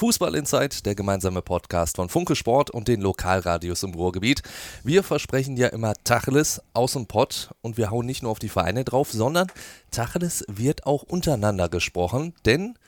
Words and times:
Fußball 0.00 0.34
Insight, 0.34 0.86
der 0.86 0.94
gemeinsame 0.94 1.42
Podcast 1.42 1.96
von 1.96 2.08
Funke 2.08 2.34
Sport 2.34 2.70
und 2.70 2.88
den 2.88 3.02
Lokalradios 3.02 3.82
im 3.82 3.92
Ruhrgebiet. 3.92 4.40
Wir 4.82 5.02
versprechen 5.02 5.58
ja 5.58 5.66
immer 5.66 5.92
Tacheles 6.04 6.62
aus 6.72 6.94
dem 6.94 7.04
Pott 7.04 7.50
und 7.60 7.76
wir 7.76 7.90
hauen 7.90 8.06
nicht 8.06 8.22
nur 8.22 8.32
auf 8.32 8.38
die 8.38 8.48
Vereine 8.48 8.84
drauf, 8.84 9.12
sondern 9.12 9.48
Tacheles 9.90 10.42
wird 10.48 10.86
auch 10.86 11.02
untereinander 11.02 11.68
gesprochen, 11.68 12.32
denn 12.46 12.78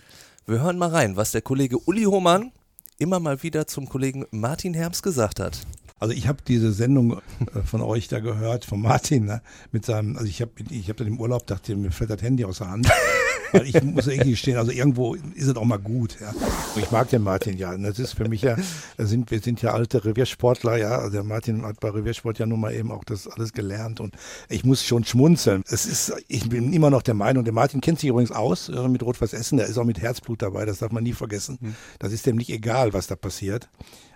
wir 0.47 0.63
hören 0.63 0.79
mal 0.79 0.89
rein, 0.89 1.15
was 1.15 1.33
der 1.33 1.43
Kollege 1.43 1.77
Uli 1.85 2.05
Hohmann 2.05 2.51
immer 2.97 3.21
mal 3.21 3.43
wieder 3.43 3.67
zum 3.67 3.91
Kollegen 3.91 4.25
Martin 4.31 4.73
Herms 4.73 5.03
gesagt 5.03 5.39
hat. 5.39 5.61
Also 5.99 6.15
ich 6.15 6.29
habe 6.29 6.39
diese 6.49 6.73
Sendung 6.73 7.21
äh, 7.55 7.61
von 7.63 7.83
euch 7.83 8.09
da 8.09 8.21
gehört, 8.21 8.65
von 8.65 8.81
Martin, 8.81 9.27
ne, 9.27 9.43
mit 9.71 9.85
seinem, 9.85 10.17
also 10.17 10.27
ich 10.27 10.41
habe 10.41 10.53
ich 10.71 10.89
hab 10.89 10.97
dann 10.97 11.09
im 11.09 11.21
Urlaub 11.21 11.47
dachte, 11.47 11.77
mir 11.77 11.93
fällt 11.93 12.09
das 12.09 12.23
Handy 12.23 12.47
aus 12.47 12.57
der 12.57 12.71
Hand. 12.71 12.89
Weil 13.53 13.67
ich 13.67 13.83
muss 13.83 14.07
ehrlich 14.07 14.33
gestehen, 14.33 14.57
also 14.57 14.71
irgendwo 14.71 15.15
ist 15.15 15.47
es 15.47 15.57
auch 15.57 15.65
mal 15.65 15.79
gut. 15.79 16.19
Ja. 16.21 16.31
Und 16.31 16.83
ich 16.83 16.91
mag 16.91 17.09
den 17.11 17.23
Martin 17.23 17.57
ja. 17.57 17.73
Und 17.73 17.83
das 17.83 17.99
ist 17.99 18.15
für 18.15 18.29
mich 18.29 18.43
ja, 18.43 18.57
sind, 18.99 19.31
wir 19.31 19.41
sind 19.41 19.63
ja 19.63 19.73
alte 19.73 20.05
Reviersportler, 20.05 20.77
ja. 20.77 20.99
Also 20.99 21.11
der 21.11 21.25
Martin 21.25 21.65
hat 21.65 21.81
bei 21.81 21.91
Reviersport 21.91 22.39
ja 22.39 22.47
nun 22.47 22.61
mal 22.61 22.75
eben 22.75 22.91
auch 22.91 23.05
das 23.05 23.29
alles 23.29 23.53
gelernt. 23.53 24.01
Und 24.01 24.15
ich 24.49 24.65
muss 24.65 24.85
schon 24.85 25.05
schmunzeln. 25.05 25.63
Es 25.69 25.87
ist, 25.87 26.13
ich 26.29 26.49
bin 26.49 26.73
immer 26.73 26.91
noch 26.91 27.03
der 27.03 27.15
Meinung, 27.15 27.45
der 27.45 27.53
Martin 27.53 27.81
kennt 27.81 28.01
sich 28.01 28.09
übrigens 28.09 28.33
aus 28.33 28.69
äh, 28.69 28.89
mit 28.89 29.03
Rot-Weiß 29.03 29.33
Essen, 29.33 29.59
der 29.59 29.67
ist 29.67 29.79
auch 29.79 29.85
mit 29.85 30.01
Herzblut 30.01 30.43
dabei, 30.43 30.65
das 30.65 30.79
darf 30.79 30.93
man 30.93 31.03
nie 31.03 31.13
vergessen. 31.13 31.59
Hm. 31.61 31.75
Das 31.99 32.13
ist 32.13 32.27
dem 32.27 32.37
nicht 32.37 32.51
egal, 32.51 32.93
was 32.93 33.07
da 33.07 33.17
passiert 33.17 33.69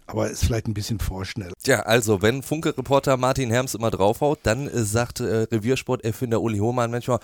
aber 0.07 0.31
ist 0.31 0.45
vielleicht 0.45 0.69
ein 0.69 0.75
bisschen 0.75 1.01
vorschnell. 1.01 1.53
Ja, 1.67 1.81
also 1.81 2.23
wenn 2.23 2.43
Funke-Reporter 2.43 3.17
Martin 3.17 3.51
Herms 3.51 3.75
immer 3.75 3.91
draufhaut, 3.91 4.39
dann 4.45 4.69
äh, 4.69 4.85
sagt 4.85 5.21
äh, 5.21 5.47
Reviersport-Erfinder 5.51 6.41
Uli 6.41 6.59
Hohmann 6.59 6.91
manchmal, 6.91 7.19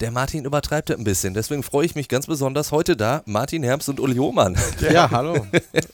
der 0.00 0.10
Martin 0.10 0.44
übertreibt 0.44 0.90
ein 0.90 1.04
bisschen. 1.04 1.34
Deswegen 1.34 1.62
freue 1.62 1.84
ich 1.84 1.94
mich 1.94 2.08
ganz 2.08 2.26
besonders 2.26 2.72
heute 2.72 2.96
da, 2.96 3.22
Martin 3.26 3.62
Herms 3.62 3.88
und 3.88 4.00
Uli 4.00 4.16
Hohmann. 4.16 4.56
Ja, 4.80 4.92
ja 4.92 5.10
hallo. 5.10 5.46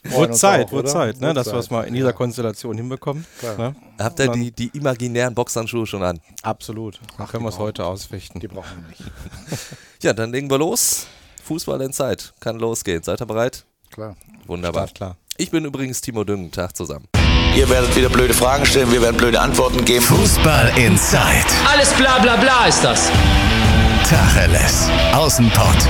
Wurde 0.04 0.32
Zeit, 0.32 0.70
wurde 0.72 0.88
Zeit, 0.88 1.20
ne, 1.20 1.34
dass 1.34 1.48
wir 1.48 1.58
es 1.58 1.70
mal 1.70 1.82
in 1.82 1.94
dieser 1.94 2.12
Konstellation 2.12 2.76
hinbekommen. 2.76 3.26
Ne? 3.42 3.74
Habt 3.98 4.20
ihr 4.20 4.28
die, 4.28 4.52
die 4.52 4.68
imaginären 4.68 5.34
Boxhandschuhe 5.34 5.86
schon 5.86 6.02
an? 6.02 6.20
Absolut. 6.42 7.00
Dann 7.16 7.26
können 7.26 7.44
wir 7.44 7.50
es 7.50 7.58
heute 7.58 7.84
ausfechten. 7.84 8.40
Die 8.40 8.48
brauchen 8.48 8.82
wir 8.82 8.88
nicht. 8.88 9.02
ja, 10.02 10.12
dann 10.12 10.32
legen 10.32 10.48
wir 10.48 10.58
los. 10.58 11.06
Fußball 11.44 11.80
in 11.82 11.92
Zeit. 11.92 12.34
Kann 12.40 12.58
losgehen. 12.58 13.02
Seid 13.02 13.20
ihr 13.20 13.26
bereit? 13.26 13.64
Klar. 13.90 14.16
Wunderbar. 14.46 14.86
Start 14.86 14.94
klar. 14.94 15.16
Ich 15.40 15.52
bin 15.52 15.64
übrigens 15.64 16.00
Timo 16.00 16.24
Düngen. 16.24 16.50
Tag 16.50 16.76
zusammen. 16.76 17.06
Ihr 17.56 17.68
werdet 17.70 17.94
wieder 17.94 18.08
blöde 18.08 18.34
Fragen 18.34 18.66
stellen, 18.66 18.90
wir 18.90 19.00
werden 19.00 19.16
blöde 19.16 19.40
Antworten 19.40 19.84
geben. 19.84 20.04
Fußball 20.04 20.72
Inside. 20.76 21.46
Alles 21.72 21.92
bla 21.94 22.18
bla 22.18 22.34
bla 22.34 22.66
ist 22.66 22.82
das. 22.82 23.08
Tacheles. 24.10 24.90
Außenpott. 25.12 25.86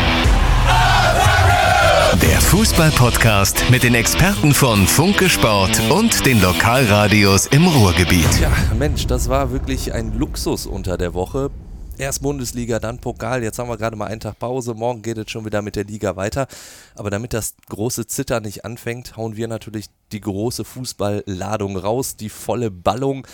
Der 2.20 2.40
Fußball-Podcast 2.42 3.64
mit 3.70 3.84
den 3.84 3.94
Experten 3.94 4.52
von 4.52 4.86
Funke 4.86 5.30
Sport 5.30 5.80
und 5.88 6.26
den 6.26 6.42
Lokalradios 6.42 7.46
im 7.46 7.66
Ruhrgebiet. 7.66 8.28
Ja, 8.42 8.50
Mensch, 8.78 9.06
das 9.06 9.30
war 9.30 9.50
wirklich 9.50 9.94
ein 9.94 10.12
Luxus 10.12 10.66
unter 10.66 10.98
der 10.98 11.14
Woche. 11.14 11.50
Erst 11.98 12.22
Bundesliga, 12.22 12.78
dann 12.78 13.00
Pokal. 13.00 13.42
Jetzt 13.42 13.58
haben 13.58 13.68
wir 13.68 13.76
gerade 13.76 13.96
mal 13.96 14.06
einen 14.06 14.20
Tag 14.20 14.38
Pause. 14.38 14.74
Morgen 14.74 15.02
geht 15.02 15.18
es 15.18 15.32
schon 15.32 15.44
wieder 15.44 15.62
mit 15.62 15.74
der 15.74 15.82
Liga 15.82 16.14
weiter. 16.14 16.46
Aber 16.94 17.10
damit 17.10 17.32
das 17.32 17.56
große 17.68 18.06
Zittern 18.06 18.44
nicht 18.44 18.64
anfängt, 18.64 19.16
hauen 19.16 19.34
wir 19.34 19.48
natürlich 19.48 19.86
die 20.12 20.20
große 20.20 20.64
Fußballladung 20.64 21.76
raus, 21.76 22.14
die 22.14 22.28
volle 22.28 22.70
Ballung. 22.70 23.26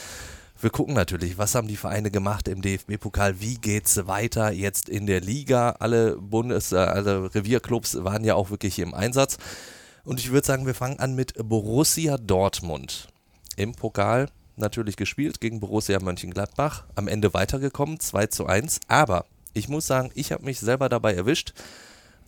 Wir 0.59 0.71
gucken 0.71 0.95
natürlich, 0.95 1.37
was 1.37 1.55
haben 1.55 1.69
die 1.69 1.77
Vereine 1.77 2.11
gemacht 2.11 2.49
im 2.49 2.63
DFB-Pokal, 2.63 3.39
wie 3.39 3.57
geht's 3.57 4.07
weiter 4.07 4.51
jetzt 4.51 4.89
in 4.89 5.05
der 5.05 5.21
Liga. 5.21 5.77
Alle 5.79 6.17
Bundes-, 6.17 6.73
äh, 6.73 6.77
alle 6.77 7.35
Revierclubs 7.35 8.03
waren 8.03 8.25
ja 8.25 8.35
auch 8.35 8.49
wirklich 8.49 8.79
im 8.79 8.95
Einsatz. 8.95 9.37
Und 10.05 10.21
ich 10.21 10.33
würde 10.33 10.47
sagen, 10.47 10.65
wir 10.65 10.75
fangen 10.75 11.01
an 11.01 11.15
mit 11.15 11.35
Borussia 11.37 12.17
Dortmund. 12.17 13.09
Im 13.57 13.73
Pokal 13.73 14.31
natürlich 14.57 14.97
gespielt 14.97 15.41
gegen 15.41 15.61
Borussia 15.61 15.99
Mönchengladbach, 16.01 16.85
am 16.95 17.09
Ende 17.09 17.35
weitergekommen, 17.35 18.01
2 18.01 18.27
zu 18.27 18.47
1. 18.47 18.81
Aber 18.89 19.27
ich 19.53 19.69
muss 19.69 19.87
sagen, 19.87 20.11
ich 20.15 20.33
habe 20.33 20.45
mich 20.45 20.61
selber 20.61 20.89
dabei 20.89 21.15
erwischt, 21.15 21.55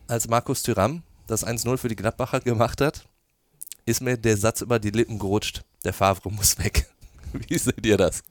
als 0.08 0.28
Markus 0.28 0.62
Thüram 0.62 1.02
das 1.26 1.46
1-0 1.46 1.76
für 1.76 1.88
die 1.88 1.96
Gladbacher 1.96 2.40
gemacht 2.40 2.80
hat, 2.80 3.06
ist 3.84 4.00
mir 4.00 4.16
der 4.16 4.36
Satz 4.36 4.60
über 4.60 4.78
die 4.78 4.90
Lippen 4.90 5.18
gerutscht, 5.18 5.64
der 5.84 5.92
Favre 5.92 6.30
muss 6.30 6.58
weg. 6.58 6.86
Wie 7.32 7.58
seht 7.58 7.84
ihr 7.84 7.96
das? 7.96 8.22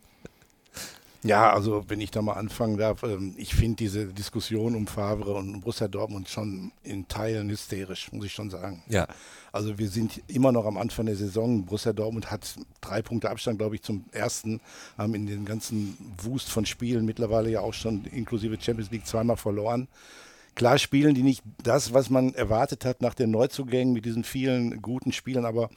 Ja, 1.26 1.52
also 1.52 1.84
wenn 1.88 2.02
ich 2.02 2.12
da 2.12 2.22
mal 2.22 2.34
anfangen 2.34 2.78
darf, 2.78 3.02
ähm, 3.02 3.34
ich 3.38 3.56
finde 3.56 3.78
diese 3.78 4.06
Diskussion 4.06 4.76
um 4.76 4.86
Favre 4.86 5.34
und 5.34 5.62
Borussia 5.62 5.88
Dortmund 5.88 6.30
schon 6.30 6.72
in 6.84 7.08
Teilen 7.08 7.50
hysterisch, 7.50 8.12
muss 8.12 8.26
ich 8.26 8.32
schon 8.32 8.52
sagen. 8.52 8.84
Ja. 8.88 9.08
Also 9.52 9.80
wir 9.80 9.90
sind 9.90 10.22
immer 10.28 10.52
noch 10.52 10.66
am 10.68 10.78
Anfang 10.78 11.08
der 11.08 11.16
Saison. 11.16 11.66
Borussia 11.66 11.94
Dortmund 11.94 12.30
hat 12.30 12.56
drei 12.80 13.02
Punkte 13.02 13.32
Abstand, 13.32 13.58
glaube 13.58 13.74
ich, 13.76 13.82
zum 13.82 14.06
ersten, 14.12 14.62
haben 15.00 15.16
in 15.16 15.26
den 15.26 15.46
ganzen 15.46 15.98
Wust 16.22 16.50
von 16.50 16.68
Spielen 16.68 17.06
mittlerweile 17.06 17.50
ja 17.50 17.62
auch 17.62 17.74
schon 17.74 18.06
inklusive 18.06 18.62
Champions 18.62 18.92
League 18.92 19.08
zweimal 19.08 19.38
verloren. 19.38 19.88
Klar 20.54 20.78
spielen 20.78 21.16
die 21.16 21.24
nicht 21.24 21.42
das, 21.64 21.94
was 21.94 22.12
man 22.12 22.36
erwartet 22.36 22.86
hat 22.86 23.02
nach 23.02 23.16
den 23.16 23.32
Neuzugängen 23.32 23.94
mit 23.94 24.06
diesen 24.06 24.24
vielen 24.24 24.82
guten 24.82 25.12
Spielen, 25.12 25.46
aber 25.46 25.70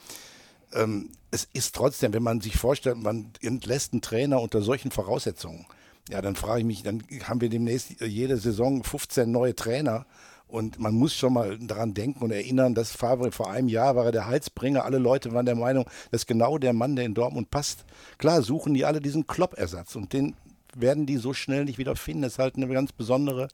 ähm, 0.75 1.11
es 1.31 1.49
ist 1.53 1.75
trotzdem, 1.75 2.13
wenn 2.15 2.23
man 2.23 2.41
sich 2.41 2.57
vorstellt, 2.57 2.97
man 2.99 3.33
entlässt 3.41 3.93
einen 3.93 4.03
Trainer 4.03 4.41
unter 4.41 4.63
solchen 4.63 4.91
Voraussetzungen, 4.91 5.67
ja, 6.09 6.23
dann 6.23 6.37
frage 6.37 6.61
ich 6.61 6.67
mich, 6.67 6.83
dann 6.83 7.03
haben 7.25 7.41
wir 7.41 7.51
demnächst 7.51 8.01
jede 8.01 8.39
Saison 8.39 8.83
15 8.83 9.31
neue 9.31 9.55
Trainer. 9.55 10.07
Und 10.47 10.79
man 10.79 10.95
muss 10.95 11.15
schon 11.15 11.35
mal 11.35 11.59
daran 11.59 11.93
denken 11.93 12.25
und 12.25 12.31
erinnern, 12.31 12.75
dass 12.75 12.93
Favre 12.93 13.31
vor 13.33 13.51
einem 13.51 13.69
Jahr 13.69 13.97
war 13.97 14.07
er 14.07 14.13
der 14.13 14.27
Heizbringer. 14.27 14.87
Alle 14.87 14.97
Leute 14.97 15.35
waren 15.35 15.45
der 15.45 15.55
Meinung, 15.55 15.85
das 16.11 16.23
ist 16.23 16.27
genau 16.27 16.57
der 16.57 16.73
Mann, 16.73 16.97
der 16.97 17.05
in 17.05 17.13
Dortmund 17.13 17.51
passt. 17.51 17.85
Klar 18.17 18.41
suchen 18.41 18.73
die 18.73 18.87
alle 18.87 19.03
diesen 19.03 19.27
Kloppersatz 19.27 19.95
und 19.95 20.15
den 20.15 20.35
werden 20.75 21.05
die 21.05 21.19
so 21.19 21.35
schnell 21.35 21.67
nicht 21.67 21.77
wieder 21.77 21.97
finden. 21.97 22.23
Das 22.23 22.33
ist 22.33 22.39
halt 22.39 22.57
eine 22.57 22.67
ganz 22.69 22.93
besondere 22.93 23.49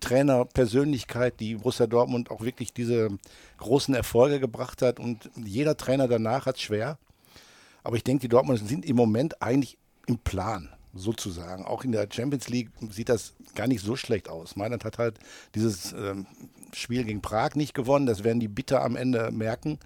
Trainerpersönlichkeit, 0.00 1.40
die 1.40 1.56
Borussia 1.56 1.86
Dortmund 1.86 2.30
auch 2.30 2.42
wirklich 2.42 2.72
diese 2.72 3.08
großen 3.58 3.94
Erfolge 3.94 4.40
gebracht 4.40 4.82
hat. 4.82 5.00
Und 5.00 5.30
jeder 5.36 5.76
Trainer 5.76 6.08
danach 6.08 6.46
hat 6.46 6.56
es 6.56 6.62
schwer. 6.62 6.98
Aber 7.82 7.96
ich 7.96 8.04
denke, 8.04 8.22
die 8.22 8.28
Dortmunder 8.28 8.64
sind 8.64 8.84
im 8.84 8.96
Moment 8.96 9.42
eigentlich 9.42 9.78
im 10.06 10.18
Plan, 10.18 10.70
sozusagen. 10.94 11.64
Auch 11.64 11.84
in 11.84 11.92
der 11.92 12.08
Champions 12.10 12.48
League 12.48 12.70
sieht 12.90 13.08
das 13.08 13.34
gar 13.54 13.66
nicht 13.66 13.84
so 13.84 13.96
schlecht 13.96 14.28
aus. 14.28 14.56
Mailand 14.56 14.84
hat 14.84 14.98
halt 14.98 15.18
dieses 15.54 15.92
ähm, 15.92 16.26
Spiel 16.72 17.04
gegen 17.04 17.22
Prag 17.22 17.54
nicht 17.54 17.74
gewonnen. 17.74 18.06
Das 18.06 18.24
werden 18.24 18.40
die 18.40 18.48
bitter 18.48 18.82
am 18.82 18.96
Ende 18.96 19.30
merken. 19.30 19.78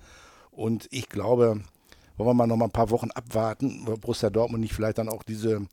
Und 0.51 0.89
ich 0.91 1.09
glaube, 1.09 1.63
wollen 2.17 2.31
wir 2.31 2.35
mal 2.35 2.47
noch 2.47 2.57
mal 2.57 2.67
ein 2.67 2.73
paar 2.73 2.91
Wochen 2.91 3.11
abwarten, 3.11 3.83
wo 3.85 3.97
Borussia 3.97 4.31
Dortmund 4.31 4.63
nicht 4.63 4.75
vielleicht 4.75 4.99
dann 4.99 5.09
auch 5.09 5.23
diese 5.23 5.67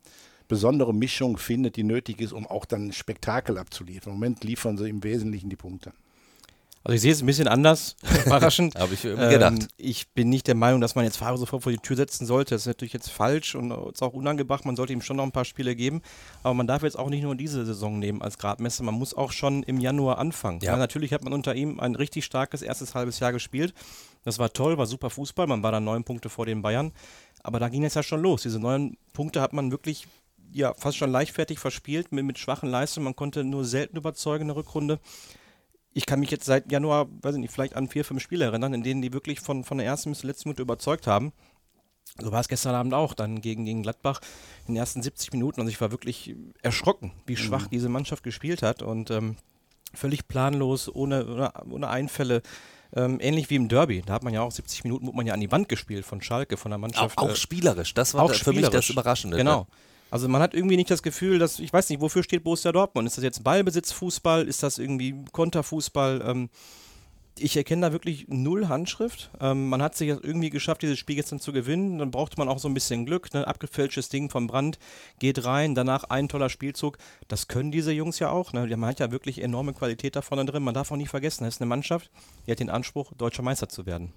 besondere 0.47 0.93
Mischung 0.93 1.37
findet, 1.37 1.75
die 1.75 1.83
nötig 1.83 2.21
ist, 2.21 2.33
um 2.33 2.47
auch 2.47 2.65
dann 2.65 2.91
Spektakel 2.91 3.57
abzuliefern. 3.57 4.13
Im 4.13 4.19
Moment 4.19 4.43
liefern 4.43 4.77
sie 4.77 4.89
im 4.89 5.03
Wesentlichen 5.03 5.49
die 5.49 5.55
Punkte. 5.55 5.93
Also 6.85 6.93
ich 6.97 7.01
sehe 7.01 7.11
es 7.11 7.23
ein 7.23 7.25
bisschen 7.25 7.47
anders, 7.47 7.95
überraschend. 8.27 8.75
Habe 8.75 8.93
ich 8.93 9.03
mir 9.03 9.15
gedacht. 9.15 9.53
Ähm, 9.53 9.67
ich 9.75 10.09
bin 10.09 10.29
nicht 10.29 10.45
der 10.45 10.53
Meinung, 10.53 10.81
dass 10.81 10.93
man 10.93 11.03
jetzt 11.03 11.17
Favre 11.17 11.39
sofort 11.39 11.63
vor 11.63 11.71
die 11.71 11.79
Tür 11.79 11.95
setzen 11.95 12.27
sollte. 12.27 12.53
Das 12.53 12.61
ist 12.61 12.67
natürlich 12.67 12.93
jetzt 12.93 13.09
falsch 13.09 13.55
und 13.55 13.71
ist 13.91 14.03
auch 14.03 14.13
unangebracht. 14.13 14.65
Man 14.65 14.75
sollte 14.75 14.93
ihm 14.93 15.01
schon 15.01 15.17
noch 15.17 15.23
ein 15.23 15.31
paar 15.31 15.45
Spiele 15.45 15.75
geben. 15.75 16.03
Aber 16.43 16.53
man 16.53 16.67
darf 16.67 16.83
jetzt 16.83 16.99
auch 16.99 17.09
nicht 17.09 17.23
nur 17.23 17.35
diese 17.35 17.65
Saison 17.65 17.97
nehmen 17.97 18.21
als 18.21 18.37
Gradmesser. 18.37 18.83
Man 18.83 18.93
muss 18.93 19.15
auch 19.15 19.31
schon 19.31 19.63
im 19.63 19.79
Januar 19.79 20.19
anfangen. 20.19 20.59
Ja. 20.61 20.73
ja. 20.73 20.77
natürlich 20.77 21.11
hat 21.11 21.23
man 21.23 21.33
unter 21.33 21.55
ihm 21.55 21.79
ein 21.79 21.95
richtig 21.95 22.23
starkes 22.23 22.61
erstes 22.61 22.93
halbes 22.93 23.19
Jahr 23.19 23.31
gespielt. 23.31 23.73
Das 24.23 24.37
war 24.37 24.53
toll, 24.53 24.77
war 24.77 24.85
super 24.85 25.09
Fußball. 25.09 25.47
Man 25.47 25.63
war 25.63 25.71
dann 25.71 25.85
neun 25.85 26.03
Punkte 26.03 26.29
vor 26.29 26.45
den 26.45 26.61
Bayern. 26.61 26.91
Aber 27.41 27.59
da 27.59 27.69
ging 27.69 27.83
es 27.83 27.95
ja 27.95 28.03
schon 28.03 28.21
los. 28.21 28.43
Diese 28.43 28.59
neun 28.59 28.95
Punkte 29.11 29.41
hat 29.41 29.53
man 29.53 29.71
wirklich 29.71 30.07
ja, 30.51 30.73
fast 30.73 30.97
schon 30.97 31.11
leichtfertig 31.11 31.59
verspielt 31.59 32.11
mit, 32.11 32.25
mit 32.25 32.39
schwachen 32.39 32.69
Leistungen. 32.69 33.05
Man 33.05 33.15
konnte 33.15 33.43
nur 33.43 33.65
selten 33.65 33.97
überzeugen 33.97 34.43
in 34.43 34.47
der 34.49 34.57
Rückrunde. 34.57 34.99
Ich 35.93 36.05
kann 36.05 36.19
mich 36.19 36.31
jetzt 36.31 36.45
seit 36.45 36.71
Januar, 36.71 37.07
weiß 37.21 37.35
ich 37.35 37.41
nicht, 37.41 37.53
vielleicht 37.53 37.75
an 37.75 37.87
vier, 37.87 38.03
fünf 38.03 38.21
Spiele 38.21 38.45
erinnern, 38.45 38.73
in 38.73 38.83
denen 38.83 39.01
die 39.01 39.13
wirklich 39.13 39.39
von, 39.39 39.63
von 39.63 39.77
der 39.77 39.87
ersten 39.87 40.09
bis 40.09 40.19
zur 40.19 40.27
letzten 40.27 40.49
Minute 40.49 40.61
überzeugt 40.61 41.07
haben. 41.07 41.31
So 42.19 42.31
war 42.31 42.39
es 42.39 42.47
gestern 42.47 42.75
Abend 42.75 42.93
auch, 42.93 43.13
dann 43.13 43.41
gegen, 43.41 43.65
gegen 43.65 43.83
Gladbach 43.83 44.21
in 44.67 44.73
den 44.73 44.79
ersten 44.79 45.01
70 45.01 45.33
Minuten. 45.33 45.61
Und 45.61 45.67
ich 45.67 45.81
war 45.81 45.91
wirklich 45.91 46.35
erschrocken, 46.61 47.11
wie 47.25 47.35
schwach 47.35 47.65
mhm. 47.65 47.71
diese 47.71 47.89
Mannschaft 47.89 48.23
gespielt 48.23 48.61
hat. 48.61 48.81
Und 48.81 49.11
ähm, 49.11 49.35
völlig 49.93 50.27
planlos, 50.27 50.93
ohne, 50.93 51.25
ohne, 51.25 51.51
ohne 51.69 51.89
Einfälle. 51.89 52.41
Ähm, 52.93 53.19
ähnlich 53.19 53.49
wie 53.49 53.55
im 53.55 53.67
Derby. 53.67 54.03
Da 54.05 54.13
hat 54.13 54.23
man 54.23 54.33
ja 54.33 54.41
auch 54.41 54.51
70 54.51 54.85
Minuten, 54.85 55.07
wurde 55.07 55.17
man 55.17 55.27
ja 55.27 55.33
an 55.33 55.41
die 55.41 55.51
Wand 55.51 55.67
gespielt 55.67 56.05
von 56.05 56.21
Schalke, 56.21 56.55
von 56.55 56.71
der 56.71 56.77
Mannschaft. 56.77 57.17
Auch, 57.17 57.29
auch 57.29 57.35
spielerisch, 57.35 57.93
das 57.93 58.13
war 58.13 58.29
für 58.29 58.53
mich 58.53 58.69
das 58.69 58.89
Überraschende. 58.89 59.35
Genau. 59.35 59.61
Ne? 59.61 59.67
Also 60.11 60.27
man 60.27 60.41
hat 60.41 60.53
irgendwie 60.53 60.77
nicht 60.77 60.91
das 60.91 61.03
Gefühl, 61.03 61.39
dass, 61.39 61.59
ich 61.59 61.73
weiß 61.73 61.89
nicht, 61.89 62.01
wofür 62.01 62.23
steht 62.23 62.43
Borussia 62.43 62.71
Dortmund? 62.71 63.07
Ist 63.07 63.17
das 63.17 63.23
jetzt 63.23 63.43
Ballbesitzfußball? 63.43 64.47
Ist 64.47 64.63
das 64.63 64.77
irgendwie 64.77 65.15
Konterfußball? 65.31 66.23
Ähm, 66.25 66.49
ich 67.37 67.57
erkenne 67.57 67.87
da 67.87 67.91
wirklich 67.91 68.27
null 68.29 68.67
Handschrift. 68.67 69.29
Ähm, 69.41 69.67
man 69.67 69.81
hat 69.81 69.95
sich 69.95 70.07
irgendwie 70.07 70.49
geschafft, 70.49 70.81
dieses 70.83 70.97
Spiel 70.97 71.21
dann 71.21 71.39
zu 71.39 71.51
gewinnen. 71.51 71.97
Dann 71.97 72.11
brauchte 72.11 72.37
man 72.37 72.47
auch 72.47 72.59
so 72.59 72.67
ein 72.67 72.73
bisschen 72.73 73.05
Glück. 73.05 73.33
Ne? 73.33 73.45
Abgefälschtes 73.45 74.09
Ding 74.09 74.29
vom 74.29 74.47
Brand 74.47 74.79
geht 75.19 75.43
rein, 75.43 75.75
danach 75.75 76.05
ein 76.05 76.29
toller 76.29 76.49
Spielzug. 76.49 76.97
Das 77.27 77.47
können 77.47 77.71
diese 77.71 77.91
Jungs 77.91 78.19
ja 78.19 78.29
auch. 78.29 78.53
Ne? 78.53 78.65
Man 78.77 78.89
hat 78.89 78.99
ja 78.99 79.11
wirklich 79.11 79.41
enorme 79.41 79.73
Qualität 79.73 80.15
da 80.15 80.21
vorne 80.21 80.45
drin. 80.45 80.63
Man 80.63 80.73
darf 80.73 80.91
auch 80.91 80.97
nicht 80.97 81.09
vergessen, 81.09 81.43
das 81.43 81.55
ist 81.55 81.61
eine 81.61 81.67
Mannschaft, 81.67 82.09
die 82.47 82.51
hat 82.51 82.59
den 82.59 82.69
Anspruch, 82.69 83.11
deutscher 83.17 83.43
Meister 83.43 83.67
zu 83.67 83.85
werden. 83.85 84.13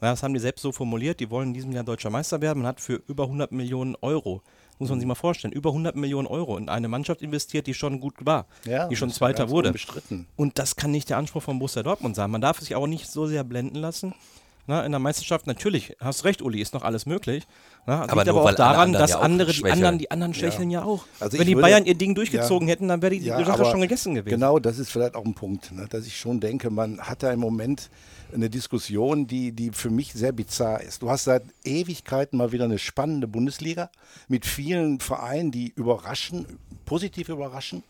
Ja, 0.00 0.10
das 0.10 0.22
haben 0.22 0.32
die 0.32 0.40
selbst 0.40 0.62
so 0.62 0.72
formuliert. 0.72 1.20
Die 1.20 1.30
wollen 1.30 1.48
in 1.48 1.54
diesem 1.54 1.72
Jahr 1.72 1.84
deutscher 1.84 2.10
Meister 2.10 2.40
werden. 2.40 2.60
Man 2.60 2.68
hat 2.68 2.80
für 2.80 3.02
über 3.06 3.24
100 3.24 3.52
Millionen 3.52 3.96
Euro 4.00 4.42
muss 4.80 4.88
man 4.90 4.98
sich 4.98 5.06
mal 5.06 5.14
vorstellen, 5.14 5.52
über 5.52 5.70
100 5.70 5.94
Millionen 5.94 6.26
Euro 6.26 6.56
in 6.56 6.68
eine 6.68 6.88
Mannschaft 6.88 7.22
investiert, 7.22 7.66
die 7.68 7.74
schon 7.74 8.00
gut 8.00 8.14
war, 8.26 8.46
Ja, 8.64 8.88
die 8.88 8.96
schon 8.96 9.08
das 9.10 9.16
ist 9.16 9.20
ja 9.20 9.26
Zweiter 9.26 9.50
wurde. 9.50 9.68
unbestritten. 9.68 10.26
Und 10.36 10.58
das 10.58 10.74
kann 10.74 10.90
nicht 10.90 11.08
der 11.10 11.18
Anspruch 11.18 11.42
von 11.42 11.58
Borussia 11.58 11.82
Dortmund 11.84 12.16
sein. 12.16 12.30
Man 12.30 12.40
darf 12.40 12.58
sich 12.60 12.74
auch 12.74 12.86
nicht 12.88 13.06
so 13.08 13.26
sehr 13.26 13.44
blenden 13.44 13.76
lassen. 13.76 14.14
Na, 14.66 14.84
in 14.84 14.92
der 14.92 14.98
Meisterschaft, 15.00 15.46
natürlich, 15.46 15.96
hast 16.00 16.24
recht, 16.24 16.42
Uli, 16.42 16.60
ist 16.60 16.74
noch 16.74 16.82
alles 16.84 17.04
möglich. 17.04 17.44
Na, 17.86 18.02
Aber 18.02 18.16
liegt 18.22 18.26
nur 18.32 18.40
aber 18.42 18.50
auch 18.50 18.54
daran, 18.54 18.80
anderen 18.80 18.92
dass 19.02 19.10
ja 19.10 19.18
auch 19.18 19.22
andere, 19.22 19.52
die 19.52 19.64
anderen, 19.64 19.98
die 19.98 20.10
anderen 20.10 20.32
schwächeln 20.34 20.70
ja, 20.70 20.82
auch. 20.84 21.04
Also 21.18 21.38
Wenn 21.38 21.46
die 21.46 21.54
würde- 21.56 21.62
Bayern 21.62 21.86
ihr 21.86 21.94
Ding 21.94 22.14
durchgezogen 22.14 22.68
Ja. 22.68 22.72
hätten, 22.72 22.86
dann 22.86 23.02
wäre 23.02 23.10
die 23.14 23.24
Ja, 23.24 23.42
Sache 23.44 23.64
schon 23.64 23.80
gegessen 23.80 24.14
gewesen. 24.14 24.34
Genau, 24.34 24.58
das 24.60 24.78
ist 24.78 24.90
vielleicht 24.90 25.14
auch 25.16 25.24
ein 25.24 25.34
Punkt, 25.34 25.72
ne, 25.72 25.86
dass 25.90 26.06
ich 26.06 26.16
schon 26.16 26.38
denke, 26.40 26.70
man 26.70 27.00
hat 27.00 27.22
da 27.22 27.32
im 27.32 27.40
Moment 27.40 27.90
eine 28.32 28.50
Diskussion, 28.50 29.26
die, 29.26 29.52
die 29.52 29.70
für 29.70 29.90
mich 29.90 30.12
sehr 30.12 30.32
bizarr 30.32 30.80
ist. 30.80 31.02
Du 31.02 31.10
hast 31.10 31.24
seit 31.24 31.44
Ewigkeiten 31.64 32.36
mal 32.38 32.52
wieder 32.52 32.64
eine 32.64 32.78
spannende 32.78 33.26
Bundesliga 33.26 33.90
mit 34.28 34.46
vielen 34.46 35.00
Vereinen, 35.00 35.50
die 35.50 35.72
überraschen, 35.74 36.46
positiv 36.84 37.28
überraschen. 37.28 37.82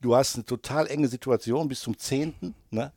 Du 0.00 0.14
hast 0.14 0.34
eine 0.34 0.44
total 0.44 0.86
enge 0.88 1.08
Situation 1.08 1.68
bis 1.68 1.80
zum 1.80 1.98
10. 1.98 2.54
Ne? 2.70 2.92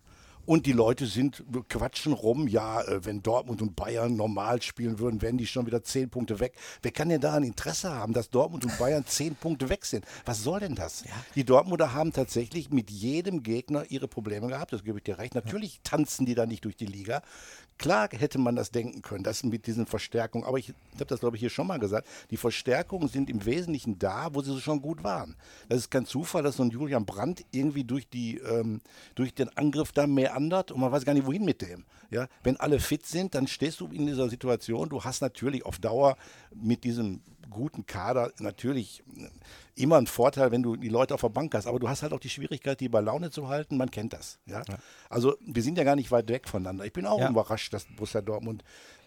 Und 0.48 0.66
die 0.66 0.72
Leute 0.72 1.08
sind, 1.08 1.44
quatschen 1.68 2.14
rum, 2.14 2.48
ja, 2.48 2.82
äh, 2.82 3.04
wenn 3.04 3.22
Dortmund 3.22 3.62
und 3.62 3.76
Bayern 3.76 4.16
normal 4.16 4.62
spielen 4.62 4.98
würden, 4.98 5.22
wären 5.22 5.38
die 5.38 5.46
schon 5.46 5.66
wieder 5.66 5.84
zehn 5.84 6.10
Punkte 6.10 6.40
weg. 6.40 6.54
Wer 6.82 6.92
kann 6.92 7.10
denn 7.10 7.20
da 7.20 7.34
ein 7.34 7.44
Interesse 7.44 7.94
haben, 7.94 8.14
dass 8.14 8.30
Dortmund 8.30 8.64
und 8.64 8.78
Bayern 8.78 9.06
zehn 9.08 9.36
Punkte 9.36 9.68
weg 9.68 9.84
sind? 9.84 10.06
Was 10.24 10.44
soll 10.44 10.62
denn 10.62 10.74
das? 10.74 11.04
Die 11.36 11.44
Dortmunder 11.44 11.94
haben 11.94 12.14
tatsächlich 12.14 12.70
mit 12.70 12.90
jedem 12.90 13.44
Gegner 13.44 13.84
ihre 13.90 14.08
Probleme 14.08 14.48
gehabt, 14.48 14.72
das 14.72 14.86
gebe 14.86 15.00
ich 15.00 15.04
dir 15.04 15.18
recht. 15.18 15.36
Natürlich 15.36 15.82
tanzen 15.84 16.26
die 16.26 16.34
da 16.34 16.46
nicht 16.46 16.64
durch 16.64 16.78
die 16.78 16.86
Liga. 16.86 17.24
Klar 17.78 18.10
hätte 18.12 18.40
man 18.40 18.56
das 18.56 18.72
denken 18.72 19.04
können, 19.04 19.24
das 19.24 19.44
mit 19.44 19.68
diesen 19.68 19.86
Verstärkungen. 19.86 20.46
Aber 20.46 20.58
ich 20.58 20.74
habe 20.96 21.06
das, 21.06 21.20
glaube 21.20 21.36
ich, 21.36 21.42
hier 21.42 21.52
schon 21.52 21.68
mal 21.68 21.78
gesagt. 21.78 22.08
Die 22.32 22.38
Verstärkungen 22.38 23.08
sind 23.08 23.30
im 23.30 23.46
Wesentlichen 23.46 24.00
da, 24.00 24.34
wo 24.34 24.42
sie 24.42 24.52
so 24.52 24.60
schon 24.60 24.82
gut 24.82 25.04
waren. 25.04 25.36
Das 25.70 25.80
ist 25.80 25.92
kein 25.92 26.06
Zufall, 26.06 26.42
dass 26.42 26.56
so 26.56 26.64
ein 26.64 26.72
Julian 26.72 27.06
Brandt 27.06 27.46
irgendwie 27.52 27.84
durch, 27.84 28.10
die, 28.10 28.38
ähm, 28.38 28.82
durch 29.14 29.36
den 29.36 29.56
Angriff 29.56 29.92
da 29.92 30.08
meandert 30.38 30.72
und 30.72 30.80
man 30.80 30.92
weiß 30.92 31.06
gar 31.06 31.14
nicht, 31.14 31.26
wohin 31.26 31.46
mit 31.46 31.62
dem. 31.62 31.86
Ja? 32.10 32.28
Wenn 32.44 32.58
alle 32.58 32.80
fit 32.80 33.06
sind, 33.06 33.36
dann 33.36 33.48
stehst 33.48 33.80
du 33.82 33.88
in 33.88 34.06
dieser 34.08 34.30
Situation. 34.30 34.90
Du 34.90 35.04
hast 35.04 35.22
natürlich 35.22 35.66
auf 35.66 35.80
Dauer 35.80 36.18
mit 36.54 36.84
diesem 36.84 37.22
guten 37.50 37.86
Kader 37.86 38.32
natürlich 38.40 39.04
immer 39.76 39.98
einen 39.98 40.08
Vorteil, 40.08 40.52
wenn 40.52 40.64
du 40.64 40.76
die 40.76 40.90
Leute 40.90 41.14
auf 41.14 41.22
der 41.22 41.30
Bank 41.30 41.54
hast. 41.56 41.66
Aber 41.66 41.80
du 41.80 41.88
hast 41.88 42.04
halt 42.04 42.12
auch 42.14 42.20
die 42.20 42.30
Schwierigkeit, 42.30 42.80
die 42.82 42.90
bei 42.90 43.00
Laune 43.00 43.32
zu 43.32 43.48
halten. 43.48 43.78
Man 43.78 43.90
kennt 43.90 44.14
das. 44.14 44.40
Ja? 44.46 44.64
Also 45.10 45.36
wir 45.46 45.64
sind 45.64 45.78
ja 45.78 45.84
gar 45.86 45.96
nicht 45.96 46.12
weit 46.12 46.28
weg 46.30 46.48
voneinander. 46.50 46.86
Ich 46.86 46.94
bin 46.94 47.06
auch 47.06 47.20
Ja. 47.20 47.30
überrascht, 47.30 47.74
dass 47.74 47.86
Borussia 47.86 48.22
Dortmund 48.22 48.64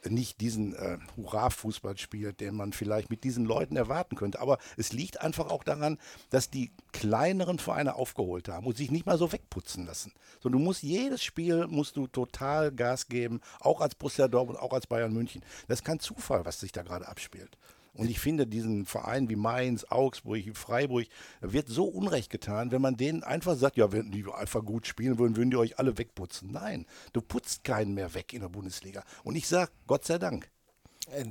nicht 0.09 0.41
diesen 0.41 0.75
äh, 0.75 0.97
Hurra-Fußball 1.19 1.99
spielt, 1.99 2.41
den 2.41 2.55
man 2.55 2.73
vielleicht 2.73 3.11
mit 3.11 3.23
diesen 3.25 3.45
Leuten 3.45 3.77
erwarten 3.77 4.17
könnte. 4.17 4.41
Aber 4.41 4.57
es 4.79 4.95
liegt 4.95 5.21
einfach 5.21 5.51
auch 5.51 5.63
daran, 5.63 5.99
dass 6.31 6.49
die 6.49 6.71
kleineren 6.93 7.59
Vereine 7.59 7.97
aufgeholt 7.97 8.49
haben 8.49 8.67
und 8.67 8.79
sich 8.79 8.91
nicht 8.91 9.05
mal 9.05 9.19
so 9.19 9.31
wegputzen 9.31 9.85
lassen. 9.85 10.13
So, 10.41 10.49
du 10.49 10.59
musst 10.59 10.83
jedes 10.83 11.23
Spiel 11.23 11.67
musst 11.67 11.97
du 11.97 12.07
total 12.07 12.73
Gas 12.91 13.09
geben, 13.09 13.41
auch 13.61 13.81
als 13.81 13.95
Borussia 13.95 14.29
Dortmund, 14.29 14.59
auch 14.59 14.73
als 14.73 14.87
Bayern 14.87 15.13
München. 15.13 15.43
Das 15.69 15.81
ist 15.81 15.85
kein 15.85 16.01
Zufall, 16.01 16.45
was 16.45 16.61
sich 16.61 16.73
da 16.73 16.83
gerade 16.83 17.07
abspielt. 17.09 17.57
Und 17.93 18.09
ich 18.09 18.21
finde, 18.21 18.47
diesen 18.47 18.87
Vereinen 18.87 19.29
wie 19.29 19.37
Mainz, 19.37 19.85
Augsburg, 19.91 20.41
Freiburg 20.55 21.07
wird 21.41 21.69
so 21.69 21.85
Unrecht 21.85 22.31
getan, 22.31 22.71
wenn 22.71 22.81
man 22.81 22.97
denen 22.97 23.25
einfach 23.25 23.57
sagt, 23.57 23.77
ja, 23.77 23.91
wenn 23.91 24.13
die 24.13 24.25
einfach 24.33 24.65
gut 24.65 24.87
spielen 24.87 25.19
würden, 25.19 25.37
würden 25.37 25.51
die 25.51 25.57
euch 25.57 25.79
alle 25.79 25.99
wegputzen. 25.99 26.53
Nein, 26.53 26.87
du 27.13 27.21
putzt 27.21 27.65
keinen 27.65 27.95
mehr 27.95 28.15
weg 28.15 28.33
in 28.33 28.43
der 28.43 28.49
Bundesliga. 28.49 29.03
Und 29.25 29.35
ich 29.35 29.49
sage, 29.49 29.73
Gott 29.87 30.05
sei 30.05 30.19
Dank. 30.19 30.49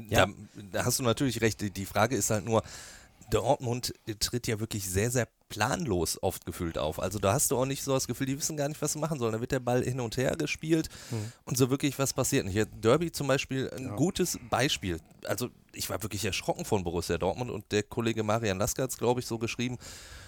Da, 0.09 0.27
da 0.71 0.83
hast 0.83 0.99
du 0.99 1.03
natürlich 1.03 1.39
recht. 1.39 1.77
Die 1.77 1.85
Frage 1.85 2.17
ist 2.17 2.29
halt 2.29 2.43
nur, 2.43 2.63
Dortmund 3.29 3.93
tritt 4.19 4.47
ja 4.47 4.59
wirklich 4.59 4.89
sehr, 4.89 5.11
sehr 5.11 5.27
planlos 5.49 6.21
oft 6.21 6.45
gefühlt 6.45 6.77
auf. 6.77 6.99
Also 6.99 7.17
da 7.17 7.33
hast 7.33 7.51
du 7.51 7.57
auch 7.57 7.65
nicht 7.65 7.83
so 7.83 7.93
das 7.93 8.07
Gefühl, 8.07 8.27
die 8.27 8.37
wissen 8.37 8.55
gar 8.55 8.67
nicht, 8.67 8.81
was 8.81 8.93
sie 8.93 8.99
machen 8.99 9.19
sollen. 9.19 9.33
Da 9.33 9.41
wird 9.41 9.51
der 9.51 9.59
Ball 9.59 9.83
hin 9.83 9.99
und 9.99 10.15
her 10.17 10.35
gespielt 10.35 10.89
und 11.45 11.57
so 11.57 11.69
wirklich 11.69 11.97
was 11.97 12.13
passiert 12.13 12.45
nicht. 12.45 12.53
Hier 12.53 12.65
Derby 12.65 13.11
zum 13.11 13.27
Beispiel 13.27 13.69
ein 13.75 13.95
gutes 13.95 14.37
Beispiel. 14.49 14.99
Also 15.25 15.49
ich 15.73 15.89
war 15.89 16.01
wirklich 16.03 16.23
erschrocken 16.23 16.65
von 16.65 16.83
Borussia 16.83 17.17
Dortmund 17.17 17.49
und 17.51 17.71
der 17.71 17.83
Kollege 17.83 18.23
Marian 18.23 18.59
Lasker 18.59 18.83
hat 18.83 18.91
es, 18.91 18.97
glaube 18.97 19.21
ich, 19.21 19.25
so 19.25 19.39
geschrieben. 19.39 19.77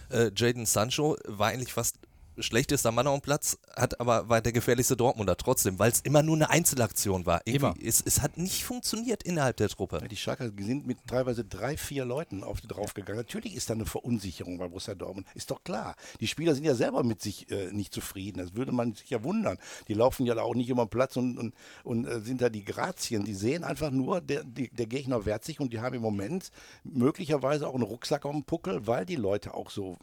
Äh, 0.10 0.32
Jaden 0.36 0.66
Sancho 0.66 1.18
war 1.26 1.50
eigentlich 1.50 1.74
fast 1.74 1.98
schlechtester 2.38 2.92
Mann 2.92 3.08
auf 3.08 3.20
dem 3.20 3.22
Platz, 3.22 3.58
hat 3.76 4.00
aber 4.00 4.30
war 4.30 4.42
der 4.42 4.52
gefährlichste 4.52 4.96
Dortmunder 4.96 5.38
trotzdem, 5.38 5.80
weil 5.80 5.92
es 5.92 6.02
immer 6.02 6.24
nur 6.24 6.36
eine 6.36 6.50
Einzelaktion 6.50 7.26
war. 7.26 7.46
Immer. 7.46 7.70
Irgendwie, 7.70 7.88
es, 7.88 8.02
es 8.02 8.22
hat 8.22 8.38
nicht 8.38 8.64
funktioniert 8.64 9.24
innerhalb 9.24 9.58
der 9.58 9.70
Truppe. 9.70 10.00
Ja, 10.02 10.08
Die 10.08 10.18
Schalker 10.18 10.52
sind 10.58 10.88
mit 10.88 11.00
teilweise 11.08 11.44
drei, 11.44 11.78
vier 11.78 12.06
Leuten 12.06 12.44
auf 12.44 12.62
draufgegangen. 12.62 13.22
Natürlich 13.22 13.56
ist 13.56 13.70
da 13.70 13.74
eine 13.74 13.86
Verunsicherung 13.86 14.58
bei 14.58 14.68
Borussia 14.68 14.96
Dortmund. 14.96 15.28
Ist 15.36 15.52
doch 15.52 15.64
klar. 15.64 15.96
Die 16.20 16.28
Spieler 16.28 16.56
sind 16.56 16.64
ja 16.64 16.76
selber 16.76 17.04
mit 17.04 17.22
sich 17.22 17.50
äh, 17.52 17.72
nicht 17.72 17.94
zufrieden. 17.94 18.40
Das 18.40 18.56
würde 18.56 18.72
man 18.72 18.94
sich 18.94 19.10
ja 19.10 19.24
wundern. 19.24 19.58
Die 19.88 19.94
laufen 19.94 20.26
ja 20.26 20.36
da 20.36 20.42
auch 20.42 20.56
nicht 20.56 20.70
über 20.70 20.86
den 20.86 20.90
Platz 20.90 21.18
und, 21.18 21.38
und, 21.38 21.54
und 21.84 22.06
äh, 22.06 22.22
sind 22.22 22.42
da 22.42 22.50
die 22.50 22.66
Grazien. 22.66 23.26
Die 23.26 23.34
sehen 23.34 23.64
einfach 23.64 23.92
nur, 23.92 24.22
der, 24.22 24.44
die, 24.44 24.70
der 24.70 24.88
Gegner 24.88 25.26
wehrt 25.26 25.44
sich 25.44 25.60
und 25.60 25.74
die 25.74 25.80
haben 25.80 25.96
im 25.96 26.02
Moment 26.02 26.52
möglicherweise 26.84 27.68
auch 27.68 27.76
einen 27.76 27.84
Rucksack 27.84 28.26
auf 28.26 28.32
dem 28.32 28.44
Puckel, 28.44 28.88
weil 28.88 29.06
die 29.06 29.16
Leute 29.16 29.54
auch 29.54 29.70
so 29.70 29.98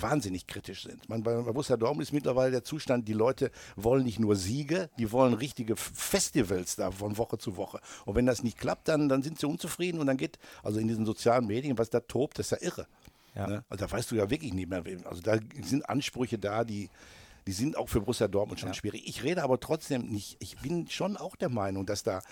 wahnsinnig 0.00 0.46
kritisch 0.46 0.82
sind. 0.84 1.08
Man, 1.08 1.22
bei 1.22 1.34
Borussia 1.34 1.76
Dortmund 1.76 2.02
ist 2.02 2.12
mittlerweile 2.12 2.50
der 2.50 2.64
Zustand, 2.64 3.08
die 3.08 3.12
Leute 3.12 3.50
wollen 3.76 4.04
nicht 4.04 4.18
nur 4.18 4.36
Siege, 4.36 4.90
die 4.98 5.10
wollen 5.12 5.34
richtige 5.34 5.76
Festivals 5.76 6.76
da 6.76 6.90
von 6.90 7.16
Woche 7.18 7.38
zu 7.38 7.56
Woche. 7.56 7.80
Und 8.04 8.14
wenn 8.14 8.26
das 8.26 8.42
nicht 8.42 8.58
klappt, 8.58 8.88
dann, 8.88 9.08
dann 9.08 9.22
sind 9.22 9.38
sie 9.38 9.46
unzufrieden 9.46 10.00
und 10.00 10.06
dann 10.06 10.16
geht, 10.16 10.38
also 10.62 10.80
in 10.80 10.88
diesen 10.88 11.06
sozialen 11.06 11.46
Medien, 11.46 11.78
was 11.78 11.90
da 11.90 12.00
tobt, 12.00 12.38
das 12.38 12.52
ist 12.52 12.62
ja 12.62 12.66
irre. 12.66 12.86
Ja. 13.34 13.46
Ne? 13.46 13.64
Also 13.68 13.84
da 13.86 13.92
weißt 13.92 14.10
du 14.10 14.16
ja 14.16 14.30
wirklich 14.30 14.52
nicht 14.54 14.68
mehr, 14.68 14.84
wem- 14.84 15.06
also 15.06 15.20
da 15.22 15.38
sind 15.62 15.88
Ansprüche 15.88 16.38
da, 16.38 16.64
die, 16.64 16.90
die 17.46 17.52
sind 17.52 17.76
auch 17.76 17.88
für 17.88 18.00
Borussia 18.00 18.28
Dortmund 18.28 18.60
schon 18.60 18.74
schwierig. 18.74 19.06
Ich 19.06 19.22
rede 19.22 19.42
aber 19.42 19.60
trotzdem 19.60 20.08
nicht, 20.08 20.36
ich 20.40 20.58
bin 20.58 20.88
schon 20.88 21.16
auch 21.16 21.36
der 21.36 21.48
Meinung, 21.48 21.86
dass 21.86 22.02
da 22.02 22.22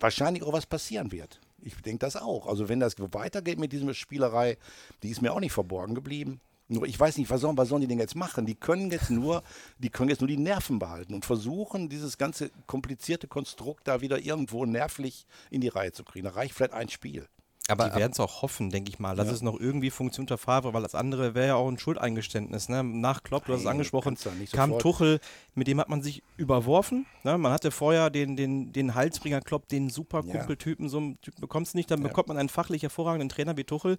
wahrscheinlich 0.00 0.42
auch 0.42 0.52
was 0.52 0.66
passieren 0.66 1.12
wird. 1.12 1.40
Ich 1.62 1.74
denke 1.82 1.98
das 2.00 2.16
auch. 2.16 2.46
Also 2.46 2.68
wenn 2.68 2.80
das 2.80 2.94
weitergeht 2.98 3.58
mit 3.58 3.72
dieser 3.72 3.92
Spielerei, 3.94 4.56
die 5.02 5.10
ist 5.10 5.22
mir 5.22 5.32
auch 5.32 5.40
nicht 5.40 5.52
verborgen 5.52 5.94
geblieben. 5.94 6.40
Nur 6.68 6.86
ich 6.86 6.98
weiß 6.98 7.16
nicht, 7.18 7.30
was 7.30 7.40
sollen, 7.40 7.56
was 7.56 7.68
sollen 7.68 7.82
die 7.82 7.86
denn 7.86 7.98
jetzt 8.00 8.16
machen? 8.16 8.44
Die 8.44 8.56
können 8.56 8.90
jetzt 8.90 9.10
nur, 9.10 9.42
die 9.78 9.88
können 9.88 10.08
jetzt 10.10 10.20
nur 10.20 10.28
die 10.28 10.36
Nerven 10.36 10.78
behalten 10.78 11.14
und 11.14 11.24
versuchen, 11.24 11.88
dieses 11.88 12.18
ganze 12.18 12.50
komplizierte 12.66 13.28
Konstrukt 13.28 13.86
da 13.86 14.00
wieder 14.00 14.18
irgendwo 14.18 14.64
nervlich 14.64 15.26
in 15.50 15.60
die 15.60 15.68
Reihe 15.68 15.92
zu 15.92 16.02
kriegen. 16.04 16.24
Da 16.24 16.32
reicht 16.32 16.54
vielleicht 16.54 16.72
ein 16.74 16.88
Spiel. 16.88 17.28
Aber, 17.68 17.88
die 17.88 17.96
werden 17.96 18.12
es 18.12 18.20
auch 18.20 18.42
hoffen, 18.42 18.70
denke 18.70 18.90
ich 18.90 19.00
mal, 19.00 19.16
dass 19.16 19.28
es 19.28 19.42
noch 19.42 19.58
irgendwie 19.58 19.90
funktioniert 19.90 20.30
unter 20.30 20.38
Favre, 20.38 20.72
weil 20.72 20.82
das 20.82 20.94
andere 20.94 21.34
wäre 21.34 21.48
ja 21.48 21.54
auch 21.56 21.68
ein 21.68 21.78
Schuldeingeständnis. 21.78 22.68
Ne? 22.68 22.84
Nach 22.84 23.24
Klopp, 23.24 23.46
du 23.46 23.54
hast 23.54 23.62
es 23.62 23.66
angesprochen, 23.66 24.16
kam 24.52 24.70
sofort- 24.70 24.82
Tuchel, 24.82 25.20
mit 25.54 25.66
dem 25.66 25.80
hat 25.80 25.88
man 25.88 26.00
sich 26.00 26.22
überworfen. 26.36 27.06
Ne? 27.24 27.36
Man 27.38 27.50
hatte 27.52 27.72
vorher 27.72 28.08
den, 28.10 28.36
den, 28.36 28.72
den 28.72 28.94
Halsbringer 28.94 29.40
Klopp, 29.40 29.66
den 29.66 29.90
super 29.90 30.22
Ja. 30.24 30.36
Kumpeltypen, 30.36 30.88
so 30.88 30.98
einen 30.98 31.20
Typen 31.20 31.40
bekommst 31.40 31.74
du 31.74 31.78
nicht, 31.78 31.90
dann 31.90 32.04
bekommt 32.04 32.28
man 32.28 32.38
einen 32.38 32.48
fachlich 32.48 32.82
hervorragenden 32.82 33.28
Trainer 33.28 33.56
wie 33.56 33.64
Tuchel. 33.64 33.98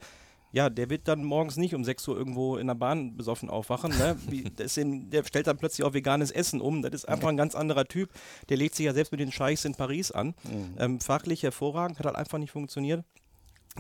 Ja, 0.52 0.70
der 0.70 0.90
wird 0.90 1.08
dann 1.08 1.24
morgens 1.24 1.58
nicht 1.58 1.76
um 1.76 1.84
6 1.84 2.08
Uhr 2.08 2.18
irgendwo 2.18 2.58
in 2.58 2.68
der 2.68 2.76
Bahn 2.76 3.16
besoffen 3.16 3.50
aufwachen. 3.50 3.98
Ne? 3.98 4.18
Wie, 4.30 4.44
deswegen, 4.58 5.10
der 5.10 5.24
stellt 5.24 5.48
dann 5.48 5.58
plötzlich 5.58 5.86
auch 5.86 5.94
veganes 5.94 6.32
Essen 6.32 6.62
um. 6.62 6.82
Das 6.82 6.94
ist 6.94 7.08
einfach 7.08 7.30
ein 7.30 7.38
ganz 7.38 7.56
anderer 7.56 7.86
Typ. 7.86 8.10
Der 8.50 8.58
legt 8.58 8.76
sich 8.76 8.86
ja 8.86 8.94
selbst 8.94 9.12
mit 9.12 9.20
den 9.20 9.32
Scheichs 9.32 9.66
in 9.66 9.76
Paris 9.76 10.12
an. 10.12 10.28
Mhm. 10.44 10.76
Ähm, 10.78 11.00
fachlich 11.00 11.44
hervorragend, 11.44 12.00
hat 12.00 12.06
halt 12.06 12.16
einfach 12.16 12.38
nicht 12.38 12.52
funktioniert. 12.52 13.04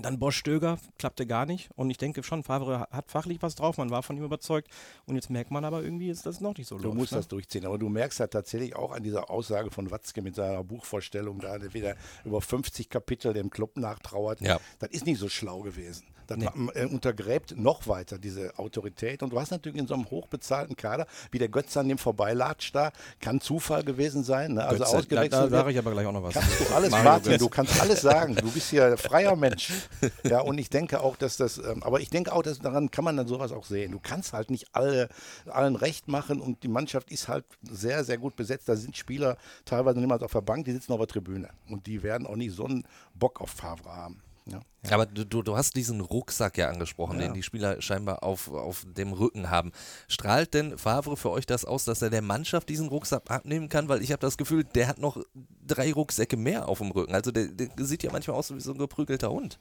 Dann 0.01 0.19
Bosch 0.19 0.37
Stöger, 0.37 0.77
klappte 0.97 1.25
gar 1.25 1.45
nicht. 1.45 1.69
Und 1.75 1.89
ich 1.89 1.97
denke 1.97 2.23
schon, 2.23 2.43
Favre 2.43 2.87
hat 2.91 3.09
fachlich 3.09 3.41
was 3.41 3.55
drauf, 3.55 3.77
man 3.77 3.89
war 3.89 4.03
von 4.03 4.17
ihm 4.17 4.23
überzeugt. 4.23 4.69
Und 5.05 5.15
jetzt 5.15 5.29
merkt 5.29 5.51
man 5.51 5.65
aber 5.65 5.83
irgendwie, 5.83 6.09
ist 6.09 6.25
das 6.25 6.39
noch 6.39 6.57
nicht 6.57 6.67
so 6.67 6.77
Du 6.77 6.85
läuft, 6.85 6.97
musst 6.97 7.11
ne? 7.13 7.17
das 7.17 7.27
durchziehen. 7.27 7.65
Aber 7.65 7.77
du 7.77 7.89
merkst 7.89 8.19
halt 8.19 8.31
tatsächlich 8.31 8.75
auch 8.75 8.91
an 8.91 9.03
dieser 9.03 9.29
Aussage 9.29 9.71
von 9.71 9.89
Watzke 9.89 10.21
mit 10.21 10.35
seiner 10.35 10.63
Buchvorstellung, 10.63 11.39
da 11.39 11.57
der 11.57 11.73
wieder 11.73 11.95
über 12.25 12.41
50 12.41 12.89
Kapitel 12.89 13.33
dem 13.33 13.49
Club 13.49 13.77
nachtrauert. 13.77 14.41
Ja. 14.41 14.59
Das 14.79 14.91
ist 14.91 15.05
nicht 15.05 15.19
so 15.19 15.29
schlau 15.29 15.61
gewesen. 15.61 16.05
Das 16.27 16.37
äh, 16.73 16.85
untergräbt 16.85 17.57
noch 17.57 17.87
weiter 17.87 18.19
diese 18.19 18.57
Autorität. 18.59 19.23
Und 19.23 19.31
du 19.31 19.39
hast 19.39 19.51
natürlich 19.51 19.79
in 19.79 19.87
so 19.87 19.93
einem 19.93 20.09
hochbezahlten 20.09 20.75
Kader, 20.75 21.07
wie 21.31 21.39
der 21.39 21.47
Götz 21.47 21.77
an 21.77 21.87
dem 21.87 21.97
vorbeilatscht 21.97 22.75
da, 22.75 22.91
kann 23.21 23.39
Zufall 23.39 23.83
gewesen 23.83 24.23
sein. 24.23 24.53
Ne? 24.53 24.65
Also 24.65 24.79
Götze, 24.79 24.91
da, 24.91 24.97
ausgewechselt 24.97 25.33
da 25.33 25.49
sage 25.49 25.71
ich 25.71 25.77
aber 25.77 25.91
gleich 25.91 26.05
auch 26.05 26.11
noch 26.11 26.23
was. 26.23 26.33
Kannst 26.33 26.59
du 26.59 26.65
alles, 26.75 26.91
Mario 26.91 27.09
Martin, 27.09 27.37
du 27.37 27.49
kannst 27.49 27.81
alles 27.81 28.01
sagen. 28.01 28.35
Du 28.35 28.51
bist 28.51 28.69
hier 28.69 28.85
ein 28.87 28.97
freier 28.97 29.35
Mensch. 29.35 29.71
Ja, 30.23 30.41
und 30.41 30.57
ich 30.57 30.69
denke 30.69 31.01
auch, 31.01 31.15
dass 31.15 31.37
das, 31.37 31.57
ähm, 31.57 31.83
aber 31.83 31.99
ich 32.01 32.09
denke 32.09 32.33
auch, 32.33 32.43
dass 32.43 32.59
daran 32.59 32.91
kann 32.91 33.03
man 33.03 33.17
dann 33.17 33.27
sowas 33.27 33.51
auch 33.51 33.65
sehen. 33.65 33.91
Du 33.91 33.99
kannst 33.99 34.33
halt 34.33 34.49
nicht 34.51 34.67
alle, 34.73 35.09
allen 35.45 35.75
recht 35.75 36.07
machen 36.07 36.39
und 36.41 36.63
die 36.63 36.67
Mannschaft 36.67 37.11
ist 37.11 37.27
halt 37.27 37.45
sehr, 37.69 38.03
sehr 38.03 38.17
gut 38.17 38.35
besetzt. 38.35 38.67
Da 38.69 38.75
sind 38.75 38.97
Spieler 38.97 39.37
teilweise 39.65 39.99
niemals 39.99 40.23
auf 40.23 40.31
der 40.31 40.41
Bank, 40.41 40.65
die 40.65 40.71
sitzen 40.73 40.91
auf 40.93 40.99
der 40.99 41.07
Tribüne 41.07 41.49
und 41.69 41.87
die 41.87 42.03
werden 42.03 42.27
auch 42.27 42.35
nicht 42.35 42.55
so 42.55 42.65
einen 42.65 42.83
Bock 43.15 43.41
auf 43.41 43.49
Favre 43.51 43.89
haben. 43.89 44.21
Ja. 44.49 44.61
Aber 44.91 45.05
du, 45.05 45.25
du, 45.25 45.41
du 45.41 45.57
hast 45.57 45.75
diesen 45.75 45.99
Rucksack 45.99 46.57
ja 46.57 46.69
angesprochen, 46.69 47.19
Ja. 47.19 47.25
den 47.27 47.33
die 47.33 47.43
Spieler 47.43 47.81
scheinbar 47.81 48.23
auf, 48.23 48.49
auf 48.49 48.85
dem 48.87 49.11
Rücken 49.11 49.49
haben. 49.49 49.73
Strahlt 50.07 50.53
denn 50.53 50.77
Favre 50.77 51.17
für 51.17 51.31
euch 51.31 51.45
das 51.45 51.65
aus, 51.65 51.83
dass 51.83 52.01
er 52.01 52.09
der 52.09 52.21
Mannschaft 52.21 52.69
diesen 52.69 52.87
Rucksack 52.87 53.29
abnehmen 53.29 53.67
kann? 53.67 53.89
Weil 53.89 54.01
ich 54.01 54.13
habe 54.13 54.21
das 54.21 54.37
Gefühl, 54.37 54.63
der 54.63 54.87
hat 54.87 54.99
noch 54.99 55.21
drei 55.65 55.91
Rucksäcke 55.91 56.37
mehr 56.37 56.69
auf 56.69 56.77
dem 56.77 56.91
Rücken. 56.91 57.13
Also 57.13 57.31
der, 57.31 57.47
der 57.47 57.69
sieht 57.85 58.03
ja 58.03 58.11
manchmal 58.13 58.37
aus 58.37 58.55
wie 58.55 58.61
so 58.61 58.71
ein 58.71 58.77
geprügelter 58.77 59.31
Hund. 59.31 59.59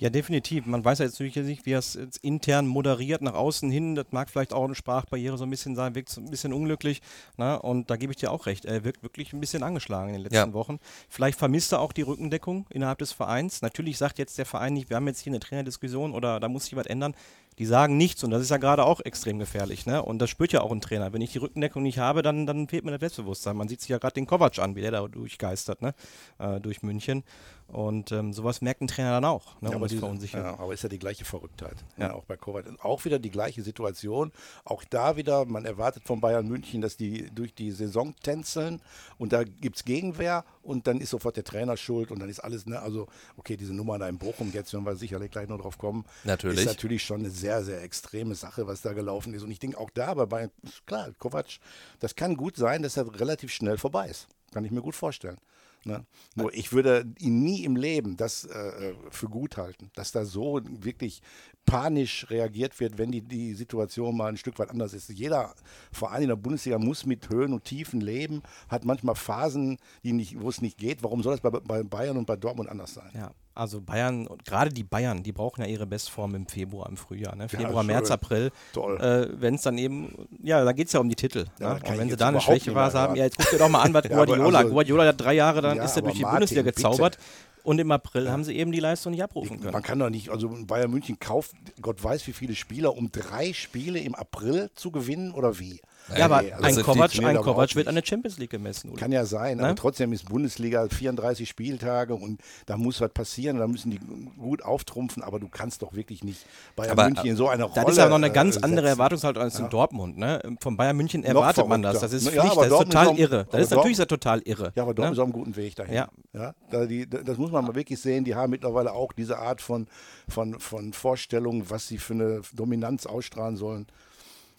Ja, 0.00 0.10
definitiv. 0.10 0.64
Man 0.66 0.84
weiß 0.84 1.00
ja 1.00 1.06
jetzt 1.06 1.14
natürlich 1.14 1.34
nicht, 1.36 1.66
wie 1.66 1.72
er 1.72 1.80
es 1.80 1.94
jetzt 1.94 2.18
intern 2.18 2.68
moderiert, 2.68 3.20
nach 3.20 3.34
außen 3.34 3.68
hin. 3.68 3.96
Das 3.96 4.06
mag 4.12 4.30
vielleicht 4.30 4.52
auch 4.52 4.64
eine 4.64 4.76
Sprachbarriere 4.76 5.36
so 5.36 5.44
ein 5.44 5.50
bisschen 5.50 5.74
sein, 5.74 5.96
wirkt 5.96 6.08
so 6.08 6.20
ein 6.20 6.30
bisschen 6.30 6.52
unglücklich. 6.52 7.02
Ne? 7.36 7.60
Und 7.60 7.90
da 7.90 7.96
gebe 7.96 8.12
ich 8.12 8.16
dir 8.18 8.30
auch 8.30 8.46
recht. 8.46 8.64
Er 8.64 8.84
wirkt 8.84 9.02
wirklich 9.02 9.32
ein 9.32 9.40
bisschen 9.40 9.64
angeschlagen 9.64 10.10
in 10.10 10.14
den 10.14 10.22
letzten 10.22 10.36
Ja. 10.36 10.52
Wochen. 10.52 10.78
Vielleicht 11.08 11.36
vermisst 11.38 11.72
er 11.72 11.80
auch 11.80 11.92
die 11.92 12.02
Rückendeckung 12.02 12.66
innerhalb 12.70 12.98
des 12.98 13.10
Vereins. 13.10 13.60
Natürlich 13.60 13.98
sagt 13.98 14.18
jetzt 14.18 14.38
der 14.38 14.46
Verein 14.46 14.74
nicht, 14.74 14.88
wir 14.88 14.96
haben 14.96 15.06
jetzt 15.08 15.20
hier 15.20 15.32
eine 15.32 15.40
Trainerdiskussion 15.40 16.12
oder 16.14 16.38
da 16.38 16.48
muss 16.48 16.66
sich 16.66 16.76
was 16.76 16.86
ändern. 16.86 17.14
Die 17.58 17.66
sagen 17.66 17.96
nichts 17.96 18.22
und 18.22 18.30
das 18.30 18.40
ist 18.40 18.50
ja 18.50 18.56
gerade 18.56 18.84
auch 18.84 19.00
extrem 19.00 19.40
gefährlich. 19.40 19.84
Ne? 19.84 20.00
Und 20.00 20.20
das 20.20 20.30
spürt 20.30 20.52
ja 20.52 20.60
auch 20.60 20.70
ein 20.70 20.80
Trainer. 20.80 21.12
Wenn 21.12 21.22
ich 21.22 21.32
die 21.32 21.38
Rückendeckung 21.38 21.82
nicht 21.82 21.98
habe, 21.98 22.22
dann, 22.22 22.46
dann 22.46 22.68
fehlt 22.68 22.84
mir 22.84 22.92
das 22.92 23.00
Selbstbewusstsein. 23.00 23.56
Man 23.56 23.66
sieht 23.66 23.80
sich 23.80 23.88
ja 23.88 23.98
gerade 23.98 24.14
den 24.14 24.26
Kovac 24.26 24.60
an, 24.60 24.76
wie 24.76 24.80
der 24.80 24.92
da 24.92 25.08
durchgeistert, 25.08 25.82
ne? 25.82 25.92
äh, 26.38 26.60
durch 26.60 26.82
München. 26.84 27.24
Und 27.68 28.12
ähm, 28.12 28.32
sowas 28.32 28.62
merkt 28.62 28.80
ein 28.80 28.88
Trainer 28.88 29.10
dann 29.10 29.26
auch, 29.26 29.60
ne? 29.60 29.68
Ja, 29.68 29.76
um 29.76 29.82
aber, 29.82 29.86
es 29.86 29.92
diese, 29.92 30.38
ja, 30.38 30.58
aber 30.58 30.72
ist 30.72 30.82
ja 30.82 30.88
die 30.88 30.98
gleiche 30.98 31.26
Verrücktheit. 31.26 31.76
Ja. 31.98 32.06
Ja. 32.06 32.14
auch 32.14 32.24
bei 32.24 32.38
Kovac. 32.38 32.64
Auch 32.82 33.04
wieder 33.04 33.18
die 33.18 33.30
gleiche 33.30 33.62
Situation. 33.62 34.32
Auch 34.64 34.84
da 34.84 35.16
wieder, 35.16 35.44
man 35.44 35.66
erwartet 35.66 36.04
von 36.04 36.18
Bayern 36.18 36.48
München, 36.48 36.80
dass 36.80 36.96
die 36.96 37.30
durch 37.30 37.54
die 37.54 37.70
Saison 37.70 38.14
tänzeln 38.22 38.80
und 39.18 39.34
da 39.34 39.44
gibt 39.44 39.76
es 39.76 39.84
Gegenwehr 39.84 40.46
und 40.62 40.86
dann 40.86 40.98
ist 40.98 41.10
sofort 41.10 41.36
der 41.36 41.44
Trainer 41.44 41.76
schuld 41.76 42.10
und 42.10 42.20
dann 42.20 42.30
ist 42.30 42.40
alles, 42.40 42.64
ne, 42.64 42.80
also 42.80 43.06
okay, 43.36 43.58
diese 43.58 43.74
Nummer 43.74 43.98
da 43.98 44.08
in 44.08 44.16
Bochum 44.16 44.50
jetzt, 44.54 44.72
wenn 44.72 44.84
wir 44.84 44.96
sicherlich 44.96 45.30
gleich 45.30 45.48
noch 45.48 45.60
drauf 45.60 45.76
kommen, 45.76 46.06
Natürlich. 46.24 46.60
ist 46.60 46.66
natürlich 46.66 47.04
schon 47.04 47.20
eine 47.20 47.30
sehr, 47.30 47.62
sehr 47.62 47.82
extreme 47.82 48.34
Sache, 48.34 48.66
was 48.66 48.80
da 48.80 48.94
gelaufen 48.94 49.34
ist. 49.34 49.42
Und 49.42 49.50
ich 49.50 49.58
denke 49.58 49.76
auch 49.76 49.90
da 49.90 50.14
bei 50.14 50.24
Bayern, 50.24 50.50
klar, 50.86 51.10
Kovac, 51.18 51.58
das 52.00 52.16
kann 52.16 52.34
gut 52.34 52.56
sein, 52.56 52.82
dass 52.82 52.96
er 52.96 53.20
relativ 53.20 53.52
schnell 53.52 53.76
vorbei 53.76 54.08
ist. 54.08 54.26
Kann 54.52 54.64
ich 54.64 54.70
mir 54.70 54.80
gut 54.80 54.94
vorstellen. 54.94 55.36
Ne? 55.84 56.04
Nur 56.34 56.52
ich 56.54 56.72
würde 56.72 57.06
ihn 57.18 57.42
nie 57.42 57.64
im 57.64 57.76
Leben 57.76 58.16
das 58.16 58.44
äh, 58.44 58.94
für 59.10 59.28
gut 59.28 59.56
halten, 59.56 59.90
dass 59.94 60.12
da 60.12 60.24
so 60.24 60.60
wirklich 60.64 61.22
panisch 61.64 62.28
reagiert 62.30 62.80
wird, 62.80 62.98
wenn 62.98 63.12
die, 63.12 63.20
die 63.20 63.54
Situation 63.54 64.16
mal 64.16 64.28
ein 64.28 64.36
Stück 64.36 64.58
weit 64.58 64.70
anders 64.70 64.94
ist. 64.94 65.10
Jeder 65.10 65.54
Verein 65.92 66.22
in 66.22 66.28
der 66.28 66.36
Bundesliga 66.36 66.78
muss 66.78 67.04
mit 67.04 67.28
Höhen 67.28 67.52
und 67.52 67.64
Tiefen 67.64 68.00
leben, 68.00 68.42
hat 68.68 68.84
manchmal 68.84 69.14
Phasen, 69.14 69.78
die 70.02 70.12
nicht, 70.12 70.40
wo 70.40 70.48
es 70.48 70.62
nicht 70.62 70.78
geht. 70.78 71.02
Warum 71.02 71.22
soll 71.22 71.36
das 71.36 71.40
bei, 71.40 71.50
bei 71.50 71.82
Bayern 71.82 72.16
und 72.16 72.26
bei 72.26 72.36
Dortmund 72.36 72.70
anders 72.70 72.94
sein? 72.94 73.10
Ja, 73.14 73.32
also 73.58 73.80
Bayern, 73.80 74.26
und 74.26 74.44
gerade 74.44 74.70
die 74.70 74.84
Bayern, 74.84 75.22
die 75.22 75.32
brauchen 75.32 75.60
ja 75.62 75.66
ihre 75.66 75.86
Bestform 75.86 76.34
im 76.34 76.46
Februar, 76.46 76.88
im 76.88 76.96
Frühjahr. 76.96 77.34
Ne? 77.36 77.48
Februar, 77.48 77.82
schön. 77.82 77.86
März, 77.86 78.10
April. 78.10 78.50
Toll. 78.72 79.00
Äh, 79.00 79.40
wenn 79.40 79.56
es 79.56 79.62
dann 79.62 79.76
eben, 79.78 80.28
ja, 80.42 80.64
da 80.64 80.72
geht 80.72 80.86
es 80.86 80.92
ja 80.92 81.00
um 81.00 81.08
die 81.08 81.16
Titel. 81.16 81.46
Ja, 81.60 81.74
ne? 81.74 81.80
Und 81.86 81.98
wenn 81.98 82.08
sie 82.10 82.16
da 82.16 82.28
eine 82.28 82.36
überhaupt 82.36 82.44
Schwäche 82.44 82.70
nicht 82.70 82.76
was 82.76 82.92
mehr 82.94 83.02
haben, 83.02 83.16
ja, 83.16 83.24
jetzt 83.24 83.36
guck 83.38 83.50
dir 83.50 83.58
doch 83.58 83.68
mal 83.68 83.82
an, 83.82 83.92
was 83.94 84.04
Ja, 84.08 84.14
Guardiola, 84.14 84.58
also- 84.60 84.70
Guardiola 84.72 85.06
hat 85.06 85.20
drei 85.20 85.34
Jahre, 85.34 85.60
dann 85.60 85.76
Ja, 85.76 85.84
ist 85.84 85.96
er 85.96 86.02
durch 86.02 86.14
die 86.14 86.22
Martin, 86.22 86.36
Bundesliga 86.38 86.62
bitte. 86.62 86.76
gezaubert. 86.76 87.18
Und 87.64 87.78
im 87.80 87.90
April 87.90 88.30
haben 88.30 88.44
sie 88.44 88.56
eben 88.56 88.72
die 88.72 88.80
Leistung 88.80 89.10
nicht 89.12 89.22
abrufen 89.22 89.60
können. 89.60 89.72
Man 89.72 89.82
kann 89.82 89.98
doch 89.98 90.08
nicht, 90.08 90.30
also 90.30 90.48
Bayern 90.66 90.90
München 90.90 91.18
kauft, 91.18 91.50
Gott 91.82 92.02
weiß 92.02 92.26
wie 92.26 92.32
viele 92.32 92.54
Spieler, 92.54 92.96
um 92.96 93.10
drei 93.12 93.52
Spiele 93.52 93.98
im 93.98 94.14
April 94.14 94.70
zu 94.74 94.90
gewinnen 94.90 95.32
oder 95.32 95.58
wie? 95.58 95.80
Ja, 96.16 96.24
aber 96.24 96.42
Nee, 96.42 96.52
also 96.52 96.80
ein 96.80 96.86
Kovac, 96.86 97.18
ein 97.22 97.36
Kovac 97.36 97.74
wird 97.76 97.88
an 97.88 97.94
der 97.94 98.04
Champions 98.04 98.38
League 98.38 98.50
gemessen. 98.50 98.90
Uli. 98.90 98.98
Kann 99.00 99.12
ja 99.12 99.24
sein, 99.26 99.58
Ne? 99.58 99.64
aber 99.64 99.74
trotzdem 99.74 100.12
ist 100.12 100.28
Bundesliga 100.28 100.88
34 100.88 101.48
Spieltage 101.48 102.14
und 102.14 102.40
da 102.66 102.76
muss 102.76 103.00
was 103.00 103.10
passieren, 103.12 103.58
da 103.58 103.66
müssen 103.66 103.90
die 103.90 104.00
gut 104.38 104.62
auftrumpfen, 104.62 105.22
aber 105.22 105.38
du 105.40 105.48
kannst 105.48 105.82
doch 105.82 105.92
wirklich 105.94 106.24
nicht 106.24 106.46
Bayern 106.76 106.92
Aber, 106.92 107.04
München 107.06 107.26
in 107.26 107.36
so 107.36 107.48
eine 107.48 107.64
Rolle 107.64 107.74
Das 107.84 107.90
ist 107.92 107.98
ja 107.98 108.08
noch 108.08 108.16
eine 108.16 108.28
äh, 108.28 108.30
ganz 108.30 108.56
andere 108.56 108.82
setzen. 108.86 108.86
Erwartungshaltung 108.98 109.42
als 109.42 109.58
in 109.58 109.68
Dortmund. 109.68 110.18
Ne? 110.18 110.40
Von 110.60 110.76
Bayern 110.76 110.96
München 110.96 111.24
erwartet 111.24 111.66
man 111.68 111.82
das. 111.82 112.00
Das 112.00 112.12
ist 112.12 112.24
Ja, 112.24 112.30
Pflicht, 112.42 112.52
aber 112.52 112.54
das 112.56 112.64
ist 112.64 112.70
Dortmund 112.72 112.92
total 112.92 113.12
ist 113.14 113.18
irre. 113.20 113.46
Das 113.50 113.60
ist 113.62 113.70
natürlich 113.70 113.96
Dortmund- 113.96 114.08
total 114.22 114.42
irre. 114.44 114.72
Ja, 114.74 114.82
aber 114.82 114.94
Dortmund 114.94 115.12
ist 115.12 115.18
ne? 115.18 115.22
auf 115.22 115.26
einem 115.26 115.32
guten 115.32 115.56
Weg 115.56 115.74
dahin. 115.76 115.94
Ja. 115.94 116.08
Ja, 116.32 116.54
da 116.70 116.86
die, 116.86 117.08
das 117.08 117.36
muss 117.38 117.50
man 117.50 117.64
mal 117.64 117.74
wirklich 117.74 118.00
sehen. 118.00 118.24
Die 118.24 118.34
haben 118.34 118.50
mittlerweile 118.50 118.92
auch 118.92 119.12
diese 119.12 119.38
Art 119.38 119.60
von, 119.60 119.86
von, 120.28 120.58
von 120.60 120.92
Vorstellung, 120.92 121.68
was 121.70 121.88
sie 121.88 121.98
für 121.98 122.14
eine 122.14 122.40
Dominanz 122.54 123.06
ausstrahlen 123.06 123.56
sollen. 123.56 123.86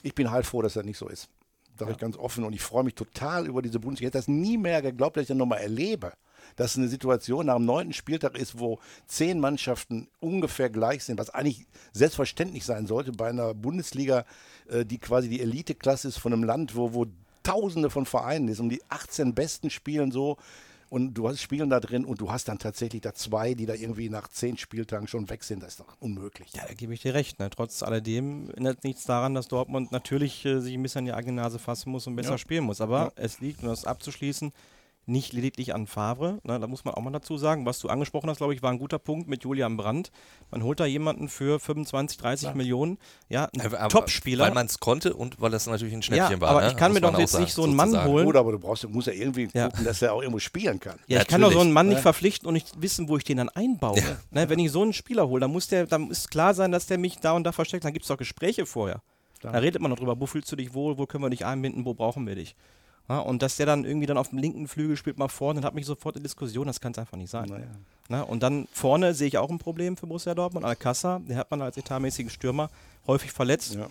Ich 0.04 0.16
bin 0.16 0.32
halt 0.32 0.46
froh, 0.46 0.62
dass 0.62 0.74
das 0.74 0.86
nicht 0.86 0.98
so 0.98 1.08
ist. 1.08 1.28
Sag 1.80 1.90
ich 1.90 1.98
ganz 1.98 2.18
offen. 2.18 2.44
Und 2.44 2.54
ich 2.54 2.62
freue 2.62 2.84
mich 2.84 2.96
total 2.96 3.48
über 3.48 3.62
diese 3.62 3.80
Bundesliga. 3.80 4.08
Ich 4.08 4.14
hätte 4.14 4.20
das 4.20 4.28
nie 4.28 4.58
mehr 4.58 4.82
geglaubt, 4.82 5.18
dass 5.18 5.24
ich 5.24 5.28
das 5.28 5.38
nochmal 5.38 5.62
erlebe. 5.62 6.14
Dass 6.56 6.78
eine 6.78 6.88
Situation 6.88 7.46
nach 7.46 7.56
dem 7.56 7.66
neunten 7.66 7.94
Spieltag 7.94 8.38
ist, 8.38 8.60
wo 8.60 8.80
zehn 9.08 9.40
Mannschaften 9.40 10.08
ungefähr 10.20 10.70
gleich 10.70 11.04
sind, 11.04 11.20
was 11.20 11.30
eigentlich 11.30 11.68
selbstverständlich 11.94 12.66
sein 12.66 12.88
sollte 12.88 13.12
bei 13.12 13.30
einer 13.30 13.54
Bundesliga, 13.54 14.26
äh, 14.70 14.86
die 14.86 14.98
quasi 14.98 15.30
die 15.30 15.42
Eliteklasse 15.42 16.08
ist 16.08 16.18
von 16.18 16.34
einem 16.34 16.44
Land, 16.44 16.76
wo, 16.76 16.94
wo 16.94 17.06
Tausende 17.44 17.90
von 17.90 18.06
Vereinen 18.06 18.50
ist 18.50 18.60
und 18.60 18.70
die 18.70 18.82
18 18.90 19.34
besten 19.34 19.70
spielen 19.70 20.12
so 20.12 20.38
und 20.90 21.14
du 21.14 21.28
hast 21.28 21.42
Spielen 21.42 21.70
da 21.70 21.80
drin 21.80 22.04
und 22.06 22.20
du 22.22 22.32
hast 22.32 22.48
dann 22.48 22.60
tatsächlich 22.60 23.02
da 23.02 23.14
zwei, 23.14 23.54
die 23.54 23.66
da 23.66 23.74
irgendwie 23.74 24.10
nach 24.10 24.28
zehn 24.28 24.58
Spieltagen 24.58 25.08
schon 25.08 25.30
weg 25.30 25.44
sind. 25.44 25.62
Das 25.64 25.70
ist 25.74 25.80
doch 25.80 25.96
unmöglich. 26.00 26.50
Ja, 26.54 26.64
da 26.68 26.74
gebe 26.74 26.94
ich 26.94 27.02
dir 27.02 27.14
recht. 27.14 27.40
Ne? 27.40 27.50
Trotz 27.50 27.84
alledem 27.84 28.50
ändert 28.56 28.84
nichts 28.84 29.04
daran, 29.06 29.34
dass 29.36 29.48
Dortmund 29.48 29.92
natürlich 29.92 30.46
äh, 30.46 30.60
sich 30.60 30.74
ein 30.74 30.82
bisschen 30.82 31.00
an 31.00 31.06
die 31.06 31.14
eigene 31.14 31.42
Nase 31.42 31.60
fassen 31.60 31.92
muss 31.92 32.08
und 32.08 32.16
besser 32.16 32.32
Ja. 32.32 32.38
spielen 32.38 32.64
muss. 32.64 32.82
Aber 32.82 33.14
es 33.16 33.40
liegt, 33.40 33.62
um 33.62 33.70
das 33.70 33.86
abzuschließen, 33.86 34.52
nicht 35.10 35.34
lediglich 35.34 35.74
an 35.76 35.88
Favre. 35.88 36.40
Ne? 36.44 36.60
Da 36.60 36.68
muss 36.68 36.86
man 36.86 36.94
auch 36.94 37.02
mal 37.02 37.12
dazu 37.12 37.38
sagen. 37.38 37.66
Was 37.66 37.80
du 37.80 37.90
angesprochen 37.90 38.30
hast, 38.30 38.38
glaube 38.38 38.54
ich, 38.54 38.62
war 38.62 38.72
ein 38.72 38.80
guter 38.80 39.00
Punkt 39.00 39.28
mit 39.28 39.44
Julian 39.44 39.76
Brandt. 39.78 40.12
Man 40.52 40.64
holt 40.64 40.80
da 40.80 40.86
jemanden 40.86 41.28
für 41.28 41.60
25, 41.60 42.18
30 42.18 42.54
Millionen. 42.54 42.98
Ja, 43.28 43.50
ein 43.58 43.90
Top-Spieler. 43.90 44.46
Weil 44.46 44.54
man 44.54 44.68
es 44.68 44.80
konnte 44.80 45.14
und 45.14 45.42
weil 45.42 45.52
das 45.52 45.68
natürlich 45.68 45.94
ein 45.94 46.02
Ja, 46.02 46.06
Schnäppchen 46.06 46.42
war. 46.42 46.50
aber 46.50 46.62
ne? 46.62 46.68
ich 46.70 46.78
kann 46.78 46.92
Muss 46.92 47.02
mir 47.02 47.12
doch 47.12 47.20
jetzt 47.20 47.32
sagen, 47.32 47.44
nicht 47.44 47.54
so 47.54 47.64
einen 47.64 47.76
Mann 47.76 48.04
holen. 48.06 48.26
Gut, 48.26 48.36
aber 48.36 48.52
du 48.52 48.60
brauchst, 48.60 48.88
musst 48.90 49.08
ja 49.08 49.14
irgendwie 49.14 49.50
Ja. 49.54 49.70
gucken, 49.70 49.86
dass 49.86 50.02
er 50.02 50.14
auch 50.14 50.22
irgendwo 50.22 50.40
spielen 50.40 50.80
kann. 50.80 51.00
Ja, 51.08 51.22
ich 51.22 51.28
kann 51.28 51.42
doch 51.42 51.52
so 51.52 51.60
einen 51.60 51.72
Mann 51.72 51.88
nicht 51.88 51.98
Ja. 51.98 52.02
verpflichten 52.04 52.48
und 52.48 52.54
nicht 52.54 52.82
wissen, 52.82 53.10
wo 53.10 53.18
ich 53.18 53.24
den 53.24 53.38
dann 53.38 53.50
einbaue. 53.50 54.00
Ne, 54.32 54.50
wenn 54.50 54.60
ich 54.60 54.72
so 54.72 54.82
einen 54.82 54.94
Spieler 54.94 55.28
hole, 55.28 55.42
dann 55.42 55.52
muss 55.52 55.68
der, 55.68 55.86
dann 55.88 56.02
muss 56.04 56.30
klar 56.30 56.54
sein, 56.54 56.72
dass 56.72 56.86
der 56.88 56.98
mich 56.98 57.20
da 57.20 57.34
und 57.34 57.44
da 57.44 57.52
versteckt. 57.52 57.84
Dann 57.84 57.94
gibt 57.94 58.04
es 58.04 58.08
doch 58.10 58.18
Gespräche 58.18 58.66
vorher. 58.66 59.02
Da 59.42 59.52
redet 59.52 59.82
man 59.82 59.90
noch 59.90 59.98
drüber, 59.98 60.20
wo 60.20 60.26
fühlst 60.26 60.52
du 60.52 60.56
dich 60.58 60.74
wohl, 60.74 60.98
wo 60.98 61.06
können 61.06 61.24
wir 61.24 61.30
dich 61.30 61.46
einbinden, 61.46 61.86
wo 61.86 61.94
brauchen 61.94 62.28
wir 62.28 62.36
dich. 62.36 62.56
Ja, 63.10 63.20
und 63.20 63.42
dass 63.42 63.58
der 63.58 63.66
dann 63.66 63.86
irgendwie 63.86 64.06
dann 64.06 64.18
auf 64.18 64.30
dem 64.30 64.38
linken 64.38 64.68
Flügel 64.68 64.96
spielt 64.96 65.18
mal 65.18 65.28
vorne, 65.28 65.60
dann 65.60 65.68
hat 65.68 65.74
mich 65.74 65.88
sofort 65.88 66.16
in 66.16 66.24
Diskussion, 66.24 66.68
das 66.68 66.80
kann 66.80 66.92
es 66.92 67.00
einfach 67.00 67.18
nicht 67.18 67.32
sein. 67.32 67.50
Naja. 67.50 67.66
Na, 68.08 68.22
und 68.22 68.44
dann 68.44 68.68
vorne 68.72 69.14
sehe 69.16 69.28
ich 69.28 69.38
auch 69.38 69.50
ein 69.50 69.58
Problem 69.58 69.98
für 69.98 70.08
Borussia 70.08 70.36
Dortmund. 70.36 70.66
Alcázar, 70.66 71.20
den 71.20 71.36
hat 71.36 71.50
man 71.50 71.62
als 71.62 71.76
etatmäßigen 71.78 72.30
Stürmer 72.30 72.70
häufig 73.08 73.32
verletzt. 73.32 73.74
Ja. 73.76 73.88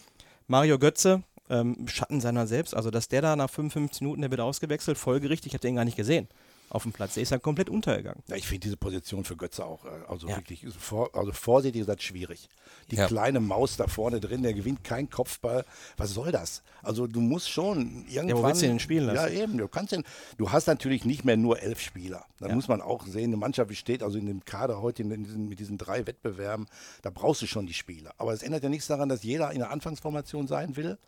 Mario 0.46 0.78
Götze, 0.78 1.22
ähm, 1.50 1.88
Schatten 1.88 2.20
seiner 2.20 2.46
selbst, 2.46 2.75
also 2.75 2.90
dass 2.90 3.08
der 3.08 3.22
da 3.22 3.37
nach 3.37 3.50
55 3.50 4.02
Minuten, 4.02 4.20
der 4.20 4.30
wird 4.30 4.40
ausgewechselt, 4.40 4.98
folgerichtig, 4.98 5.48
ich 5.48 5.54
habe 5.54 5.62
den 5.62 5.76
gar 5.76 5.84
nicht 5.84 5.96
gesehen 5.96 6.28
auf 6.70 6.82
dem 6.82 6.92
Platz. 6.92 7.14
Der 7.14 7.22
ist 7.22 7.32
dann 7.32 7.40
komplett 7.42 7.70
untergegangen. 7.70 8.22
Ja, 8.28 8.37
ich 8.37 8.46
finde 8.46 8.60
diese 8.64 8.76
Position 8.76 9.25
für 9.25 9.37
Götze 9.37 9.64
auch, 9.64 9.84
äh, 9.84 9.88
also 10.08 10.28
Ja. 10.28 10.37
wirklich, 10.37 10.64
ist 10.64 10.76
vor, 10.76 11.14
also 11.14 11.32
vorsichtig 11.32 11.80
gesagt 11.82 12.02
schwierig. 12.02 12.48
Die 12.90 12.96
Ja. 12.96 13.06
kleine 13.06 13.40
Maus 13.40 13.76
da 13.76 13.87
vorne 13.87 14.20
drin, 14.20 14.42
der 14.42 14.54
gewinnt 14.54 14.84
keinen 14.84 15.10
Kopfball. 15.10 15.64
Was 15.96 16.10
soll 16.10 16.32
das? 16.32 16.62
Also 16.82 17.06
du 17.06 17.20
musst 17.20 17.50
schon 17.50 18.04
irgendwann. 18.08 18.44
willst 18.48 18.62
du 18.62 18.66
den 18.66 18.80
spielen 18.80 19.06
lassen? 19.06 19.34
Ja, 19.37 19.42
eben. 19.42 19.58
Du 19.58 19.68
kannst 19.68 19.92
den, 19.92 20.04
du 20.37 20.50
hast 20.52 20.66
natürlich 20.66 21.04
nicht 21.04 21.25
mehr 21.25 21.37
nur 21.37 21.60
elf 21.62 21.80
Spieler. 21.80 22.25
Da 22.38 22.48
Ja. 22.48 22.54
muss 22.54 22.68
man 22.68 22.80
auch 22.80 23.06
sehen, 23.06 23.25
eine 23.30 23.37
Mannschaft 23.37 23.68
besteht, 23.68 24.02
also 24.02 24.18
in 24.18 24.26
dem 24.26 24.44
Kader 24.44 24.80
heute 24.80 25.02
diesen, 25.04 25.48
mit 25.48 25.58
diesen 25.58 25.78
drei 25.78 26.06
Wettbewerben, 26.06 26.66
da 27.02 27.10
brauchst 27.10 27.42
du 27.42 27.46
schon 27.46 27.66
die 27.66 27.75
Spieler. 27.75 28.12
Aber 28.18 28.32
es 28.32 28.42
ändert 28.42 28.62
ja 28.62 28.68
nichts 28.68 28.87
daran, 28.87 29.08
dass 29.08 29.22
jeder 29.22 29.50
in 29.52 29.58
der 29.58 29.70
Anfangsformation 29.70 30.46
sein 30.46 30.76
will. 30.76 30.98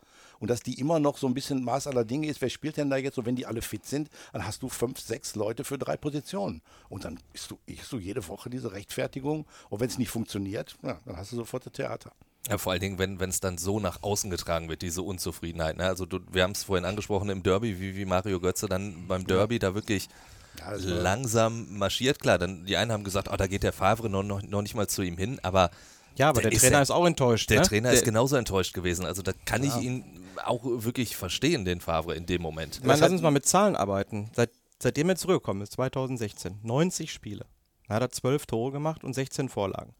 Und 0.41 0.49
dass 0.49 0.61
die 0.61 0.79
immer 0.79 0.99
noch 0.99 1.17
so 1.17 1.27
ein 1.27 1.33
bisschen 1.33 1.63
Maß 1.63 1.87
aller 1.87 2.03
Dinge 2.03 2.27
ist. 2.27 2.41
Wer 2.41 2.49
spielt 2.49 2.75
denn 2.75 2.89
da 2.89 2.97
jetzt? 2.97 3.17
Und 3.17 3.25
wenn 3.25 3.37
die 3.37 3.45
alle 3.45 3.61
fit 3.61 3.85
sind, 3.85 4.09
dann 4.33 4.45
hast 4.45 4.61
du 4.63 4.67
fünf, 4.67 4.99
sechs 4.99 5.35
Leute 5.35 5.63
für 5.63 5.77
drei 5.77 5.95
Positionen. 5.95 6.61
Und 6.89 7.05
dann 7.05 7.19
ist 7.31 7.51
du, 7.51 7.59
hast 7.77 7.91
du 7.93 7.99
jede 7.99 8.27
Woche 8.27 8.49
diese 8.49 8.73
Rechtfertigung. 8.73 9.45
Und 9.69 9.79
wenn 9.79 9.87
es 9.87 9.97
nicht 9.97 10.09
funktioniert, 10.09 10.75
ja, 10.81 10.99
dann 11.05 11.15
hast 11.15 11.31
du 11.31 11.37
sofort 11.37 11.65
das 11.65 11.73
Theater. 11.73 12.11
Ja, 12.49 12.57
vor 12.57 12.71
allen 12.71 12.81
Dingen, 12.81 12.97
wenn 12.97 13.29
es 13.29 13.39
dann 13.39 13.59
so 13.59 13.79
nach 13.79 14.01
außen 14.01 14.31
getragen 14.31 14.67
wird, 14.67 14.81
diese 14.81 15.03
Unzufriedenheit. 15.03 15.77
Ne? 15.77 15.85
Also 15.85 16.07
du, 16.07 16.19
wir 16.31 16.41
haben 16.41 16.51
es 16.51 16.63
vorhin 16.63 16.85
angesprochen 16.85 17.29
im 17.29 17.43
Derby, 17.43 17.79
wie, 17.79 17.95
wie 17.95 18.05
Mario 18.05 18.39
Götze 18.39 18.67
dann 18.67 19.07
beim 19.07 19.27
Derby 19.27 19.59
da 19.59 19.75
wirklich 19.75 20.09
Ja, 20.57 20.73
langsam 20.73 21.77
marschiert. 21.77 22.19
Klar, 22.19 22.39
dann 22.39 22.65
die 22.65 22.77
einen 22.77 22.91
haben 22.91 23.03
gesagt, 23.03 23.29
oh, 23.31 23.35
da 23.35 23.45
geht 23.45 23.61
der 23.61 23.73
Favre 23.73 24.09
noch, 24.09 24.23
noch, 24.23 24.41
noch 24.41 24.63
nicht 24.63 24.73
mal 24.73 24.87
zu 24.87 25.03
ihm 25.03 25.17
hin, 25.17 25.39
aber 25.43 25.69
Ja, 26.17 26.29
aber 26.29 26.41
Der 26.41 26.49
der, 26.49 26.55
ist 26.57 26.61
Trainer 26.61 26.77
ja- 26.77 26.81
ist 26.81 26.91
auch 26.91 27.05
enttäuscht. 27.05 27.49
der 27.49 27.61
ne? 27.61 27.65
Trainer 27.67 27.89
der, 27.89 27.97
ist 27.99 28.05
genauso 28.05 28.35
enttäuscht 28.35 28.73
gewesen. 28.73 29.05
Also 29.05 29.21
da 29.21 29.31
kann 29.45 29.63
ich 29.63 29.75
ihn 29.77 30.03
auch 30.43 30.61
wirklich 30.63 31.15
verstehen, 31.15 31.65
den 31.65 31.81
Favre 31.81 32.15
in 32.15 32.25
dem 32.25 32.41
Moment. 32.41 32.77
Ich 32.77 32.83
meine, 32.83 32.99
lass 32.99 33.11
uns 33.11 33.21
mal 33.21 33.31
mit 33.31 33.45
Zahlen 33.45 33.75
arbeiten. 33.75 34.29
Seit, 34.35 34.51
seitdem 34.81 35.09
er 35.09 35.15
zurückgekommen 35.15 35.61
ist, 35.61 35.73
2016, 35.73 36.59
90 36.63 37.11
Spiele. 37.11 37.45
Da 37.87 37.95
hat 37.95 38.01
er 38.01 38.09
zwölf 38.11 38.45
Tore 38.45 38.71
gemacht 38.71 39.03
und 39.03 39.13
16 39.13 39.49
Vorlagen. 39.49 39.93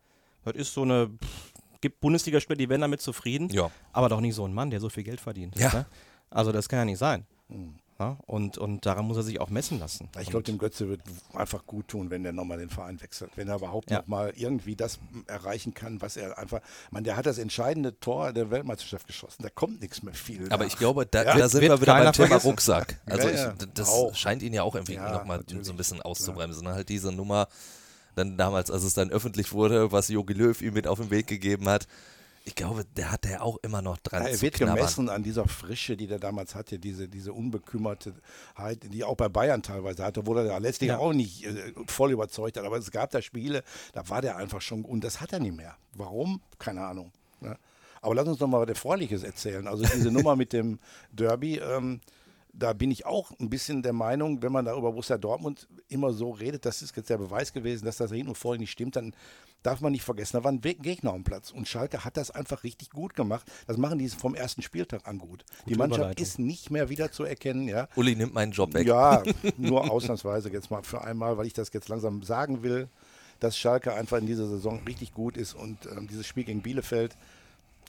Das 0.44 0.56
ist 0.56 0.74
so 0.74 0.82
eine, 0.84 1.08
pff, 1.10 1.54
gibt 1.82 2.00
Bundesligaspieler, 2.00 2.58
die 2.58 2.70
werden 2.70 2.82
damit 2.82 3.02
zufrieden, 3.02 3.50
Ja. 3.50 3.70
aber 3.94 4.10
doch 4.10 4.22
nicht 4.22 4.36
so 4.36 4.46
ein 4.48 4.54
Mann, 4.54 4.70
der 4.70 4.80
so 4.80 4.90
viel 4.90 5.04
Geld 5.04 5.20
verdient. 5.22 5.58
Ja. 5.60 5.72
Ne? 5.74 5.86
Also 6.30 6.52
das 6.52 6.70
kann 6.70 6.80
ja 6.80 6.86
nicht 6.86 7.00
sein. 7.00 7.26
Ja? 8.02 8.18
Und, 8.26 8.58
und 8.58 8.86
daran 8.88 9.06
muss 9.06 9.18
er 9.18 9.24
sich 9.24 9.40
auch 9.40 9.50
messen 9.50 9.80
lassen. 9.80 10.10
Ich 10.20 10.30
glaube, 10.30 10.42
dem 10.44 10.58
Götze 10.58 10.90
wird 10.90 11.02
einfach 11.34 11.66
gut 11.68 11.88
tun, 11.88 12.10
wenn 12.10 12.26
er 12.26 12.32
nochmal 12.32 12.58
den 12.58 12.70
Verein 12.72 13.00
wechselt. 13.00 13.32
Wenn 13.36 13.48
er 13.48 13.58
überhaupt 13.58 13.92
Ja. 13.92 14.00
nochmal 14.00 14.34
irgendwie 14.36 14.76
das 14.76 14.98
erreichen 15.28 15.74
kann, 15.76 16.02
was 16.02 16.18
er 16.18 16.38
einfach. 16.40 16.62
Man, 16.90 17.04
der 17.04 17.16
hat 17.16 17.28
das 17.28 17.38
entscheidende 17.38 18.00
Tor 18.00 18.34
der 18.34 18.50
Weltmeisterschaft 18.50 19.06
geschossen. 19.06 19.44
Da 19.44 19.50
kommt 19.50 19.82
nichts 19.82 20.02
mehr 20.02 20.16
viel. 20.16 20.52
Aber 20.52 20.64
nach. 20.64 20.72
ich 20.72 20.80
glaube, 20.80 21.06
da, 21.06 21.24
Ja. 21.24 21.38
da 21.38 21.48
sind 21.48 21.62
wir 21.62 21.80
wieder 21.80 21.94
beim 21.94 22.12
Thema 22.12 22.28
vergessen. 22.28 22.48
Rucksack. 22.48 23.00
Also 23.06 23.28
Ja, 23.30 23.54
ich, 23.60 23.68
das 23.76 23.90
Auch. 23.90 24.16
scheint 24.16 24.42
ihn 24.42 24.54
ja 24.54 24.64
auch 24.64 24.74
irgendwie 24.74 24.96
Ja, 24.96 25.12
nochmal 25.12 25.44
so 25.62 25.72
ein 25.72 25.78
bisschen 25.78 26.02
auszubremsen. 26.02 26.68
Halt 26.68 26.90
diese 26.90 27.12
Nummer, 27.12 27.48
dann 28.16 28.36
damals, 28.36 28.72
als 28.72 28.84
es 28.84 28.96
dann 28.96 29.12
öffentlich 29.12 29.54
wurde, 29.54 29.92
was 29.92 30.08
Jogi 30.08 30.34
Löw 30.34 30.60
ihm 30.62 30.74
mit 30.74 30.88
auf 30.88 31.00
den 31.00 31.12
Weg 31.12 31.28
gegeben 31.28 31.70
hat. 31.70 31.88
Ich 32.44 32.56
glaube, 32.56 32.86
der 32.98 33.12
hat 33.12 33.26
ja 33.28 33.42
auch 33.42 33.58
immer 33.62 33.82
noch 33.84 33.98
dran 33.98 34.24
Ja, 34.24 34.30
er 34.30 34.42
wird 34.42 34.56
knabbern. 34.56 34.76
gemessen 34.78 35.10
an 35.10 35.22
dieser 35.22 35.48
Frische, 35.48 35.96
die 35.96 36.08
der 36.08 36.18
damals 36.20 36.56
hatte, 36.56 36.80
diese, 36.80 37.08
diese 37.08 37.34
Unbekümmertheit, 37.34 38.14
die 38.92 39.02
er 39.02 39.08
auch 39.08 39.16
bei 39.16 39.30
Bayern 39.30 39.62
teilweise 39.62 40.04
hatte, 40.04 40.26
wo 40.26 40.34
er 40.36 40.60
letztlich 40.60 40.90
Ja. 40.90 40.98
auch 40.98 41.14
nicht 41.14 41.46
äh, 41.46 41.74
voll 41.88 42.12
überzeugt 42.12 42.58
hat. 42.58 42.66
Aber 42.66 42.78
es 42.78 42.90
gab 42.92 43.12
da 43.12 43.22
Spiele, 43.22 43.64
da 43.94 44.08
war 44.10 44.22
der 44.22 44.38
einfach 44.38 44.62
schon, 44.62 44.84
und 44.86 45.04
das 45.04 45.22
hat 45.22 45.34
er 45.34 45.40
nicht 45.40 45.56
mehr. 45.56 45.76
Warum? 45.96 46.42
Keine 46.58 46.82
Ahnung. 46.86 47.12
Ne? 47.42 47.58
Aber 48.02 48.16
lass 48.16 48.28
uns 48.28 48.40
noch 48.40 48.48
mal 48.48 48.62
was 48.62 48.70
Erfreuliches 48.70 49.22
erzählen. 49.24 49.68
Also 49.68 49.84
diese 49.86 50.10
Nummer 50.12 50.36
mit 50.36 50.54
dem 50.54 50.80
Derby, 51.12 51.58
ähm, 51.60 52.02
da 52.54 52.74
bin 52.74 52.92
ich 52.92 53.06
auch 53.06 53.32
ein 53.40 53.50
bisschen 53.50 53.82
der 53.82 53.94
Meinung, 53.94 54.42
wenn 54.42 54.52
man 54.52 54.66
da 54.66 54.74
über 54.74 54.92
Borussia 54.92 55.18
Dortmund 55.18 55.68
immer 55.88 56.14
so 56.14 56.32
redet, 56.32 56.66
das 56.66 56.82
ist 56.82 56.96
jetzt 56.96 57.10
der 57.10 57.18
Beweis 57.18 57.54
gewesen, 57.54 57.86
dass 57.86 57.98
das 57.98 58.12
hinten 58.12 58.30
und 58.30 58.38
vorne 58.38 58.60
nicht 58.60 58.72
stimmt, 58.72 58.96
dann 58.96 59.14
darf 59.64 59.82
man 59.82 59.92
nicht 59.92 60.04
vergessen, 60.04 60.38
da 60.38 60.44
waren 60.44 60.60
Gegner 60.62 61.14
am 61.14 61.24
Platz. 61.24 61.52
Und 61.52 61.68
Schalke 61.68 62.04
hat 62.04 62.18
das 62.18 62.32
einfach 62.32 62.64
richtig 62.64 62.90
gut 62.90 63.16
gemacht. 63.16 63.50
Das 63.68 63.78
machen 63.78 64.00
die 64.00 64.10
vom 64.10 64.36
ersten 64.36 64.62
Spieltag 64.62 65.08
an 65.08 65.20
gut. 65.20 65.46
die 65.68 65.76
Mannschaft 65.76 66.20
ist 66.20 66.40
nicht 66.40 66.72
mehr 66.72 66.90
wieder 66.90 67.12
zu 67.12 67.24
erkennen, 67.24 67.68
ja. 67.68 67.88
Uli 67.96 68.16
nimmt 68.16 68.34
meinen 68.34 68.52
Job 68.52 68.74
weg. 68.74 68.88
Ja, 68.88 69.24
nur 69.58 69.90
ausnahmsweise 69.90 70.50
jetzt 70.52 70.72
mal 70.72 70.84
für 70.84 71.02
einmal, 71.02 71.38
weil 71.38 71.48
ich 71.48 71.54
das 71.54 71.72
jetzt 71.74 71.90
langsam 71.90 72.24
sagen 72.24 72.64
will, 72.64 72.90
dass 73.40 73.58
Schalke 73.58 73.94
einfach 73.94 74.18
in 74.18 74.28
dieser 74.28 74.48
Saison 74.48 74.82
richtig 74.88 75.14
gut 75.14 75.38
ist 75.38 75.54
und 75.54 75.86
ähm, 75.86 76.08
dieses 76.08 76.28
Spiel 76.28 76.44
gegen 76.44 76.62
Bielefeld, 76.62 77.18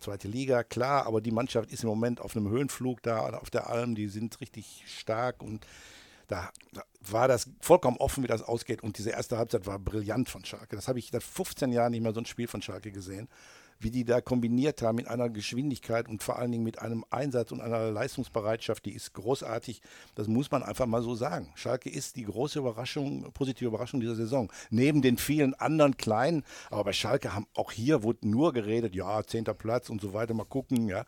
zweite 0.03 0.29
Liga, 0.29 0.63
klar, 0.63 1.07
aber 1.07 1.21
die 1.21 1.31
Mannschaft 1.31 1.71
ist 1.71 1.83
im 1.83 1.89
Moment 1.89 2.21
auf 2.21 2.37
einem 2.37 2.49
Höhenflug 2.49 3.03
da 3.03 3.31
auf 3.31 3.51
der 3.51 3.71
Alm, 3.71 3.95
die 3.95 4.09
sind 4.09 4.41
richtig 4.41 4.85
stark 4.87 5.43
und 5.43 5.67
da, 6.29 6.51
da 6.73 6.83
war 7.01 7.29
das 7.29 7.51
vollkommen 7.61 7.97
offen, 7.99 8.23
wie 8.23 8.29
das 8.29 8.43
ausgeht 8.43 8.83
und 8.83 8.99
diese 8.99 9.11
erste 9.11 9.39
Halbzeit 9.39 9.67
war 9.67 9.79
brillant 9.79 10.29
von 10.29 10.45
Schalke. 10.45 10.77
Das 10.77 10.89
habe 10.89 10.99
ich 10.99 11.11
seit 11.13 11.23
15 11.23 11.73
Jahren 11.73 11.93
nicht 11.93 12.03
mehr 12.03 12.15
so 12.15 12.21
ein 12.21 12.27
Spiel 12.27 12.49
von 12.49 12.63
Schalke 12.63 12.93
gesehen 12.93 13.29
wie 13.83 13.91
die 13.91 14.05
da 14.05 14.21
kombiniert 14.21 14.83
haben 14.83 14.99
in 14.99 15.07
einer 15.07 15.29
Geschwindigkeit 15.29 16.09
und 16.09 16.23
vor 16.23 16.39
allen 16.39 16.53
Dingen 16.53 16.65
mit 16.65 16.79
einem 16.79 17.05
Einsatz 17.11 17.53
und 17.53 17.61
einer 17.61 17.91
Leistungsbereitschaft, 17.91 18.85
die 18.85 18.93
ist 18.93 19.13
großartig. 19.15 19.83
Das 20.15 20.29
muss 20.29 20.51
man 20.51 20.63
einfach 20.63 20.87
mal 20.87 21.03
so 21.03 21.15
sagen. 21.15 21.53
Schalke 21.55 21.91
ist 21.91 22.17
die 22.17 22.25
große 22.25 22.59
Überraschung, 22.59 23.31
positive 23.33 23.69
Überraschung 23.69 24.01
dieser 24.01 24.15
Saison. 24.15 24.53
Neben 24.71 25.03
den 25.03 25.19
vielen 25.19 25.55
anderen 25.55 25.97
kleinen, 25.97 26.45
aber 26.71 26.85
bei 26.85 26.93
Schalke 26.93 27.35
haben 27.35 27.47
auch 27.55 27.73
hier 27.73 28.03
wurde 28.03 28.29
nur 28.29 28.53
geredet, 28.53 28.95
ja, 28.95 29.23
zehnter 29.25 29.55
Platz 29.55 29.91
und 29.91 30.01
so 30.01 30.13
weiter, 30.13 30.35
mal 30.35 30.45
gucken, 30.45 30.89
ja. 30.89 31.05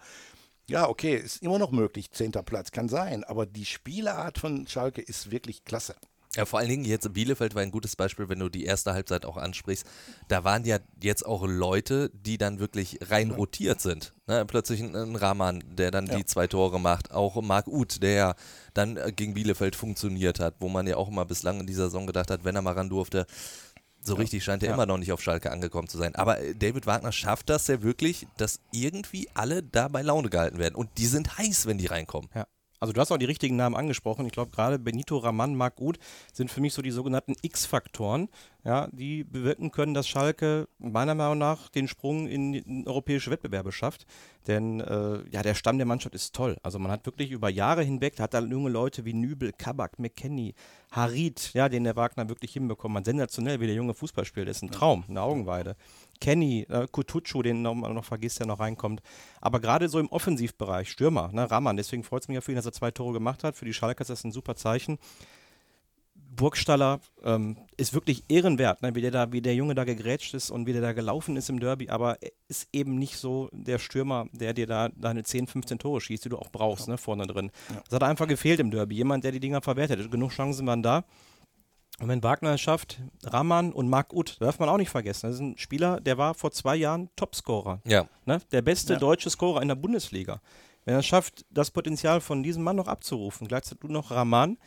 Ja, 0.66 0.88
okay, 0.88 1.16
ist 1.16 1.42
immer 1.42 1.58
noch 1.58 1.72
möglich, 1.72 2.10
zehnter 2.10 2.42
Platz, 2.42 2.70
kann 2.70 2.88
sein, 2.88 3.22
aber 3.22 3.44
die 3.44 3.66
Spielart 3.66 4.38
von 4.38 4.66
Schalke 4.66 5.02
ist 5.02 5.30
wirklich 5.30 5.64
klasse. 5.64 5.94
Ja, 6.36 6.44
vor 6.44 6.58
allen 6.58 6.68
Dingen 6.68 6.84
jetzt 6.84 7.12
Bielefeld 7.12 7.54
war 7.54 7.62
ein 7.62 7.70
gutes 7.70 7.96
Beispiel, 7.96 8.28
wenn 8.28 8.38
du 8.38 8.48
die 8.48 8.64
erste 8.64 8.92
Halbzeit 8.92 9.24
auch 9.24 9.36
ansprichst. 9.36 9.86
Da 10.28 10.44
waren 10.44 10.64
ja 10.64 10.78
jetzt 11.02 11.24
auch 11.24 11.46
Leute, 11.46 12.10
die 12.14 12.38
dann 12.38 12.58
wirklich 12.58 12.98
rein 13.02 13.30
rotiert 13.30 13.80
sind. 13.80 14.12
Ne, 14.26 14.44
plötzlich 14.46 14.80
ein, 14.80 14.96
ein 14.96 15.16
Rahman, 15.16 15.62
der 15.66 15.90
dann 15.90 16.06
die 16.06 16.24
zwei 16.24 16.46
Tore 16.46 16.80
macht. 16.80 17.12
Auch 17.12 17.40
Marc 17.42 17.68
Uth, 17.68 18.02
der 18.02 18.36
dann 18.72 18.96
äh, 18.96 19.12
gegen 19.14 19.34
Bielefeld 19.34 19.76
funktioniert 19.76 20.40
hat, 20.40 20.56
wo 20.60 20.68
man 20.68 20.86
ja 20.86 20.96
auch 20.96 21.08
immer 21.08 21.24
bislang 21.24 21.60
in 21.60 21.66
dieser 21.66 21.84
Saison 21.84 22.06
gedacht 22.06 22.30
hat, 22.30 22.44
wenn 22.44 22.56
er 22.56 22.62
mal 22.62 22.72
ran 22.72 22.88
durfte, 22.88 23.26
so 24.06 24.14
richtig 24.14 24.44
scheint 24.44 24.62
er 24.62 24.74
immer 24.74 24.86
noch 24.86 24.98
nicht 24.98 25.12
auf 25.12 25.22
Schalke 25.22 25.50
angekommen 25.50 25.88
zu 25.88 25.96
sein. 25.96 26.14
Aber 26.14 26.38
äh, 26.38 26.54
David 26.54 26.86
Wagner 26.86 27.12
schafft 27.12 27.48
das 27.48 27.66
ja 27.68 27.82
wirklich, 27.82 28.26
dass 28.36 28.60
irgendwie 28.70 29.28
alle 29.34 29.62
da 29.62 29.88
bei 29.88 30.02
Laune 30.02 30.28
gehalten 30.28 30.58
werden. 30.58 30.74
Und 30.74 30.90
die 30.98 31.06
sind 31.06 31.38
heiß, 31.38 31.66
wenn 31.66 31.78
die 31.78 31.86
reinkommen. 31.86 32.28
Ja. 32.34 32.46
Also 32.84 32.92
du 32.92 33.00
hast 33.00 33.10
auch 33.10 33.16
die 33.16 33.24
richtigen 33.24 33.56
Namen 33.56 33.76
angesprochen. 33.76 34.26
Ich 34.26 34.32
glaube 34.32 34.50
gerade 34.50 34.78
Benito 34.78 35.16
Raman, 35.16 35.54
Marc 35.54 35.80
Uth 35.80 35.98
sind 36.34 36.50
für 36.50 36.60
mich 36.60 36.74
so 36.74 36.82
die 36.82 36.90
sogenannten 36.90 37.34
X-Faktoren, 37.40 38.28
ja, 38.62 38.88
die 38.92 39.24
bewirken 39.24 39.70
können, 39.70 39.94
dass 39.94 40.06
Schalke 40.06 40.68
meiner 40.76 41.14
Meinung 41.14 41.38
nach 41.38 41.70
den 41.70 41.88
Sprung 41.88 42.28
in, 42.28 42.52
in 42.52 42.86
europäische 42.86 43.30
Wettbewerbe 43.30 43.72
schafft. 43.72 44.04
Denn 44.46 44.80
äh, 44.80 45.26
ja, 45.30 45.42
der 45.42 45.54
Stamm 45.54 45.78
der 45.78 45.86
Mannschaft 45.86 46.14
ist 46.14 46.34
toll. 46.34 46.58
Also 46.62 46.78
man 46.78 46.92
hat 46.92 47.06
wirklich 47.06 47.30
über 47.30 47.48
Jahre 47.48 47.82
hinweg, 47.82 48.20
hat 48.20 48.34
da 48.34 48.40
junge 48.40 48.68
Leute 48.68 49.06
wie 49.06 49.14
Nübel, 49.14 49.52
Kabak, 49.56 49.98
McKenny, 49.98 50.54
Harid, 50.92 51.54
ja, 51.54 51.70
den 51.70 51.84
der 51.84 51.96
Wagner 51.96 52.28
wirklich 52.28 52.52
hinbekommen 52.52 52.98
hat. 52.98 53.06
Sensationell, 53.06 53.60
wie 53.60 53.66
der 53.66 53.76
junge 53.76 53.94
Fußball 53.94 54.26
spielt. 54.26 54.48
Ist 54.48 54.62
ein 54.62 54.70
Traum, 54.70 55.04
eine 55.08 55.22
Augenweide. 55.22 55.74
Kenny, 56.20 56.66
äh, 56.68 56.86
Kutucu, 56.90 57.42
den 57.42 57.62
noch, 57.62 57.74
man 57.74 57.94
noch 57.94 58.04
vergisst, 58.04 58.40
der 58.40 58.46
noch 58.46 58.60
reinkommt. 58.60 59.02
Aber 59.40 59.60
gerade 59.60 59.88
so 59.88 59.98
im 59.98 60.08
Offensivbereich, 60.08 60.90
Stürmer, 60.90 61.30
ne, 61.32 61.50
Rahman, 61.50 61.76
deswegen 61.76 62.02
freut 62.02 62.22
es 62.22 62.28
mich 62.28 62.36
ja 62.36 62.40
für 62.40 62.52
ihn, 62.52 62.56
dass 62.56 62.66
er 62.66 62.72
zwei 62.72 62.90
Tore 62.90 63.12
gemacht 63.12 63.44
hat. 63.44 63.56
Für 63.56 63.64
die 63.64 63.74
Schalke 63.74 64.02
ist 64.02 64.10
das 64.10 64.24
ein 64.24 64.32
super 64.32 64.56
Zeichen. 64.56 64.98
Burgstaller 66.36 67.00
ähm, 67.22 67.56
ist 67.76 67.94
wirklich 67.94 68.24
ehrenwert, 68.28 68.82
ne, 68.82 68.94
wie, 68.94 69.00
der 69.00 69.10
da, 69.10 69.32
wie 69.32 69.40
der 69.40 69.54
Junge 69.54 69.74
da 69.74 69.84
gegrätscht 69.84 70.34
ist 70.34 70.50
und 70.50 70.66
wie 70.66 70.72
der 70.72 70.82
da 70.82 70.92
gelaufen 70.92 71.36
ist 71.36 71.48
im 71.48 71.60
Derby, 71.60 71.88
aber 71.88 72.22
er 72.22 72.32
ist 72.48 72.68
eben 72.72 72.98
nicht 72.98 73.18
so 73.18 73.48
der 73.52 73.78
Stürmer, 73.78 74.26
der 74.32 74.52
dir 74.52 74.66
da 74.66 74.88
deine 74.88 75.22
10, 75.22 75.46
15 75.46 75.78
Tore 75.78 76.00
schießt, 76.00 76.24
die 76.24 76.28
du 76.28 76.38
auch 76.38 76.50
brauchst, 76.50 76.88
ne, 76.88 76.98
vorne 76.98 77.26
drin. 77.26 77.50
Das 77.84 77.94
hat 77.96 78.02
einfach 78.02 78.26
gefehlt 78.26 78.60
im 78.60 78.70
Derby. 78.70 78.96
Jemand, 78.96 79.24
der 79.24 79.32
die 79.32 79.40
Dinger 79.40 79.62
verwertet. 79.62 80.10
Genug 80.10 80.32
Chancen 80.32 80.66
waren 80.66 80.82
da. 80.82 81.04
Und 82.00 82.08
wenn 82.08 82.22
Wagner 82.22 82.54
es 82.54 82.60
schafft, 82.60 83.00
Rahman 83.22 83.72
und 83.72 83.88
Marc 83.88 84.12
Uth, 84.12 84.40
darf 84.40 84.58
man 84.58 84.68
auch 84.68 84.78
nicht 84.78 84.90
vergessen. 84.90 85.28
Das 85.28 85.36
ist 85.36 85.40
ein 85.40 85.56
Spieler, 85.56 86.00
der 86.00 86.18
war 86.18 86.34
vor 86.34 86.50
zwei 86.50 86.74
Jahren 86.74 87.08
Topscorer. 87.14 87.80
Ja. 87.84 88.08
Ne? 88.26 88.40
Der 88.50 88.62
beste 88.62 88.96
deutsche 88.98 89.30
Scorer 89.30 89.62
in 89.62 89.68
der 89.68 89.76
Bundesliga. 89.76 90.40
Wenn 90.84 90.94
er 90.94 91.00
es 91.00 91.06
schafft, 91.06 91.46
das 91.50 91.70
Potenzial 91.70 92.20
von 92.20 92.42
diesem 92.42 92.62
Mann 92.64 92.76
noch 92.76 92.88
abzurufen, 92.88 93.46
gleichzeitig 93.46 93.80
du 93.80 93.88
noch 93.88 94.10
Rahman, 94.10 94.58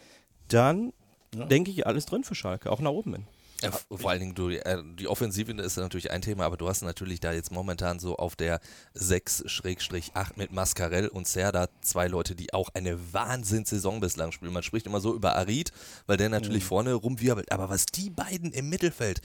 dann 0.48 0.94
denke 1.34 1.72
ich, 1.72 1.86
alles 1.86 2.06
drin 2.06 2.24
für 2.24 2.36
Schalke, 2.36 2.72
auch 2.72 2.80
nach 2.80 2.92
oben 2.92 3.14
hin. 3.14 3.28
Ja, 3.64 3.72
vor 3.72 4.12
allen 4.12 4.20
Dingen, 4.20 4.36
du, 4.36 4.50
äh, 4.50 4.84
die 5.00 5.08
Offensive 5.08 5.52
ist 5.54 5.78
natürlich 5.78 6.12
ein 6.12 6.22
Thema, 6.22 6.46
aber 6.46 6.58
du 6.58 6.68
hast 6.68 6.84
natürlich 6.84 7.20
da 7.20 7.34
jetzt 7.34 7.52
momentan 7.52 8.00
so 8.00 8.16
auf 8.16 8.36
der 8.36 8.60
6-8 8.96 10.34
mit 10.36 10.52
Mascarell 10.52 11.08
und 11.08 11.28
Serda 11.28 11.68
zwei 11.82 12.08
Leute, 12.08 12.36
die 12.36 12.54
auch 12.54 12.70
eine 12.76 13.14
Wahnsinnssaison 13.14 14.00
bislang 14.00 14.32
spielen. 14.32 14.54
Man 14.54 14.64
spricht 14.64 14.86
immer 14.86 15.00
so 15.00 15.16
über 15.16 15.36
Arid, 15.36 15.72
weil 16.06 16.18
der 16.18 16.30
natürlich 16.30 16.66
vorne 16.66 16.94
rumwirbelt, 16.94 17.52
aber 17.52 17.70
was 17.70 17.88
die 17.88 18.12
beiden 18.12 18.52
im 18.52 18.70
Mittelfeld 18.70 19.22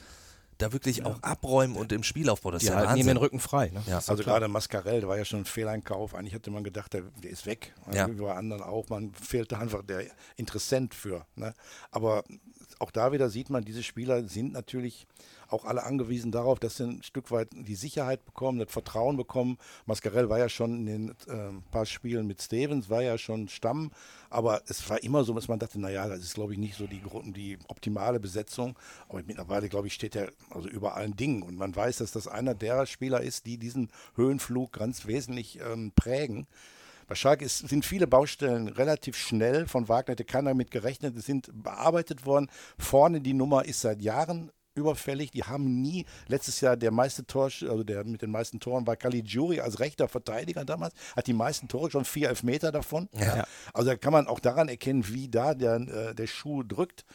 da 0.57 0.71
wirklich 0.71 1.05
auch 1.05 1.21
abräumen 1.21 1.75
und 1.75 1.91
im 1.91 2.03
Spielaufbau, 2.03 2.51
das 2.51 2.61
Die 2.61 2.67
ist 2.67 2.73
ja 2.73 2.79
halten 2.79 2.99
ihm 2.99 3.07
den. 3.07 3.17
Rücken 3.17 3.39
frei. 3.39 3.69
Ne? 3.69 3.83
Ja. 3.87 3.97
Also 3.97 4.17
gerade 4.17 4.47
Mascarell, 4.47 5.01
der 5.01 5.09
war 5.09 5.17
ja 5.17 5.25
schon 5.25 5.41
ein 5.41 5.45
Fehleinkauf. 5.45 6.15
Eigentlich 6.15 6.33
hatte 6.33 6.51
man 6.51 6.63
gedacht, 6.63 6.93
der, 6.93 7.01
der 7.23 7.31
ist 7.31 7.45
weg. 7.45 7.73
Ja. 7.91 8.07
Wie 8.07 8.13
bei 8.13 8.33
anderen 8.33 8.61
auch. 8.61 8.89
Man 8.89 9.13
fehlte 9.13 9.57
einfach 9.57 9.83
der 9.83 10.05
Interessent 10.35 10.93
für. 10.93 11.25
Ne? 11.35 11.53
Aber 11.91 12.23
auch 12.79 12.91
da 12.91 13.11
wieder 13.11 13.29
sieht 13.29 13.49
man, 13.49 13.63
diese 13.63 13.83
Spieler 13.83 14.23
sind 14.27 14.53
natürlich 14.53 15.07
auch 15.49 15.65
alle 15.65 15.83
angewiesen 15.83 16.31
darauf, 16.31 16.59
dass 16.59 16.77
sie 16.77 16.85
ein 16.85 17.03
Stück 17.03 17.31
weit 17.31 17.49
die 17.53 17.75
Sicherheit 17.75 18.25
bekommen, 18.25 18.59
das 18.59 18.71
Vertrauen 18.71 19.17
bekommen. 19.17 19.57
Mascarell 19.85 20.29
war 20.29 20.39
ja 20.39 20.49
schon 20.49 20.75
in 20.75 20.85
den 20.85 21.09
äh, 21.27 21.61
paar 21.71 21.85
Spielen 21.85 22.25
mit 22.25 22.41
Stevens, 22.41 22.89
war 22.89 23.03
ja 23.03 23.17
schon 23.17 23.47
Stamm, 23.47 23.91
aber 24.29 24.63
es 24.67 24.89
war 24.89 25.01
immer 25.03 25.23
so, 25.23 25.33
dass 25.33 25.47
man 25.47 25.59
dachte, 25.59 25.79
naja, 25.79 26.07
das 26.07 26.19
ist 26.19 26.33
glaube 26.33 26.53
ich 26.53 26.59
nicht 26.59 26.75
so 26.75 26.87
die, 26.87 27.01
die 27.33 27.59
optimale 27.67 28.19
Besetzung. 28.19 28.77
Aber 29.07 29.21
mittlerweile, 29.25 29.69
glaube 29.69 29.87
ich, 29.87 29.93
steht 29.93 30.15
er 30.15 30.31
also 30.49 30.67
über 30.67 30.95
allen 30.95 31.15
Dingen 31.15 31.43
und 31.43 31.55
man 31.55 31.75
weiß, 31.75 31.97
dass 31.97 32.11
das 32.11 32.27
einer 32.27 32.55
der 32.55 32.85
Spieler 32.85 33.21
ist, 33.21 33.45
die 33.45 33.57
diesen 33.57 33.89
Höhenflug 34.15 34.73
ganz 34.73 35.05
wesentlich 35.05 35.59
ähm, 35.59 35.91
prägen. 35.95 36.47
Bei 37.07 37.15
Schalke 37.15 37.45
ist, 37.45 37.67
sind 37.67 37.85
viele 37.85 38.07
Baustellen 38.07 38.67
relativ 38.67 39.17
schnell. 39.17 39.67
Von 39.67 39.87
Wagner 39.89 40.13
hätte 40.13 40.25
keiner 40.25 40.53
mit 40.53 40.71
gerechnet. 40.71 41.15
Es 41.17 41.25
sind 41.25 41.49
bearbeitet 41.53 42.25
worden. 42.25 42.49
Vorne 42.77 43.21
die 43.21 43.33
Nummer 43.33 43.65
ist 43.65 43.81
seit 43.81 44.01
Jahren 44.01 44.51
überfällig. 44.75 45.31
Die 45.31 45.43
haben 45.43 45.81
nie, 45.81 46.05
letztes 46.27 46.59
Jahr 46.61 46.75
der 46.75 46.91
meiste 46.91 47.25
Tor, 47.27 47.43
also 47.45 47.83
der 47.83 48.03
mit 48.05 48.21
den 48.23 48.31
meisten 48.31 48.59
Toren 48.59 48.87
war 48.87 48.95
Caligiuri 48.95 49.59
als 49.59 49.79
rechter 49.79 50.07
Verteidiger 50.07 50.65
damals, 50.65 50.95
hat 51.15 51.27
die 51.27 51.33
meisten 51.33 51.67
Tore, 51.67 51.91
schon 51.91 52.05
vier 52.05 52.29
Elfmeter 52.29 52.71
davon. 52.71 53.07
Ja. 53.13 53.45
Also 53.73 53.91
da 53.91 53.95
kann 53.95 54.13
man 54.13 54.25
auch 54.27 54.39
daran 54.39 54.69
erkennen, 54.69 55.07
wie 55.07 55.29
da 55.29 55.53
der, 55.53 55.75
äh, 55.75 56.15
der 56.15 56.27
Schuh 56.27 56.63
drückt. 56.63 57.05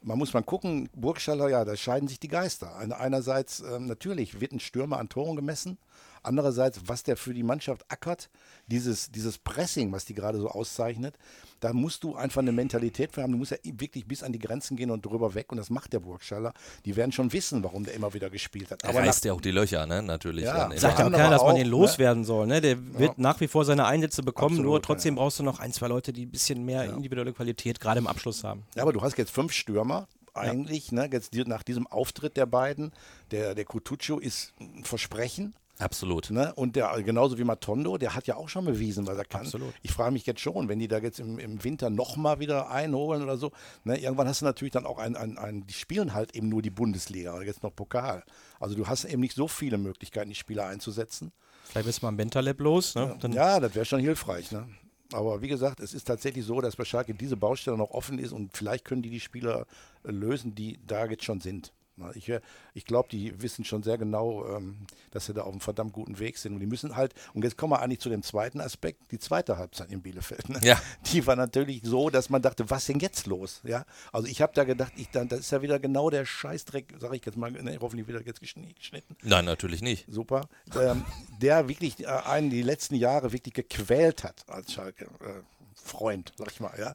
Man 0.00 0.18
muss 0.18 0.32
mal 0.34 0.42
gucken, 0.42 0.88
Burgstaller, 0.94 1.48
ja, 1.48 1.64
da 1.64 1.76
scheiden 1.76 2.08
sich 2.08 2.20
die 2.20 2.28
Geister. 2.28 2.76
Eine- 2.76 2.98
Einerseits, 2.98 3.60
ähm, 3.60 3.86
natürlich 3.86 4.40
wird 4.40 4.52
ein 4.52 4.60
Stürmer 4.60 4.98
an 4.98 5.08
Toren 5.08 5.36
gemessen, 5.36 5.78
Andererseits, 6.24 6.80
was 6.86 7.02
der 7.02 7.16
für 7.16 7.34
die 7.34 7.42
Mannschaft 7.42 7.84
ackert, 7.88 8.30
dieses, 8.66 9.10
dieses 9.10 9.38
Pressing, 9.38 9.92
was 9.92 10.04
die 10.04 10.14
gerade 10.14 10.38
so 10.40 10.48
auszeichnet, 10.48 11.16
da 11.60 11.72
musst 11.72 12.04
du 12.04 12.14
einfach 12.14 12.42
eine 12.42 12.52
Mentalität 12.52 13.12
für 13.12 13.22
haben. 13.22 13.32
Du 13.32 13.38
musst 13.38 13.52
ja 13.52 13.58
wirklich 13.62 14.06
bis 14.06 14.22
an 14.22 14.32
die 14.32 14.38
Grenzen 14.38 14.76
gehen 14.76 14.90
und 14.90 15.04
drüber 15.04 15.34
weg. 15.34 15.50
Und 15.50 15.58
das 15.58 15.70
macht 15.70 15.92
der 15.92 16.00
Burgschaller. 16.00 16.52
Die 16.84 16.96
werden 16.96 17.12
schon 17.12 17.32
wissen, 17.32 17.62
warum 17.64 17.84
der 17.84 17.94
immer 17.94 18.12
wieder 18.12 18.28
gespielt 18.28 18.70
hat. 18.70 18.82
Er 18.82 18.90
Aber 18.90 19.00
reißt 19.00 19.24
ja 19.24 19.32
auch 19.32 19.40
die 19.40 19.50
Löcher, 19.50 19.86
ne? 19.86 20.02
Natürlich. 20.02 20.44
Ja, 20.44 20.70
Sagt 20.76 20.98
ja 20.98 21.06
andere 21.06 21.22
keiner, 21.22 21.36
dass 21.36 21.42
man 21.42 21.56
den 21.56 21.64
ne? 21.64 21.70
loswerden 21.70 22.24
soll. 22.24 22.46
Ne? 22.46 22.60
Der 22.60 22.76
wird 22.98 23.18
nach 23.18 23.40
wie 23.40 23.48
vor 23.48 23.64
seine 23.64 23.86
Einsätze 23.86 24.22
bekommen, 24.22 24.56
Absolut, 24.56 24.70
nur 24.70 24.82
trotzdem 24.82 25.14
ja. 25.14 25.22
brauchst 25.22 25.38
du 25.38 25.42
noch 25.42 25.60
ein, 25.60 25.72
zwei 25.72 25.88
Leute, 25.88 26.12
die 26.12 26.26
ein 26.26 26.30
bisschen 26.30 26.64
mehr 26.64 26.84
individuelle 26.84 27.32
Qualität 27.32 27.80
gerade 27.80 27.98
im 27.98 28.06
Abschluss 28.06 28.44
haben. 28.44 28.64
Ja, 28.74 28.82
aber 28.82 28.92
du 28.92 29.00
hast 29.02 29.16
jetzt 29.16 29.30
fünf 29.30 29.52
Stürmer. 29.52 30.08
Eigentlich, 30.34 30.90
ne, 30.90 31.08
jetzt 31.12 31.32
nach 31.46 31.62
diesem 31.62 31.86
Auftritt 31.86 32.36
der 32.36 32.46
beiden, 32.46 32.92
der, 33.30 33.54
der 33.54 33.64
Kutucu 33.64 34.18
ist 34.18 34.52
ein 34.58 34.84
Versprechen. 34.84 35.54
Absolut. 35.78 36.30
Ne? 36.30 36.52
Und 36.54 36.76
der, 36.76 36.92
genauso 37.02 37.36
wie 37.36 37.44
Matondo, 37.44 37.98
der 37.98 38.14
hat 38.14 38.26
ja 38.26 38.36
auch 38.36 38.48
schon 38.48 38.64
bewiesen, 38.64 39.06
was 39.06 39.18
er 39.18 39.24
kann. 39.24 39.42
Absolut. 39.42 39.74
Ich 39.82 39.92
frage 39.92 40.12
mich 40.12 40.24
jetzt 40.24 40.40
schon, 40.40 40.68
wenn 40.68 40.78
die 40.78 40.86
da 40.86 40.98
jetzt 40.98 41.18
im, 41.18 41.38
im 41.38 41.64
Winter 41.64 41.90
nochmal 41.90 42.38
wieder 42.38 42.70
einholen 42.70 43.22
oder 43.22 43.36
so, 43.36 43.50
ne? 43.82 43.98
irgendwann 43.98 44.28
hast 44.28 44.40
du 44.40 44.44
natürlich 44.44 44.72
dann 44.72 44.86
auch 44.86 44.98
ein, 44.98 45.16
ein, 45.16 45.36
ein, 45.36 45.66
die 45.66 45.74
spielen 45.74 46.14
halt 46.14 46.36
eben 46.36 46.48
nur 46.48 46.62
die 46.62 46.70
Bundesliga 46.70 47.34
oder 47.34 47.44
jetzt 47.44 47.62
noch 47.62 47.74
Pokal. 47.74 48.22
Also 48.60 48.76
du 48.76 48.86
hast 48.86 49.04
eben 49.04 49.20
nicht 49.20 49.34
so 49.34 49.48
viele 49.48 49.78
Möglichkeiten, 49.78 50.28
die 50.28 50.36
Spieler 50.36 50.66
einzusetzen. 50.66 51.32
Vielleicht 51.64 52.02
du 52.02 52.06
mal 52.06 52.12
ein 52.12 52.16
Bentaleb 52.16 52.60
los. 52.60 52.94
Ne? 52.94 53.18
Ja, 53.32 53.58
das 53.58 53.74
wäre 53.74 53.84
schon 53.84 54.00
hilfreich. 54.00 54.52
Ne? 54.52 54.68
Aber 55.12 55.42
wie 55.42 55.48
gesagt, 55.48 55.80
es 55.80 55.94
ist 55.94 56.04
tatsächlich 56.04 56.44
so, 56.44 56.60
dass 56.60 56.76
bei 56.76 56.84
Schalke 56.84 57.14
diese 57.14 57.36
Baustelle 57.36 57.76
noch 57.76 57.90
offen 57.90 58.18
ist 58.18 58.32
und 58.32 58.56
vielleicht 58.56 58.84
können 58.84 59.02
die 59.02 59.10
die 59.10 59.20
Spieler 59.20 59.66
äh, 60.04 60.10
lösen, 60.10 60.54
die 60.54 60.78
da 60.86 61.06
jetzt 61.06 61.24
schon 61.24 61.40
sind. 61.40 61.72
Ich, 62.14 62.28
äh, 62.28 62.40
ich 62.74 62.84
glaube, 62.84 63.08
die 63.10 63.40
wissen 63.40 63.64
schon 63.64 63.82
sehr 63.82 63.98
genau, 63.98 64.44
ähm, 64.56 64.78
dass 65.12 65.26
sie 65.26 65.34
da 65.34 65.42
auf 65.42 65.52
einem 65.52 65.60
verdammt 65.60 65.92
guten 65.92 66.18
Weg 66.18 66.38
sind. 66.38 66.54
Und 66.54 66.60
die 66.60 66.66
müssen 66.66 66.96
halt, 66.96 67.14
und 67.34 67.44
jetzt 67.44 67.56
kommen 67.56 67.72
wir 67.72 67.80
eigentlich 67.80 68.00
zu 68.00 68.08
dem 68.08 68.22
zweiten 68.22 68.60
Aspekt, 68.60 69.12
die 69.12 69.18
zweite 69.18 69.56
Halbzeit 69.58 69.90
in 69.92 70.02
Bielefeld. 70.02 70.48
Ne? 70.48 70.58
Ja. 70.62 70.80
Die 71.12 71.26
war 71.26 71.36
natürlich 71.36 71.82
so, 71.84 72.10
dass 72.10 72.30
man 72.30 72.42
dachte, 72.42 72.68
was 72.70 72.86
denn 72.86 72.98
jetzt 72.98 73.26
los? 73.26 73.60
Ja? 73.64 73.84
Also 74.12 74.26
ich 74.26 74.42
habe 74.42 74.52
da 74.54 74.64
gedacht, 74.64 74.92
ich, 74.96 75.08
dann, 75.10 75.28
das 75.28 75.40
ist 75.40 75.52
ja 75.52 75.62
wieder 75.62 75.78
genau 75.78 76.10
der 76.10 76.24
Scheißdreck, 76.24 76.94
sage 76.98 77.16
ich 77.16 77.24
jetzt 77.24 77.36
mal, 77.36 77.50
ne, 77.52 77.78
hoffentlich 77.80 78.08
wieder 78.08 78.20
jetzt 78.22 78.42
geschn- 78.42 78.74
geschnitten 78.74 79.16
Nein, 79.22 79.44
natürlich 79.44 79.80
nicht. 79.82 80.06
super, 80.10 80.48
ähm, 80.80 81.04
der 81.40 81.68
wirklich 81.68 82.00
äh, 82.02 82.06
einen 82.06 82.50
die 82.50 82.62
letzten 82.62 82.96
Jahre 82.96 83.32
wirklich 83.32 83.54
gequält 83.54 84.24
hat 84.24 84.44
als 84.48 84.72
Schalke. 84.72 85.04
Äh, 85.20 85.42
Freund, 85.76 86.32
sag 86.36 86.50
ich 86.50 86.60
mal, 86.60 86.72
ja. 86.78 86.94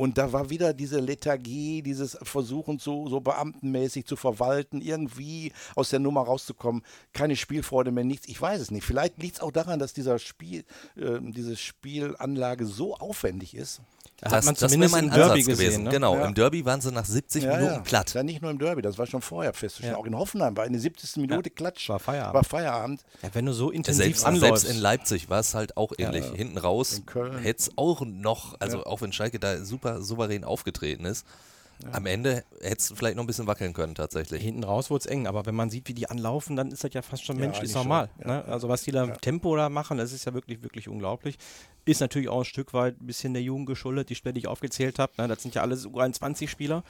Und 0.00 0.16
da 0.16 0.32
war 0.32 0.48
wieder 0.48 0.72
diese 0.72 0.98
Lethargie, 0.98 1.82
dieses 1.82 2.16
Versuchen, 2.22 2.78
so, 2.78 3.06
so 3.06 3.20
beamtenmäßig 3.20 4.06
zu 4.06 4.16
verwalten, 4.16 4.80
irgendwie 4.80 5.52
aus 5.76 5.90
der 5.90 5.98
Nummer 5.98 6.22
rauszukommen. 6.22 6.82
Keine 7.12 7.36
Spielfreude 7.36 7.90
mehr, 7.90 8.04
nichts. 8.04 8.26
Ich 8.26 8.40
weiß 8.40 8.62
es 8.62 8.70
nicht. 8.70 8.82
Vielleicht 8.82 9.20
liegt 9.20 9.34
es 9.34 9.40
auch 9.42 9.52
daran, 9.52 9.78
dass 9.78 9.92
dieser 9.92 10.18
Spiel, 10.18 10.64
äh, 10.96 11.18
diese 11.20 11.54
Spielanlage 11.54 12.64
so 12.64 12.96
aufwendig 12.96 13.54
ist. 13.54 13.82
Hat 14.22 14.32
Das, 14.32 14.44
man 14.44 14.54
das 14.54 14.60
wäre 14.62 14.70
zumindest 14.70 14.92
mein 14.94 15.04
im 15.04 15.10
Derby 15.10 15.22
Ansatz 15.32 15.46
gesehen. 15.46 15.56
gewesen. 15.58 15.84
Ne? 15.84 15.90
Genau, 15.90 16.16
Ja. 16.16 16.26
im 16.26 16.34
Derby 16.34 16.64
waren 16.64 16.80
sie 16.80 16.92
nach 16.92 17.04
70 17.04 17.46
Minuten 17.46 17.82
platt. 17.82 18.12
Ja, 18.14 18.22
nicht 18.22 18.42
nur 18.42 18.50
im 18.50 18.58
Derby, 18.58 18.82
das 18.82 18.98
war 18.98 19.06
schon 19.06 19.22
vorher 19.22 19.52
festzustellen. 19.52 19.94
Auch 19.96 20.06
in 20.06 20.16
Hoffenheim 20.16 20.56
war 20.56 20.66
in 20.66 20.72
der 20.72 20.80
70. 20.80 21.16
Minute 21.22 21.50
Klatsch. 21.50 21.88
war 21.88 21.98
Feierabend. 21.98 22.34
War 22.34 22.44
Feierabend. 22.44 23.02
Ja, 23.22 23.30
wenn 23.32 23.46
du 23.46 23.52
so 23.52 23.70
intensiv 23.70 24.04
Selbst, 24.04 24.24
anläufst. 24.26 24.62
selbst 24.64 24.76
in 24.76 24.82
Leipzig 24.82 25.28
war 25.30 25.40
es 25.40 25.54
halt 25.54 25.76
auch 25.76 25.92
ähnlich. 25.98 26.24
Hinten 26.34 26.58
raus 26.58 27.02
hätte 27.42 27.58
es 27.58 27.70
auch 27.76 28.02
noch, 28.04 28.56
also 28.60 28.84
auch 28.84 29.00
wenn 29.02 29.12
Schalke 29.12 29.38
da 29.38 29.64
super 29.64 30.02
souverän 30.02 30.44
aufgetreten 30.44 31.04
ist, 31.04 31.26
am 31.92 32.06
Ende 32.06 32.44
hätte 32.60 32.76
es 32.78 32.92
vielleicht 32.94 33.16
noch 33.16 33.24
ein 33.24 33.26
bisschen 33.26 33.46
wackeln 33.46 33.72
können 33.72 33.94
tatsächlich. 33.94 34.42
Hinten 34.42 34.64
raus 34.64 34.90
wurde 34.90 35.00
es 35.00 35.06
eng, 35.06 35.26
aber 35.26 35.46
wenn 35.46 35.54
man 35.54 35.70
sieht, 35.70 35.88
wie 35.88 35.94
die 35.94 36.08
anlaufen, 36.10 36.56
dann 36.56 36.70
ist 36.70 36.84
das 36.84 36.92
ja 36.94 37.02
fast 37.02 37.24
schon 37.24 37.36
Ja, 37.36 37.42
menschlich 37.46 37.62
eigentlich 37.70 37.74
normal. 37.74 38.10
schon, 38.20 38.30
ja, 38.30 38.36
ne? 38.38 38.44
Also 38.46 38.68
was 38.68 38.82
die 38.82 38.90
da 38.92 39.04
im 39.04 39.18
Tempo 39.20 39.56
da 39.56 39.68
machen, 39.68 39.98
das 39.98 40.12
ist 40.12 40.24
ja 40.24 40.34
wirklich, 40.34 40.62
wirklich 40.62 40.88
unglaublich. 40.88 41.36
Ist 41.84 42.00
natürlich 42.00 42.28
auch 42.28 42.40
ein 42.40 42.44
Stück 42.44 42.72
weit 42.74 43.00
ein 43.00 43.06
bisschen 43.06 43.32
der 43.32 43.42
Jugend 43.42 43.66
geschuldet, 43.66 44.10
die 44.10 44.14
Spiele, 44.14 44.34
die 44.34 44.40
ich 44.40 44.46
aufgezählt 44.48 44.98
habe. 44.98 45.12
Ne? 45.18 45.28
Das 45.28 45.42
sind 45.42 45.54
ja 45.54 45.62
alles 45.62 45.86
U21-Spieler. 45.86 46.82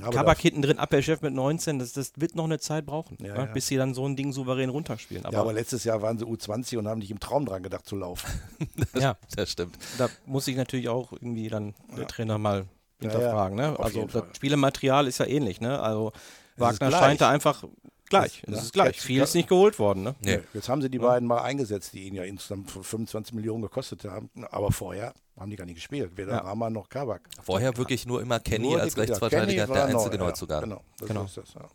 Aber 0.00 0.10
Kabak 0.10 0.38
hinten 0.40 0.62
drin, 0.62 0.78
Abwehrchef 0.78 1.20
mit 1.20 1.34
19, 1.34 1.78
das, 1.78 1.92
das 1.92 2.12
wird 2.16 2.34
noch 2.34 2.44
eine 2.44 2.58
Zeit 2.58 2.86
brauchen, 2.86 3.18
Ja, 3.20 3.34
ne? 3.34 3.38
ja. 3.40 3.44
bis 3.44 3.66
sie 3.66 3.76
dann 3.76 3.92
so 3.92 4.06
ein 4.08 4.16
Ding 4.16 4.32
souverän 4.32 4.70
runterspielen. 4.70 5.26
Aber, 5.26 5.34
ja, 5.34 5.40
aber 5.42 5.52
letztes 5.52 5.84
Jahr 5.84 6.00
waren 6.00 6.18
sie 6.18 6.24
U20 6.24 6.78
und 6.78 6.88
haben 6.88 7.00
nicht 7.00 7.10
im 7.10 7.20
Traum 7.20 7.44
dran 7.44 7.62
gedacht 7.62 7.84
zu 7.84 7.96
laufen. 7.96 8.26
ja, 8.98 9.18
Das 9.36 9.50
stimmt. 9.50 9.76
da 9.98 10.08
muss 10.24 10.48
ich 10.48 10.56
natürlich 10.56 10.88
auch 10.88 11.12
irgendwie 11.12 11.48
dann 11.48 11.74
der 11.94 12.06
Trainer 12.06 12.38
mal 12.38 12.64
hinterfragen. 13.02 13.58
ja, 13.58 13.70
ne? 13.70 13.78
auf 13.78 13.84
Also 13.84 14.02
das 14.04 14.12
Fall. 14.12 14.24
Spielematerial 14.36 15.06
ist 15.06 15.18
ja 15.18 15.26
ähnlich. 15.26 15.60
Ne? 15.60 15.80
Also 15.80 16.12
Wagner 16.56 16.90
scheint 16.90 17.20
da 17.20 17.30
einfach 17.30 17.64
gleich. 18.08 18.42
Das- 18.42 18.48
Es 18.50 18.56
ja. 18.56 18.62
ist 18.64 18.72
gleich. 18.72 18.96
Jetzt- 18.96 19.04
Viel 19.06 19.22
ist 19.22 19.34
nicht 19.34 19.48
geholt 19.48 19.78
worden. 19.78 20.02
Ne? 20.02 20.14
Nee. 20.20 20.40
Jetzt 20.54 20.68
haben 20.68 20.82
sie 20.82 20.90
die 20.90 20.98
beiden 20.98 21.26
mal 21.26 21.40
eingesetzt, 21.42 21.92
die 21.94 22.04
ihn 22.08 22.14
ja 22.14 22.24
insgesamt 22.24 22.70
für 22.70 22.82
25 22.84 23.34
Millionen 23.34 23.62
gekostet 23.62 24.04
haben. 24.04 24.28
Aber 24.50 24.70
vorher 24.70 25.14
haben 25.40 25.48
die 25.50 25.56
gar 25.56 25.64
nicht 25.64 25.76
gespielt. 25.76 26.14
Weder 26.16 26.32
Ja. 26.32 26.38
Rama 26.40 26.68
noch 26.68 26.90
Kabak. 26.90 27.22
Vorher 27.42 27.74
wirklich 27.78 28.04
nur 28.06 28.20
immer 28.20 28.38
Kenny 28.38 28.68
Nur 28.68 28.80
als 28.82 28.98
Rechtsverteidiger, 28.98 29.66
der 29.66 29.74
war 29.74 29.88
neu, 29.88 29.96
einzige 29.98 30.16
ja, 30.16 30.22
Neuzugang. 30.24 30.60
Genau, 30.64 30.82
das 30.98 31.08
Genau. 31.08 31.24
ist 31.24 31.36
das, 31.38 31.54
ja. 31.54 31.68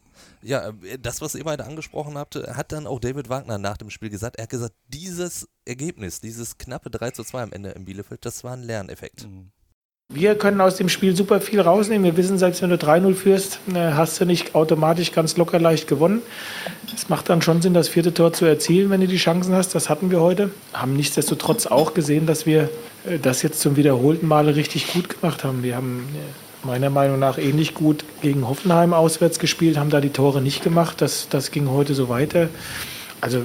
Ja, 0.43 0.69
äh, 0.83 0.99
das, 0.99 1.21
was 1.21 1.33
ihr 1.33 1.43
beide 1.43 1.65
angesprochen 1.65 2.17
habt, 2.19 2.35
hat 2.35 2.71
dann 2.71 2.85
auch 2.85 2.99
David 2.99 3.29
Wagner 3.29 3.57
nach 3.57 3.77
dem 3.77 3.89
Spiel 3.89 4.11
gesagt. 4.11 4.35
Er 4.37 4.43
hat 4.43 4.49
gesagt, 4.51 4.75
dieses 4.89 5.49
Ergebnis, 5.65 6.21
dieses 6.21 6.59
knappe 6.59 6.91
3 6.91 7.09
zu 7.11 7.23
2 7.23 7.41
am 7.41 7.51
Ende 7.51 7.71
in 7.71 7.83
Bielefeld, 7.85 8.23
das 8.25 8.43
war 8.43 8.53
ein 8.53 8.61
Lerneffekt. 8.61 9.27
Wir 10.13 10.35
können 10.35 10.61
aus 10.61 10.77
dem 10.77 10.87
Spiel 10.87 11.15
super 11.17 11.41
viel 11.41 11.59
rausnehmen. 11.59 12.05
Wir 12.05 12.15
wissen, 12.15 12.37
selbst 12.37 12.61
wenn 12.61 12.69
du 12.69 12.77
3-0 12.77 13.13
führst, 13.13 13.59
äh, 13.73 13.91
hast 13.91 14.19
du 14.19 14.25
nicht 14.25 14.55
automatisch 14.55 15.11
ganz 15.11 15.35
locker 15.35 15.59
leicht 15.59 15.87
gewonnen. 15.87 16.21
Es 16.95 17.09
macht 17.09 17.29
dann 17.29 17.41
schon 17.41 17.61
Sinn, 17.61 17.73
das 17.73 17.89
vierte 17.89 18.13
Tor 18.13 18.31
zu 18.31 18.45
erzielen, 18.45 18.89
wenn 18.89 19.01
du 19.01 19.07
die 19.07 19.17
Chancen 19.17 19.53
hast. 19.53 19.75
Das 19.75 19.89
hatten 19.89 20.09
wir 20.09 20.21
heute. 20.21 20.49
Haben 20.73 20.95
nichtsdestotrotz 20.95 21.67
auch 21.67 21.93
gesehen, 21.93 22.25
dass 22.25 22.45
wir 22.45 22.69
äh, 23.05 23.19
das 23.21 23.41
jetzt 23.41 23.59
zum 23.59 23.75
wiederholten 23.75 24.27
Male 24.27 24.55
richtig 24.55 24.93
gut 24.93 25.09
gemacht 25.09 25.43
haben. 25.43 25.61
Wir 25.61 25.75
haben 25.75 26.07
äh, 26.15 26.65
meiner 26.65 26.89
Meinung 26.89 27.19
nach 27.19 27.37
ähnlich 27.37 27.73
gut 27.73 28.05
gegen 28.21 28.47
Hoffenheim 28.47 28.93
auswärts 28.93 29.39
gespielt, 29.39 29.77
haben 29.77 29.89
da 29.89 29.99
die 29.99 30.09
Tore 30.09 30.41
nicht 30.41 30.63
gemacht. 30.63 31.01
Das, 31.01 31.27
das 31.29 31.51
ging 31.51 31.69
heute 31.69 31.93
so 31.93 32.07
weiter. 32.07 32.47
Also 33.19 33.43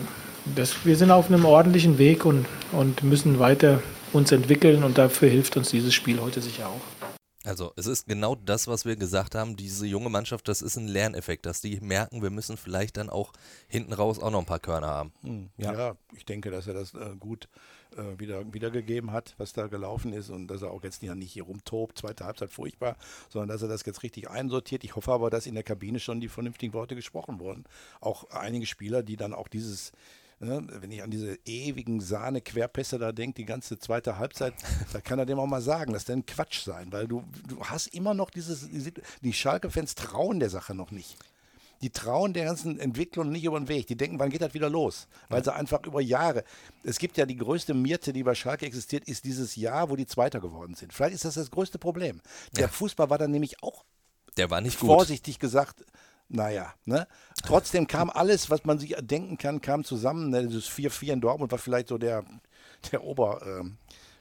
das, 0.55 0.87
wir 0.87 0.97
sind 0.97 1.11
auf 1.11 1.27
einem 1.27 1.45
ordentlichen 1.45 1.99
Weg 1.99 2.25
und, 2.25 2.47
und 2.71 3.03
müssen 3.03 3.41
weiter 3.41 3.83
uns 4.13 4.33
entwickeln 4.33 4.85
und 4.85 4.99
dafür 4.99 5.29
hilft 5.29 5.57
uns 5.57 5.71
dieses 5.71 5.95
Spiel 5.95 6.21
heute 6.21 6.41
sicher 6.41 6.69
auch. 6.69 7.09
Also 7.45 7.73
es 7.77 7.87
ist 7.87 8.07
genau 8.07 8.37
das, 8.37 8.69
was 8.69 8.85
wir 8.85 8.95
gesagt 8.95 9.35
haben. 9.35 9.57
Diese 9.57 9.87
junge 9.87 10.11
Mannschaft, 10.11 10.47
das 10.47 10.63
ist 10.63 10.77
ein 10.77 10.87
Lerneffekt, 10.87 11.45
dass 11.45 11.61
die 11.61 11.81
merken, 11.81 12.23
wir 12.23 12.31
müssen 12.31 12.57
vielleicht 12.57 12.97
dann 12.97 13.11
auch 13.11 13.33
hinten 13.67 13.93
raus 13.93 14.21
auch 14.21 14.31
noch 14.31 14.39
ein 14.39 14.47
paar 14.47 14.61
Körner 14.61 14.89
haben. 14.89 15.13
Ja. 15.57 15.97
ich 16.17 16.25
denke, 16.25 16.51
dass 16.51 16.69
er 16.69 16.75
das 16.75 16.95
äh, 16.95 17.17
gut 17.19 17.49
äh, 17.97 18.19
wieder, 18.19 18.53
wiedergegeben 18.53 19.11
hat, 19.11 19.35
was 19.39 19.53
da 19.53 19.67
gelaufen 19.67 20.13
ist 20.13 20.31
und 20.31 20.47
dass 20.47 20.63
er 20.63 20.71
auch 20.71 20.85
jetzt 20.85 21.03
ja 21.03 21.17
nicht 21.17 21.33
hier 21.33 21.43
rumtobt, 21.43 21.99
zweite 21.99 22.25
Halbzeit 22.25 22.51
furchtbar, 22.51 22.97
sondern 23.29 23.49
dass 23.49 23.63
er 23.63 23.69
das 23.69 23.85
jetzt 23.85 24.05
richtig 24.05 24.31
einsortiert. 24.31 24.85
Ich 24.85 24.95
hoffe 24.95 25.13
aber, 25.13 25.29
dass 25.29 25.47
in 25.47 25.55
der 25.55 25.65
Kabine 25.65 25.99
schon 25.99 26.21
die 26.21 26.29
vernünftigen 26.29 26.75
Worte 26.75 26.95
gesprochen 26.95 27.41
wurden. 27.41 27.65
Auch 28.01 28.31
einige 28.31 28.67
Spieler, 28.67 29.03
die 29.03 29.17
dann 29.17 29.35
auch 29.35 29.49
dieses 29.49 29.93
wenn 30.43 30.91
ich 30.91 31.03
an 31.03 31.11
diese 31.11 31.39
ewigen 31.45 32.01
Sahne-Querpässe 32.01 32.99
da 32.99 33.13
denke, 33.13 33.37
die 33.37 33.45
ganze 33.45 33.79
zweite 33.79 34.19
Halbzeit, 34.19 34.55
da 34.93 35.01
kann 35.01 35.19
er 35.19 35.27
dem 35.27 35.39
auch 35.39 35.47
mal 35.47 35.63
sagen, 35.63 35.93
das 35.93 36.05
denn 36.05 36.27
Quatsch 36.27 36.65
sein, 36.65 36.93
weil 36.93 37.07
du, 37.07 37.23
du 37.49 37.63
hast 37.65 37.89
immer 37.89 38.13
noch 38.15 38.31
dieses, 38.31 38.69
die 39.21 39.33
Schalke-Fans 39.33 39.95
trauen 39.95 40.41
der 40.41 40.51
Sache 40.51 40.75
noch 40.75 40.91
nicht. 40.91 41.17
Die 41.81 41.91
trauen 41.91 42.33
der 42.33 42.45
ganzen 42.45 42.79
Entwicklung 42.79 43.31
nicht 43.31 43.43
über 43.45 43.59
den 43.59 43.67
Weg. 43.67 43.89
Die 43.89 43.97
denken, 43.97 44.21
wann 44.21 44.31
geht 44.31 44.41
das 44.41 44.55
wieder 44.55 44.71
los? 44.71 45.09
Weil 45.29 45.43
sie 45.43 45.53
einfach 45.53 45.85
über 45.85 46.01
Jahre. 46.01 46.45
Es 46.85 46.99
gibt 46.99 47.17
ja 47.17 47.27
die 47.27 47.37
größte 47.37 47.75
Mirte, 47.75 48.13
die 48.13 48.23
bei 48.23 48.37
Schalke 48.37 48.67
existiert, 48.67 49.09
ist 49.09 49.25
dieses 49.25 49.57
Jahr, 49.57 49.91
wo 49.91 49.97
die 49.97 50.07
Zweiter 50.07 50.41
geworden 50.41 50.75
sind. 50.77 50.93
Vielleicht 50.93 51.17
ist 51.17 51.25
das 51.25 51.35
das 51.35 51.51
größte 51.51 51.79
Problem. 51.81 52.21
Der 52.57 52.69
Fußball 52.69 53.11
war 53.11 53.19
dann 53.19 53.33
nämlich 53.33 53.65
auch 53.65 53.85
Der 54.37 54.49
war 54.49 54.61
nicht 54.61 54.79
gut. 54.79 54.87
vorsichtig 54.91 55.41
gesagt, 55.41 55.85
naja, 56.33 56.73
ne? 56.85 57.07
Trotzdem 57.45 57.87
kam 57.87 58.11
alles, 58.11 58.51
was 58.51 58.65
man 58.65 58.79
sich 58.79 58.97
denken 59.01 59.37
kann, 59.37 59.61
kam 59.61 59.85
zusammen. 59.85 60.31
Ne? 60.31 60.47
Dieses 60.47 60.69
4-4 60.69 61.13
in 61.13 61.21
Dortmund 61.21 61.53
war 61.53 61.59
vielleicht 61.59 61.89
so 61.89 61.99
der, 61.99 62.25
der 62.91 63.05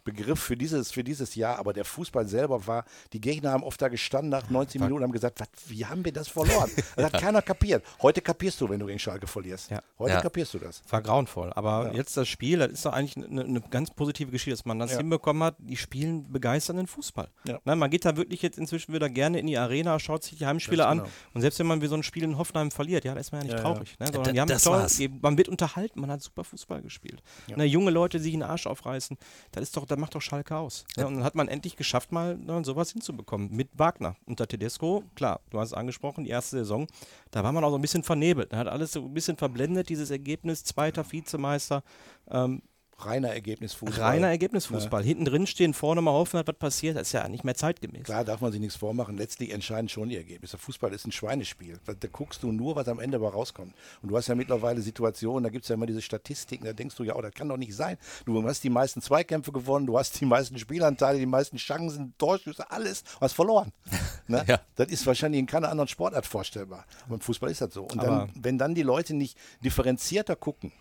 Oberbegriff 0.05 0.39
für, 0.39 0.57
dieses, 0.57 0.91
für 0.91 1.03
dieses 1.03 1.35
Jahr, 1.35 1.59
aber 1.59 1.73
der 1.73 1.85
Fußball 1.85 2.27
selber 2.27 2.65
war, 2.67 2.85
die 3.13 3.21
Gegner 3.21 3.51
haben 3.51 3.63
oft 3.63 3.81
da 3.81 3.87
gestanden 3.87 4.29
nach 4.29 4.49
90 4.49 4.81
Minuten 4.81 4.97
und 4.97 5.03
haben 5.03 5.11
gesagt, 5.11 5.39
was, 5.39 5.47
wie 5.67 5.85
haben 5.85 6.03
wir 6.03 6.11
das 6.11 6.27
verloren? 6.27 6.69
Das 6.95 7.05
hat 7.13 7.21
keiner 7.21 7.41
kapiert. 7.41 7.83
Heute 8.01 8.21
kapierst 8.21 8.59
du, 8.61 8.69
wenn 8.69 8.79
du 8.79 8.85
gegen 8.85 8.99
Schalke 8.99 9.25
verlierst. 9.27 9.69
Ja. 9.71 9.81
Heute 9.97 10.13
Ja. 10.13 10.21
kapierst 10.21 10.53
du 10.53 10.59
das. 10.59 10.81
War 10.89 11.01
grauenvoll. 11.01 11.51
Aber 11.53 11.93
jetzt 11.93 12.17
das 12.17 12.27
Spiel, 12.27 12.59
das 12.59 12.71
ist 12.71 12.85
doch 12.85 12.93
eigentlich 12.93 13.17
eine, 13.25 13.43
eine 13.43 13.61
ganz 13.61 13.91
positive 13.91 14.31
Geschichte, 14.31 14.51
dass 14.57 14.65
man 14.65 14.79
das 14.79 14.91
Ja. 14.91 14.97
hinbekommen 14.97 15.43
hat. 15.43 15.55
Die 15.59 15.77
spielen 15.77 16.31
begeisternden 16.31 16.87
Fußball. 16.87 17.29
Ja. 17.45 17.59
Ne, 17.65 17.75
man 17.75 17.89
geht 17.89 18.05
da 18.05 18.17
wirklich 18.17 18.41
jetzt 18.41 18.57
inzwischen 18.57 18.93
wieder 18.93 19.09
gerne 19.09 19.39
in 19.39 19.47
die 19.47 19.57
Arena, 19.57 19.99
schaut 19.99 20.23
sich 20.23 20.37
die 20.37 20.45
Heimspiele 20.45 20.83
Ganz 20.83 20.91
an. 20.91 20.97
genau. 20.99 21.09
Und 21.33 21.41
selbst 21.41 21.59
wenn 21.59 21.67
man 21.67 21.81
wie 21.81 21.87
so 21.87 21.95
ein 21.95 22.03
Spiel 22.03 22.23
in 22.23 22.37
Hoffenheim 22.37 22.71
verliert, 22.71 23.05
ja, 23.05 23.13
da 23.13 23.19
ist 23.19 23.31
man 23.31 23.41
ja 23.41 23.45
nicht 23.45 23.53
Ja, 23.53 23.57
ja. 23.57 23.73
traurig. 23.73 23.95
Ne, 23.99 24.07
sondern 24.11 24.33
die 24.33 24.41
haben 24.41 24.47
das 24.49 24.63
toll, 24.63 24.87
man 25.21 25.37
wird 25.37 25.47
unterhalten, 25.49 25.99
man 26.01 26.11
hat 26.11 26.21
super 26.21 26.43
Fußball 26.43 26.81
gespielt. 26.81 27.21
Ne, 27.55 27.63
junge 27.65 27.91
Leute, 27.91 28.17
die 28.17 28.23
sich 28.23 28.33
den 28.33 28.43
Arsch 28.43 28.67
aufreißen, 28.67 29.17
das 29.51 29.63
ist 29.63 29.77
doch 29.77 29.85
das 29.91 29.99
macht 29.99 30.15
doch 30.15 30.21
Schalke 30.21 30.55
aus. 30.55 30.85
Ja, 30.95 31.05
und 31.05 31.15
dann 31.15 31.23
hat 31.23 31.35
man 31.35 31.47
endlich 31.47 31.75
geschafft, 31.75 32.11
mal 32.11 32.39
sowas 32.63 32.91
hinzubekommen. 32.91 33.51
Mit 33.51 33.69
Wagner. 33.77 34.15
Unter 34.25 34.47
Tedesco, 34.47 35.03
klar, 35.15 35.41
du 35.49 35.59
hast 35.59 35.69
es 35.69 35.73
angesprochen, 35.73 36.23
die 36.23 36.29
erste 36.29 36.57
Saison, 36.57 36.87
da 37.31 37.43
war 37.43 37.51
man 37.51 37.63
auch 37.63 37.69
so 37.69 37.77
ein 37.77 37.81
bisschen 37.81 38.03
vernebelt. 38.03 38.53
Da 38.53 38.57
hat 38.57 38.67
alles 38.67 38.93
so 38.93 39.01
ein 39.01 39.13
bisschen 39.13 39.37
verblendet, 39.37 39.89
dieses 39.89 40.09
Ergebnis, 40.09 40.63
zweiter 40.63 41.09
Vizemeister. 41.09 41.83
Ähm, 42.29 42.61
reiner 43.05 43.29
Ergebnisfußball. 43.29 44.03
Reiner 44.03 44.27
Ergebnisfußball. 44.27 45.01
Ja. 45.01 45.07
Hinten 45.07 45.25
drin 45.25 45.47
stehen, 45.47 45.73
vorne 45.73 46.01
mal 46.01 46.11
hoffen, 46.11 46.41
was 46.45 46.55
passiert. 46.55 46.95
Das 46.95 47.07
ist 47.07 47.13
ja 47.13 47.27
nicht 47.27 47.43
mehr 47.43 47.55
zeitgemäß. 47.55 48.03
Klar, 48.03 48.23
darf 48.23 48.41
man 48.41 48.51
sich 48.51 48.61
nichts 48.61 48.75
vormachen. 48.75 49.17
Letztlich 49.17 49.51
entscheiden 49.51 49.89
schon 49.89 50.09
die 50.09 50.17
Ergebnisse. 50.17 50.57
Fußball 50.57 50.93
ist 50.93 51.05
ein 51.05 51.11
Schweinespiel. 51.11 51.79
Da 51.85 52.07
guckst 52.11 52.43
du 52.43 52.51
nur, 52.51 52.75
was 52.75 52.87
am 52.87 52.99
Ende 52.99 53.17
aber 53.17 53.31
rauskommt. 53.31 53.73
Und 54.01 54.09
du 54.09 54.17
hast 54.17 54.27
ja 54.27 54.35
mittlerweile 54.35 54.81
Situationen, 54.81 55.43
da 55.43 55.49
gibt 55.49 55.65
es 55.65 55.69
ja 55.69 55.75
immer 55.75 55.85
diese 55.85 56.01
Statistiken, 56.01 56.65
da 56.65 56.73
denkst 56.73 56.95
du, 56.95 57.03
ja, 57.03 57.15
oh, 57.15 57.21
das 57.21 57.33
kann 57.33 57.49
doch 57.49 57.57
nicht 57.57 57.75
sein. 57.75 57.97
Du 58.25 58.41
hast 58.43 58.63
die 58.63 58.69
meisten 58.69 59.01
Zweikämpfe 59.01 59.51
gewonnen, 59.51 59.85
du 59.85 59.97
hast 59.97 60.19
die 60.19 60.25
meisten 60.25 60.57
Spielanteile, 60.57 61.19
die 61.19 61.25
meisten 61.25 61.57
Chancen, 61.57 62.13
Torschüsse, 62.17 62.69
alles, 62.71 63.03
du 63.03 63.21
hast 63.21 63.33
verloren. 63.33 63.71
ne? 64.27 64.43
ja. 64.47 64.59
Das 64.75 64.89
ist 64.89 65.05
wahrscheinlich 65.05 65.39
in 65.39 65.45
keiner 65.45 65.69
anderen 65.69 65.87
Sportart 65.87 66.25
vorstellbar. 66.25 66.85
Aber 67.05 67.15
im 67.15 67.21
Fußball 67.21 67.49
ist 67.49 67.61
das 67.61 67.73
so. 67.73 67.83
Und 67.83 68.01
dann, 68.01 68.31
wenn 68.35 68.57
dann 68.57 68.75
die 68.75 68.83
Leute 68.83 69.13
nicht 69.13 69.37
differenzierter 69.63 70.35
gucken, 70.35 70.71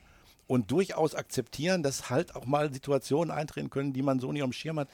und 0.50 0.72
durchaus 0.72 1.14
akzeptieren, 1.14 1.84
dass 1.84 2.10
halt 2.10 2.34
auch 2.34 2.44
mal 2.44 2.72
Situationen 2.72 3.30
eintreten 3.30 3.70
können, 3.70 3.92
die 3.92 4.02
man 4.02 4.18
so 4.18 4.32
nicht 4.32 4.42
am 4.42 4.52
Schirm 4.52 4.80
hat, 4.80 4.88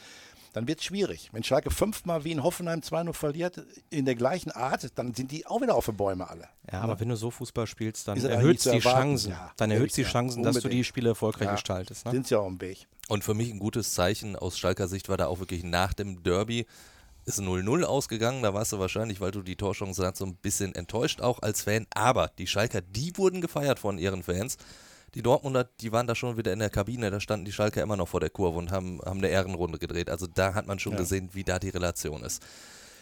dann 0.53 0.69
wird 0.69 0.81
es 0.81 0.85
schwierig. 0.85 1.31
Wenn 1.33 1.43
Schalke 1.43 1.71
fünfmal 1.71 2.25
wie 2.25 2.33
in 2.33 2.43
Hoffenheim 2.43 2.81
2-0 2.81 3.15
verliert, 3.15 3.65
in 3.89 4.05
der 4.05 4.17
gleichen 4.17 4.51
Art, 4.51 4.87
dann 4.97 5.15
sind 5.15 5.31
die 5.31 5.47
auch 5.47 5.63
wieder 5.63 5.75
auf 5.75 5.87
den 5.87 5.97
Bäume 5.97 6.29
alle. 6.29 6.49
Ja, 6.71 6.83
aber 6.83 7.01
wenn 7.01 7.09
du 7.09 7.17
so 7.17 7.31
Fußball 7.31 7.67
spielst, 7.67 8.07
dann 8.07 8.23
erhöht 8.23 8.63
die 8.67 8.79
Chancen. 8.81 9.31
Ja, 9.31 9.51
dann 9.57 9.71
erhöht 9.71 9.97
die 9.97 10.03
Chancen, 10.03 10.43
dass 10.43 10.61
du 10.61 10.69
die 10.69 10.85
Spiele 10.85 11.11
erfolgreich 11.11 11.47
ja, 11.47 11.53
gestaltest. 11.53 12.05
Ne? 12.05 12.13
Sind 12.13 12.27
sie 12.27 12.39
auch 12.39 12.47
im 12.47 12.61
Weg. 12.61 12.87
Und 13.09 13.25
für 13.25 13.33
mich 13.33 13.51
ein 13.51 13.59
gutes 13.59 13.95
Zeichen 13.95 14.37
aus 14.37 14.59
Schalker 14.59 14.89
Sicht 14.89 15.09
war 15.09 15.17
da 15.17 15.27
auch 15.27 15.39
wirklich 15.39 15.65
nach 15.65 15.95
dem 15.95 16.23
Derby 16.23 16.67
ist 17.25 17.41
0-0 17.41 17.83
ausgegangen. 17.83 18.43
Da 18.43 18.53
warst 18.53 18.73
du 18.73 18.79
wahrscheinlich, 18.79 19.21
weil 19.23 19.31
du 19.31 19.41
die 19.43 19.57
Torchance 19.57 20.05
hast, 20.05 20.19
so 20.19 20.27
ein 20.27 20.37
bisschen 20.37 20.75
enttäuscht 20.75 21.23
auch 21.23 21.41
als 21.41 21.63
Fan. 21.63 21.87
Aber 21.95 22.31
die 22.39 22.47
Schalker, 22.47 22.83
die 22.83 23.17
wurden 23.17 23.41
gefeiert 23.41 23.79
von 23.79 23.99
ihren 23.99 24.23
Fans 24.23 24.59
die 25.17 25.23
Dortmunder, 25.23 25.65
die 25.65 25.93
waren 25.93 26.07
da 26.07 26.15
schon 26.15 26.37
wieder 26.37 26.53
in 26.53 26.59
der 26.59 26.69
Kabine, 26.69 27.11
da 27.11 27.21
standen 27.21 27.47
die 27.47 27.53
Schalker 27.53 27.83
immer 27.83 27.97
noch 27.97 28.07
vor 28.07 28.21
der 28.21 28.29
Kurve 28.29 28.59
und 28.59 28.71
haben, 28.71 29.01
haben 29.03 29.17
eine 29.17 29.29
Ehrenrunde 29.29 29.79
gedreht. 29.79 30.11
Also 30.11 30.27
da 30.27 30.53
hat 30.53 30.67
man 30.67 30.79
schon 30.79 30.93
ja. 30.93 30.99
gesehen, 30.99 31.31
wie 31.33 31.43
da 31.43 31.59
die 31.59 31.71
Relation 31.71 32.23
ist. 32.23 32.43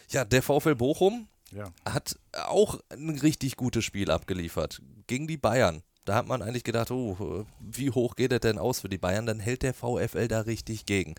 Ja, 0.09 0.23
der 0.23 0.41
VfL 0.41 0.75
Bochum 0.75 1.27
ja. 1.51 1.73
hat 1.83 2.17
auch 2.45 2.79
ein 2.89 3.19
richtig 3.19 3.57
gutes 3.57 3.83
Spiel 3.83 4.09
abgeliefert 4.09 4.81
gegen 5.07 5.27
die 5.27 5.35
Bayern. 5.35 5.83
Da 6.05 6.15
hat 6.15 6.25
man 6.25 6.41
eigentlich 6.41 6.63
gedacht, 6.63 6.89
oh, 6.89 7.45
wie 7.59 7.91
hoch 7.91 8.15
geht 8.15 8.31
er 8.31 8.39
denn 8.39 8.59
aus 8.59 8.79
für 8.79 8.89
die 8.89 8.97
Bayern? 8.97 9.25
Dann 9.25 9.41
hält 9.41 9.63
der 9.63 9.73
VfL 9.73 10.29
da 10.29 10.39
richtig 10.39 10.85
gegen. 10.85 11.15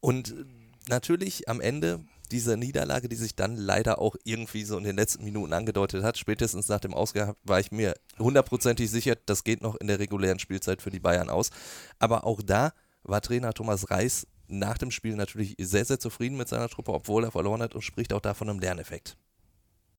Und 0.00 0.34
natürlich 0.88 1.46
am 1.50 1.60
Ende 1.60 2.00
diese 2.28 2.56
Niederlage, 2.56 3.08
die 3.08 3.16
sich 3.16 3.34
dann 3.34 3.56
leider 3.56 3.98
auch 4.00 4.16
irgendwie 4.24 4.64
so 4.64 4.76
in 4.78 4.84
den 4.84 4.96
letzten 4.96 5.24
Minuten 5.24 5.52
angedeutet 5.52 6.02
hat, 6.02 6.18
spätestens 6.18 6.68
nach 6.68 6.80
dem 6.80 6.94
Ausgang 6.94 7.34
war 7.44 7.60
ich 7.60 7.72
mir 7.72 7.94
hundertprozentig 8.18 8.90
sicher, 8.90 9.14
das 9.26 9.44
geht 9.44 9.62
noch 9.62 9.76
in 9.76 9.86
der 9.86 9.98
regulären 9.98 10.38
Spielzeit 10.38 10.82
für 10.82 10.90
die 10.90 11.00
Bayern 11.00 11.30
aus. 11.30 11.50
Aber 11.98 12.24
auch 12.24 12.42
da 12.42 12.72
war 13.02 13.20
Trainer 13.20 13.52
Thomas 13.52 13.90
Reis 13.90 14.26
nach 14.48 14.78
dem 14.78 14.90
Spiel 14.90 15.14
natürlich 15.16 15.54
sehr, 15.60 15.84
sehr 15.84 15.98
zufrieden 15.98 16.36
mit 16.36 16.48
seiner 16.48 16.68
Truppe, 16.68 16.92
obwohl 16.92 17.24
er 17.24 17.30
verloren 17.30 17.62
hat 17.62 17.74
und 17.74 17.82
spricht 17.82 18.12
auch 18.12 18.20
da 18.20 18.34
von 18.34 18.48
einem 18.48 18.60
Lerneffekt. 18.60 19.16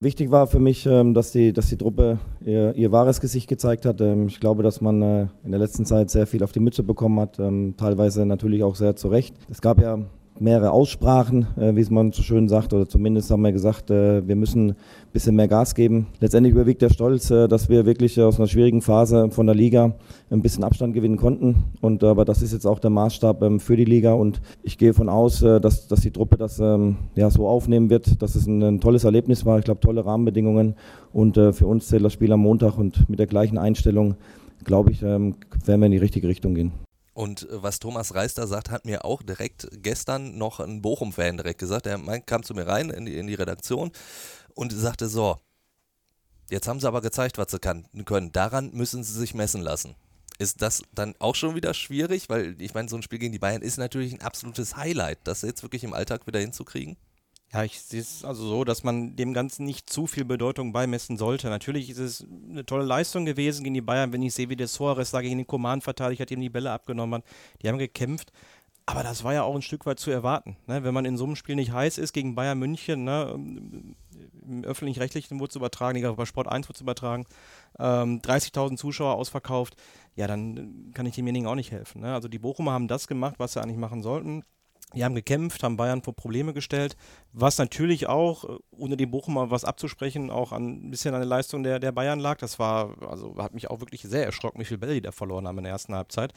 Wichtig 0.02 0.30
war 0.30 0.46
für 0.46 0.60
mich, 0.60 0.86
ähm, 0.86 1.12
dass 1.12 1.30
die, 1.30 1.52
dass 1.52 1.68
die 1.68 1.76
Truppe 1.76 2.18
ihr, 2.40 2.74
ihr 2.74 2.90
wahres 2.90 3.20
Gesicht 3.20 3.48
gezeigt 3.48 3.84
hat. 3.84 4.00
Ähm, 4.00 4.28
ich 4.28 4.40
glaube, 4.40 4.62
dass 4.62 4.80
man 4.80 5.02
äh, 5.02 5.26
in 5.44 5.50
der 5.50 5.60
letzten 5.60 5.84
Zeit 5.84 6.08
sehr 6.08 6.26
viel 6.26 6.42
auf 6.42 6.52
die 6.52 6.60
Mütze 6.60 6.82
bekommen 6.82 7.20
hat, 7.20 7.38
ähm, 7.38 7.74
teilweise 7.76 8.24
natürlich 8.24 8.64
auch 8.64 8.76
sehr 8.76 8.96
zu 8.96 9.08
Recht. 9.08 9.36
Es 9.50 9.60
gab 9.60 9.78
ja 9.78 9.98
mehrere 10.40 10.70
Aussprachen, 10.70 11.46
äh, 11.56 11.74
wie 11.76 11.80
es 11.80 11.90
man 11.90 12.12
so 12.12 12.22
schön 12.22 12.48
sagt, 12.48 12.72
oder 12.72 12.88
zumindest 12.88 13.30
haben 13.30 13.42
wir 13.42 13.52
gesagt, 13.52 13.90
äh, 13.90 14.26
wir 14.26 14.36
müssen 14.36 14.70
ein 14.70 14.76
bisschen 15.12 15.36
mehr 15.36 15.48
Gas 15.48 15.74
geben. 15.74 16.06
Letztendlich 16.20 16.54
überwiegt 16.54 16.82
der 16.82 16.90
Stolz, 16.90 17.30
äh, 17.30 17.46
dass 17.46 17.68
wir 17.68 17.86
wirklich 17.86 18.20
aus 18.20 18.38
einer 18.38 18.48
schwierigen 18.48 18.80
Phase 18.80 19.30
von 19.30 19.46
der 19.46 19.54
Liga 19.54 19.94
ein 20.30 20.42
bisschen 20.42 20.64
Abstand 20.64 20.94
gewinnen 20.94 21.16
konnten. 21.16 21.64
Und 21.80 22.02
aber 22.02 22.24
das 22.24 22.42
ist 22.42 22.52
jetzt 22.52 22.66
auch 22.66 22.78
der 22.78 22.90
Maßstab 22.90 23.42
ähm, 23.42 23.60
für 23.60 23.76
die 23.76 23.84
Liga 23.84 24.12
und 24.14 24.40
ich 24.62 24.78
gehe 24.78 24.90
davon 24.90 25.08
aus, 25.08 25.42
äh, 25.42 25.60
dass, 25.60 25.88
dass 25.88 26.00
die 26.00 26.10
Truppe 26.10 26.36
das 26.36 26.58
ähm, 26.58 26.96
ja, 27.14 27.30
so 27.30 27.46
aufnehmen 27.46 27.90
wird, 27.90 28.22
dass 28.22 28.34
es 28.34 28.46
ein, 28.46 28.62
ein 28.62 28.80
tolles 28.80 29.04
Erlebnis 29.04 29.44
war. 29.44 29.58
Ich 29.58 29.64
glaube, 29.64 29.80
tolle 29.80 30.04
Rahmenbedingungen 30.04 30.74
und 31.12 31.36
äh, 31.36 31.52
für 31.52 31.66
uns 31.66 31.88
zählt 31.88 32.04
das 32.04 32.12
Spiel 32.12 32.32
am 32.32 32.40
Montag 32.40 32.78
und 32.78 33.08
mit 33.08 33.18
der 33.18 33.26
gleichen 33.26 33.58
Einstellung, 33.58 34.16
glaube 34.64 34.90
ich, 34.90 35.02
ähm, 35.02 35.34
werden 35.64 35.80
wir 35.80 35.86
in 35.86 35.92
die 35.92 35.98
richtige 35.98 36.28
Richtung 36.28 36.54
gehen. 36.54 36.72
Und 37.12 37.48
äh, 37.48 37.62
was 37.62 37.78
Thomas 37.78 38.14
Reis 38.14 38.34
da 38.34 38.46
sagt, 38.46 38.70
hat 38.70 38.84
mir 38.84 39.04
auch 39.04 39.22
direkt 39.22 39.68
gestern 39.82 40.38
noch 40.38 40.60
ein 40.60 40.82
Bochum-Fan 40.82 41.36
direkt 41.36 41.58
gesagt. 41.58 41.86
Er 41.86 41.98
kam 42.20 42.42
zu 42.42 42.54
mir 42.54 42.66
rein 42.66 42.90
in 42.90 43.06
die, 43.06 43.16
in 43.16 43.26
die 43.26 43.34
Redaktion 43.34 43.90
und 44.54 44.72
sagte 44.72 45.08
so, 45.08 45.38
jetzt 46.50 46.68
haben 46.68 46.80
sie 46.80 46.88
aber 46.88 47.00
gezeigt, 47.00 47.38
was 47.38 47.50
sie 47.50 47.58
kann, 47.58 47.86
können. 48.04 48.32
Daran 48.32 48.70
müssen 48.72 49.02
sie 49.04 49.18
sich 49.18 49.34
messen 49.34 49.60
lassen. 49.62 49.94
Ist 50.38 50.62
das 50.62 50.82
dann 50.94 51.14
auch 51.18 51.34
schon 51.34 51.54
wieder 51.54 51.74
schwierig? 51.74 52.30
Weil 52.30 52.56
ich 52.60 52.72
meine, 52.72 52.88
so 52.88 52.96
ein 52.96 53.02
Spiel 53.02 53.18
gegen 53.18 53.32
die 53.32 53.38
Bayern 53.38 53.60
ist 53.60 53.76
natürlich 53.76 54.12
ein 54.14 54.22
absolutes 54.22 54.76
Highlight, 54.76 55.18
das 55.24 55.42
jetzt 55.42 55.62
wirklich 55.62 55.84
im 55.84 55.92
Alltag 55.92 56.26
wieder 56.26 56.40
hinzukriegen. 56.40 56.96
Ja, 57.52 57.64
ich 57.64 57.80
sehe 57.80 58.00
es 58.00 58.24
also 58.24 58.46
so, 58.46 58.64
dass 58.64 58.84
man 58.84 59.16
dem 59.16 59.32
Ganzen 59.32 59.64
nicht 59.64 59.90
zu 59.90 60.06
viel 60.06 60.24
Bedeutung 60.24 60.72
beimessen 60.72 61.16
sollte. 61.16 61.48
Natürlich 61.48 61.90
ist 61.90 61.98
es 61.98 62.24
eine 62.48 62.64
tolle 62.64 62.84
Leistung 62.84 63.24
gewesen 63.24 63.64
gegen 63.64 63.74
die 63.74 63.80
Bayern, 63.80 64.12
wenn 64.12 64.22
ich 64.22 64.34
sehe, 64.34 64.48
wie 64.48 64.56
der 64.56 64.68
Suarez 64.68 65.10
da 65.10 65.20
gegen 65.20 65.38
den 65.38 65.46
Command 65.48 65.82
verteidigt 65.82 66.20
hat, 66.20 66.30
ihm 66.30 66.40
die 66.40 66.48
Bälle 66.48 66.70
abgenommen 66.70 67.16
hat. 67.16 67.24
Die 67.60 67.68
haben 67.68 67.78
gekämpft. 67.78 68.32
Aber 68.86 69.02
das 69.02 69.24
war 69.24 69.34
ja 69.34 69.42
auch 69.42 69.54
ein 69.54 69.62
Stück 69.62 69.86
weit 69.86 70.00
zu 70.00 70.10
erwarten. 70.10 70.56
Ne? 70.66 70.82
Wenn 70.84 70.94
man 70.94 71.04
in 71.04 71.16
so 71.16 71.24
einem 71.24 71.36
Spiel 71.36 71.54
nicht 71.56 71.72
heiß 71.72 71.98
ist 71.98 72.12
gegen 72.12 72.34
Bayern 72.34 72.58
München, 72.58 73.04
ne? 73.04 73.32
im 73.32 74.64
öffentlich-rechtlichen 74.64 75.38
wurde 75.38 75.50
es 75.50 75.56
übertragen, 75.56 75.98
egal 75.98 76.14
bei 76.14 76.26
Sport 76.26 76.48
1 76.48 76.68
wurde 76.68 76.76
es 76.76 76.80
übertragen, 76.80 77.24
ähm, 77.78 78.20
30.000 78.20 78.76
Zuschauer 78.76 79.14
ausverkauft, 79.14 79.76
ja, 80.16 80.26
dann 80.26 80.90
kann 80.92 81.06
ich 81.06 81.14
demjenigen 81.14 81.46
auch 81.46 81.54
nicht 81.54 81.70
helfen. 81.70 82.00
Ne? 82.00 82.14
Also 82.14 82.28
die 82.28 82.38
Bochumer 82.38 82.72
haben 82.72 82.88
das 82.88 83.06
gemacht, 83.06 83.36
was 83.38 83.52
sie 83.52 83.62
eigentlich 83.62 83.76
machen 83.76 84.02
sollten. 84.02 84.44
Die 84.94 85.04
haben 85.04 85.14
gekämpft, 85.14 85.62
haben 85.62 85.76
Bayern 85.76 86.02
vor 86.02 86.14
Probleme 86.14 86.52
gestellt, 86.52 86.96
was 87.32 87.58
natürlich 87.58 88.08
auch, 88.08 88.44
äh, 88.44 88.58
ohne 88.72 88.96
dem 88.96 89.10
Bochumer 89.10 89.50
was 89.50 89.64
abzusprechen, 89.64 90.30
auch 90.30 90.52
an, 90.52 90.86
ein 90.86 90.90
bisschen 90.90 91.14
an 91.14 91.20
der 91.20 91.28
Leistung 91.28 91.62
der, 91.62 91.78
der 91.78 91.92
Bayern 91.92 92.18
lag. 92.18 92.38
Das 92.38 92.58
war, 92.58 92.96
also 93.08 93.36
hat 93.38 93.54
mich 93.54 93.70
auch 93.70 93.80
wirklich 93.80 94.02
sehr 94.02 94.24
erschrocken, 94.24 94.60
wie 94.60 94.64
viele 94.64 94.78
Bälle 94.78 94.94
die 94.94 95.02
da 95.02 95.12
verloren 95.12 95.46
haben 95.46 95.58
in 95.58 95.64
der 95.64 95.72
ersten 95.72 95.94
Halbzeit. 95.94 96.32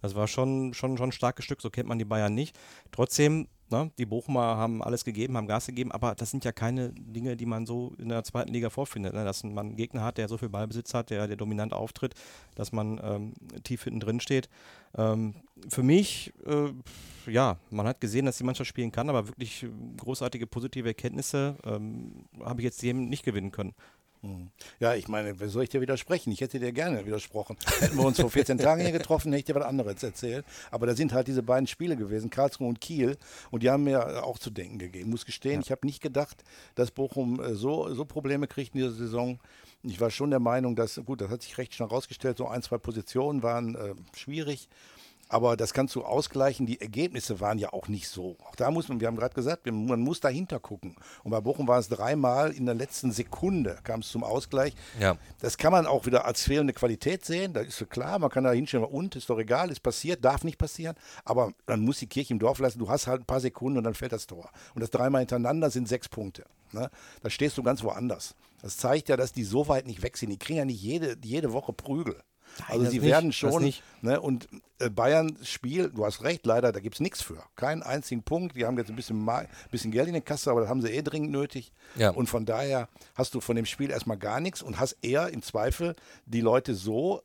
Das 0.00 0.14
war 0.14 0.28
schon, 0.28 0.74
schon, 0.74 0.96
schon 0.96 1.08
ein 1.08 1.12
starkes 1.12 1.44
Stück, 1.44 1.60
so 1.60 1.70
kennt 1.70 1.88
man 1.88 1.98
die 1.98 2.04
Bayern 2.04 2.34
nicht. 2.34 2.58
Trotzdem 2.92 3.48
Ne? 3.70 3.90
Die 3.98 4.06
Bochumer 4.06 4.56
haben 4.56 4.82
alles 4.82 5.04
gegeben, 5.04 5.36
haben 5.36 5.46
Gas 5.46 5.66
gegeben, 5.66 5.92
aber 5.92 6.14
das 6.14 6.30
sind 6.30 6.44
ja 6.44 6.52
keine 6.52 6.90
Dinge, 6.92 7.36
die 7.36 7.46
man 7.46 7.66
so 7.66 7.94
in 7.98 8.08
der 8.08 8.24
zweiten 8.24 8.52
Liga 8.52 8.70
vorfindet. 8.70 9.14
Ne? 9.14 9.24
Dass 9.24 9.44
man 9.44 9.58
einen 9.58 9.76
Gegner 9.76 10.02
hat, 10.02 10.18
der 10.18 10.28
so 10.28 10.38
viel 10.38 10.48
Ballbesitz 10.48 10.94
hat, 10.94 11.10
der, 11.10 11.26
der 11.26 11.36
dominant 11.36 11.72
auftritt, 11.72 12.14
dass 12.54 12.72
man 12.72 13.00
ähm, 13.02 13.34
tief 13.62 13.84
hinten 13.84 14.00
drin 14.00 14.20
steht. 14.20 14.48
Ähm, 14.96 15.34
für 15.68 15.82
mich, 15.82 16.32
äh, 16.46 16.72
ja, 17.30 17.58
man 17.70 17.86
hat 17.86 18.00
gesehen, 18.00 18.26
dass 18.26 18.38
die 18.38 18.44
Mannschaft 18.44 18.68
spielen 18.68 18.92
kann, 18.92 19.08
aber 19.10 19.28
wirklich 19.28 19.66
großartige 19.98 20.46
positive 20.46 20.88
Erkenntnisse 20.88 21.56
ähm, 21.64 22.24
habe 22.42 22.60
ich 22.60 22.64
jetzt 22.64 22.82
dem 22.82 23.08
nicht 23.08 23.24
gewinnen 23.24 23.52
können. 23.52 23.74
Hm. 24.22 24.50
Ja, 24.80 24.94
ich 24.94 25.06
meine, 25.06 25.34
soll 25.48 25.62
ich 25.62 25.68
dir 25.68 25.80
widersprechen? 25.80 26.32
Ich 26.32 26.40
hätte 26.40 26.58
dir 26.58 26.72
gerne 26.72 27.06
widersprochen. 27.06 27.56
Hätten 27.78 27.96
wir 27.96 28.04
uns 28.04 28.20
vor 28.20 28.30
14 28.30 28.58
Tagen 28.58 28.82
hier 28.82 28.92
getroffen, 28.92 29.32
hätte 29.32 29.40
ich 29.40 29.44
dir 29.44 29.54
was 29.54 29.64
anderes 29.64 30.02
erzählt. 30.02 30.44
Aber 30.70 30.86
da 30.86 30.94
sind 30.94 31.12
halt 31.12 31.28
diese 31.28 31.42
beiden 31.42 31.66
Spiele 31.66 31.96
gewesen, 31.96 32.30
Karlsruhe 32.30 32.68
und 32.68 32.80
Kiel. 32.80 33.16
Und 33.50 33.62
die 33.62 33.70
haben 33.70 33.84
mir 33.84 34.24
auch 34.24 34.38
zu 34.38 34.50
denken 34.50 34.78
gegeben. 34.78 35.06
Ich 35.06 35.10
muss 35.10 35.24
gestehen, 35.24 35.54
ja. 35.54 35.60
ich 35.60 35.70
habe 35.70 35.86
nicht 35.86 36.02
gedacht, 36.02 36.42
dass 36.74 36.90
Bochum 36.90 37.40
äh, 37.40 37.54
so, 37.54 37.94
so 37.94 38.04
Probleme 38.04 38.48
kriegt 38.48 38.74
in 38.74 38.80
dieser 38.80 38.94
Saison. 38.94 39.38
Ich 39.82 40.00
war 40.00 40.10
schon 40.10 40.30
der 40.30 40.40
Meinung, 40.40 40.74
dass, 40.74 41.00
gut, 41.04 41.20
das 41.20 41.30
hat 41.30 41.42
sich 41.42 41.56
recht 41.56 41.74
schnell 41.74 41.88
herausgestellt, 41.88 42.38
so 42.38 42.48
ein, 42.48 42.62
zwei 42.62 42.78
Positionen 42.78 43.42
waren 43.44 43.76
äh, 43.76 43.94
schwierig. 44.16 44.68
Aber 45.28 45.56
das 45.56 45.74
kannst 45.74 45.94
du 45.94 46.04
ausgleichen. 46.04 46.66
Die 46.66 46.80
Ergebnisse 46.80 47.40
waren 47.40 47.58
ja 47.58 47.72
auch 47.72 47.88
nicht 47.88 48.08
so. 48.08 48.36
Auch 48.44 48.56
da 48.56 48.70
muss 48.70 48.88
man, 48.88 49.00
wir 49.00 49.08
haben 49.08 49.16
gerade 49.16 49.34
gesagt, 49.34 49.66
man 49.66 50.00
muss 50.00 50.20
dahinter 50.20 50.58
gucken. 50.58 50.96
Und 51.22 51.30
bei 51.30 51.40
Bochum 51.40 51.68
war 51.68 51.78
es 51.78 51.88
dreimal 51.88 52.52
in 52.52 52.66
der 52.66 52.74
letzten 52.74 53.12
Sekunde 53.12 53.78
kam 53.84 54.00
es 54.00 54.08
zum 54.08 54.24
Ausgleich. 54.24 54.74
Ja. 55.00 55.16
Das 55.40 55.56
kann 55.58 55.72
man 55.72 55.86
auch 55.86 56.06
wieder 56.06 56.24
als 56.24 56.42
fehlende 56.42 56.72
Qualität 56.72 57.24
sehen. 57.24 57.52
Da 57.52 57.60
ist 57.60 57.76
so 57.76 57.86
klar, 57.86 58.18
man 58.18 58.30
kann 58.30 58.44
da 58.44 58.52
hinstellen, 58.52 58.84
und 58.84 59.16
ist 59.16 59.28
doch 59.30 59.38
egal, 59.38 59.70
ist 59.70 59.80
passiert, 59.80 60.24
darf 60.24 60.44
nicht 60.44 60.58
passieren. 60.58 60.96
Aber 61.24 61.52
dann 61.66 61.80
muss 61.80 61.98
die 61.98 62.06
Kirche 62.06 62.32
im 62.32 62.38
Dorf 62.38 62.58
lassen. 62.58 62.78
Du 62.78 62.88
hast 62.88 63.06
halt 63.06 63.22
ein 63.22 63.26
paar 63.26 63.40
Sekunden 63.40 63.78
und 63.78 63.84
dann 63.84 63.94
fällt 63.94 64.12
das 64.12 64.26
Tor. 64.26 64.50
Und 64.74 64.82
das 64.82 64.90
dreimal 64.90 65.20
hintereinander 65.20 65.70
sind 65.70 65.88
sechs 65.88 66.08
Punkte. 66.08 66.44
Ne? 66.72 66.90
Da 67.22 67.30
stehst 67.30 67.56
du 67.58 67.62
ganz 67.62 67.82
woanders. 67.82 68.34
Das 68.62 68.76
zeigt 68.76 69.08
ja, 69.08 69.16
dass 69.16 69.32
die 69.32 69.44
so 69.44 69.68
weit 69.68 69.86
nicht 69.86 70.02
weg 70.02 70.16
sind. 70.16 70.30
Die 70.30 70.38
kriegen 70.38 70.58
ja 70.58 70.64
nicht 70.64 70.82
jede, 70.82 71.16
jede 71.22 71.52
Woche 71.52 71.72
Prügel. 71.72 72.20
Also 72.66 72.86
sie 72.86 72.98
nicht, 72.98 73.08
werden 73.08 73.32
schon, 73.32 73.72
ne, 74.02 74.20
und 74.20 74.48
äh, 74.78 74.90
Bayern 74.90 75.36
Spiel, 75.42 75.90
du 75.90 76.04
hast 76.04 76.22
recht, 76.22 76.46
leider, 76.46 76.72
da 76.72 76.80
gibt 76.80 76.96
es 76.96 77.00
nichts 77.00 77.22
für. 77.22 77.42
Keinen 77.56 77.82
einzigen 77.82 78.22
Punkt. 78.22 78.56
Die 78.56 78.64
haben 78.64 78.78
jetzt 78.78 78.90
ein 78.90 78.96
bisschen, 78.96 79.28
bisschen 79.70 79.90
Geld 79.90 80.08
in 80.08 80.14
der 80.14 80.22
Kasse, 80.22 80.50
aber 80.50 80.60
das 80.60 80.68
haben 80.68 80.82
sie 80.82 80.88
eh 80.88 81.02
dringend 81.02 81.30
nötig. 81.30 81.72
Ja. 81.96 82.10
Und 82.10 82.28
von 82.28 82.44
daher 82.46 82.88
hast 83.14 83.34
du 83.34 83.40
von 83.40 83.56
dem 83.56 83.66
Spiel 83.66 83.90
erstmal 83.90 84.18
gar 84.18 84.40
nichts 84.40 84.62
und 84.62 84.78
hast 84.78 84.96
eher 85.02 85.28
im 85.30 85.42
Zweifel 85.42 85.96
die 86.26 86.40
Leute 86.40 86.74
so 86.74 87.22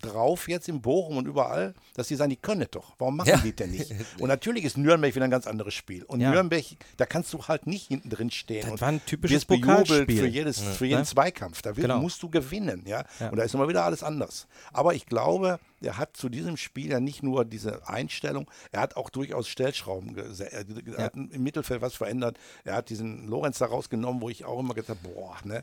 drauf 0.00 0.48
jetzt 0.48 0.68
in 0.68 0.80
Bochum 0.80 1.16
und 1.16 1.26
überall, 1.26 1.74
dass 1.94 2.08
die 2.08 2.14
sagen, 2.14 2.30
die 2.30 2.36
können 2.36 2.62
es 2.62 2.70
doch. 2.70 2.94
Warum 2.98 3.16
machen 3.16 3.28
Ja. 3.28 3.38
die 3.38 3.52
denn 3.52 3.70
nicht? 3.70 3.90
Und 4.20 4.28
natürlich 4.28 4.64
ist 4.64 4.76
Nürnberg 4.78 5.14
wieder 5.14 5.24
ein 5.24 5.30
ganz 5.30 5.46
anderes 5.46 5.74
Spiel. 5.74 6.04
Und 6.04 6.20
Ja. 6.20 6.30
Nürnberg, 6.30 6.64
da 6.96 7.06
kannst 7.06 7.32
du 7.32 7.42
halt 7.46 7.66
nicht 7.66 7.88
hinten 7.88 8.10
drin 8.10 8.30
stehen. 8.30 8.62
Das 8.62 8.70
und 8.72 8.80
war 8.80 8.88
ein 8.88 9.04
typisches 9.04 9.44
Pokalspiel. 9.44 10.06
für, 10.20 10.26
jedes, 10.26 10.60
für 10.60 10.86
jeden 10.86 11.00
Ne? 11.00 11.04
Zweikampf. 11.06 11.62
Da 11.62 11.72
Genau. 11.72 12.00
musst 12.00 12.22
du 12.22 12.28
gewinnen. 12.30 12.82
Ja? 12.86 13.04
Ja. 13.20 13.30
Und 13.30 13.36
da 13.36 13.42
ist 13.44 13.54
immer 13.54 13.68
wieder 13.68 13.84
alles 13.84 14.02
anders. 14.02 14.46
Aber 14.72 14.94
ich 14.94 15.06
glaube, 15.06 15.58
er 15.80 15.98
hat 15.98 16.16
zu 16.16 16.28
diesem 16.28 16.56
Spiel 16.56 16.90
ja 16.90 17.00
nicht 17.00 17.22
nur 17.22 17.44
diese 17.44 17.86
Einstellung, 17.88 18.50
er 18.72 18.80
hat 18.80 18.96
auch 18.96 19.10
durchaus 19.10 19.48
Stellschrauben 19.48 20.14
gesetzt. 20.14 20.52
Er 20.52 20.64
er 20.98 21.04
hat 21.04 21.14
im 21.14 21.42
Mittelfeld 21.42 21.80
was 21.82 21.94
verändert. 21.94 22.36
Er 22.64 22.74
hat 22.74 22.90
diesen 22.90 23.28
Lorenz 23.28 23.58
da 23.58 23.66
rausgenommen, 23.66 24.20
wo 24.20 24.28
ich 24.28 24.44
auch 24.44 24.58
immer 24.60 24.74
gesagt 24.74 25.00
habe, 25.00 25.14
boah, 25.14 25.36
ne? 25.44 25.62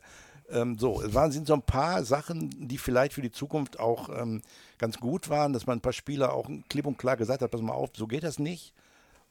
Ähm, 0.51 0.77
so, 0.77 1.01
es 1.01 1.13
waren, 1.13 1.31
sind 1.31 1.47
so 1.47 1.53
ein 1.53 1.61
paar 1.61 2.03
Sachen, 2.03 2.49
die 2.67 2.77
vielleicht 2.77 3.13
für 3.13 3.21
die 3.21 3.31
Zukunft 3.31 3.79
auch 3.79 4.09
ähm, 4.09 4.41
ganz 4.77 4.97
gut 4.99 5.29
waren, 5.29 5.53
dass 5.53 5.65
man 5.65 5.77
ein 5.79 5.81
paar 5.81 5.93
Spieler 5.93 6.33
auch 6.33 6.49
klipp 6.69 6.85
und 6.85 6.97
klar 6.97 7.17
gesagt 7.17 7.41
hat, 7.41 7.51
pass 7.51 7.61
mal 7.61 7.73
auf, 7.73 7.89
so 7.95 8.07
geht 8.07 8.23
das 8.23 8.39
nicht. 8.39 8.73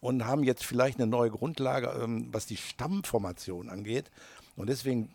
Und 0.00 0.26
haben 0.26 0.44
jetzt 0.44 0.64
vielleicht 0.64 0.98
eine 0.98 1.06
neue 1.06 1.30
Grundlage, 1.30 1.90
ähm, 2.02 2.28
was 2.32 2.46
die 2.46 2.56
Stammformation 2.58 3.70
angeht. 3.70 4.10
Und 4.56 4.68
deswegen, 4.68 5.08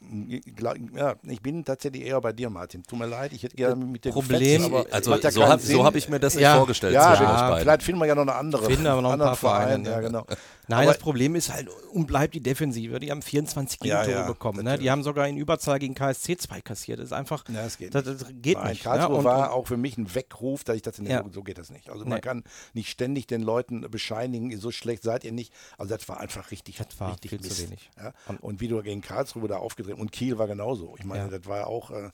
ja, 0.93 1.15
ich 1.23 1.41
bin 1.41 1.63
tatsächlich 1.63 2.03
eher 2.03 2.19
bei 2.19 2.33
dir, 2.33 2.49
Martin. 2.49 2.83
Tut 2.83 2.99
mir 2.99 3.05
leid, 3.05 3.31
ich 3.31 3.43
hätte 3.43 3.55
gerne 3.55 3.75
mit 3.85 4.03
dir 4.03 4.11
Problem- 4.11 4.65
aber 4.65 4.85
Also 4.91 5.15
ja 5.15 5.31
so 5.31 5.47
habe 5.47 5.61
so 5.61 5.85
hab 5.85 5.95
ich 5.95 6.09
mir 6.09 6.19
das 6.19 6.33
nicht 6.35 6.43
Ja. 6.43 6.57
vorgestellt 6.57 6.93
ja, 6.93 7.13
ja, 7.13 7.55
vielleicht 7.57 7.83
finden 7.83 8.01
wir 8.01 8.05
ja 8.07 8.15
noch 8.15 8.23
eine 8.23 8.35
andere. 8.35 8.65
Finden 8.65 8.83
wir 8.83 9.01
noch 9.01 9.11
ein 9.13 9.19
paar 9.19 9.37
Vereine, 9.37 9.87
Ja, 9.87 9.95
ja. 9.95 9.99
genau. 10.01 10.25
Nein, 10.69 10.83
Aber- 10.83 10.93
das 10.93 10.97
Problem 10.99 11.35
ist 11.35 11.51
halt 11.51 11.67
und 11.91 12.05
bleibt 12.07 12.33
die 12.35 12.39
Defensive. 12.41 12.99
Die 12.99 13.11
haben 13.11 13.21
24 13.21 13.83
Ja, 13.83 14.01
Gegentore 14.03 14.23
ja, 14.25 14.27
bekommen. 14.31 14.63
Ne? 14.63 14.77
Die 14.77 14.89
haben 14.91 15.03
sogar 15.03 15.27
in 15.27 15.35
Überzahl 15.37 15.79
gegen 15.79 15.95
KSC 15.95 16.37
2 16.37 16.61
kassiert. 16.61 16.99
Das 16.99 17.07
ist 17.07 17.13
einfach. 17.13 17.43
Ja, 17.49 17.63
das 17.63 17.77
geht 17.77 17.93
das, 17.95 18.03
das 18.03 18.25
geht 18.41 18.57
Nein, 18.57 18.69
nicht. 18.71 18.83
Karlsruhe 18.83 19.11
ne? 19.11 19.17
Und- 19.17 19.23
war 19.25 19.49
und- 19.49 19.55
auch 19.57 19.67
für 19.67 19.77
mich 19.77 19.97
ein 19.97 20.13
Weckruf, 20.15 20.63
dass 20.63 20.75
ich 20.75 20.81
dachte, 20.83 21.03
nee, 21.03 21.17
so, 21.17 21.29
so 21.31 21.43
geht 21.43 21.57
das 21.57 21.69
nicht. 21.71 21.89
Also 21.89 22.05
man 22.05 22.15
Nee. 22.15 22.21
kann 22.21 22.43
nicht 22.73 22.89
ständig 22.89 23.27
den 23.27 23.41
Leuten 23.41 23.81
bescheinigen, 23.89 24.55
so 24.59 24.71
schlecht 24.71 25.03
seid 25.03 25.23
ihr 25.23 25.31
nicht. 25.31 25.51
Also 25.77 25.95
das 25.95 26.07
war 26.07 26.19
einfach 26.19 26.51
richtig, 26.51 26.77
Das 26.77 26.99
war 26.99 27.11
richtig 27.13 27.31
viel 27.31 27.41
zu 27.41 27.47
Mist. 27.47 27.63
wenig. 27.63 27.89
Ja? 27.97 28.13
Und 28.41 28.61
wie 28.61 28.67
du 28.67 28.81
gegen 28.83 29.01
Karlsruhe 29.01 29.47
da 29.47 29.57
aufgedreht 29.57 29.95
und 29.95 30.11
Kiel 30.11 30.37
war 30.37 30.47
genauso. 30.47 30.95
Ich 30.99 31.05
meine, 31.05 31.29
das 31.29 31.45
war 31.47 31.67
auch 31.67 31.89
äh, 31.91 32.11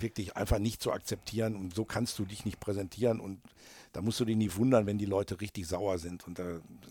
wirklich 0.00 0.36
einfach 0.36 0.58
nicht 0.58 0.82
zu 0.82 0.92
akzeptieren 0.92 1.56
und 1.56 1.74
so 1.74 1.84
kannst 1.84 2.18
du 2.18 2.24
dich 2.24 2.44
nicht 2.44 2.60
präsentieren 2.60 3.20
und 3.20 3.40
da 3.92 4.00
musst 4.00 4.18
du 4.20 4.24
dich 4.24 4.36
nicht 4.36 4.56
wundern, 4.56 4.86
wenn 4.86 4.96
die 4.98 5.04
Leute 5.04 5.40
richtig 5.40 5.66
sauer 5.68 5.98
sind 5.98 6.26
und 6.26 6.38
da, 6.38 6.44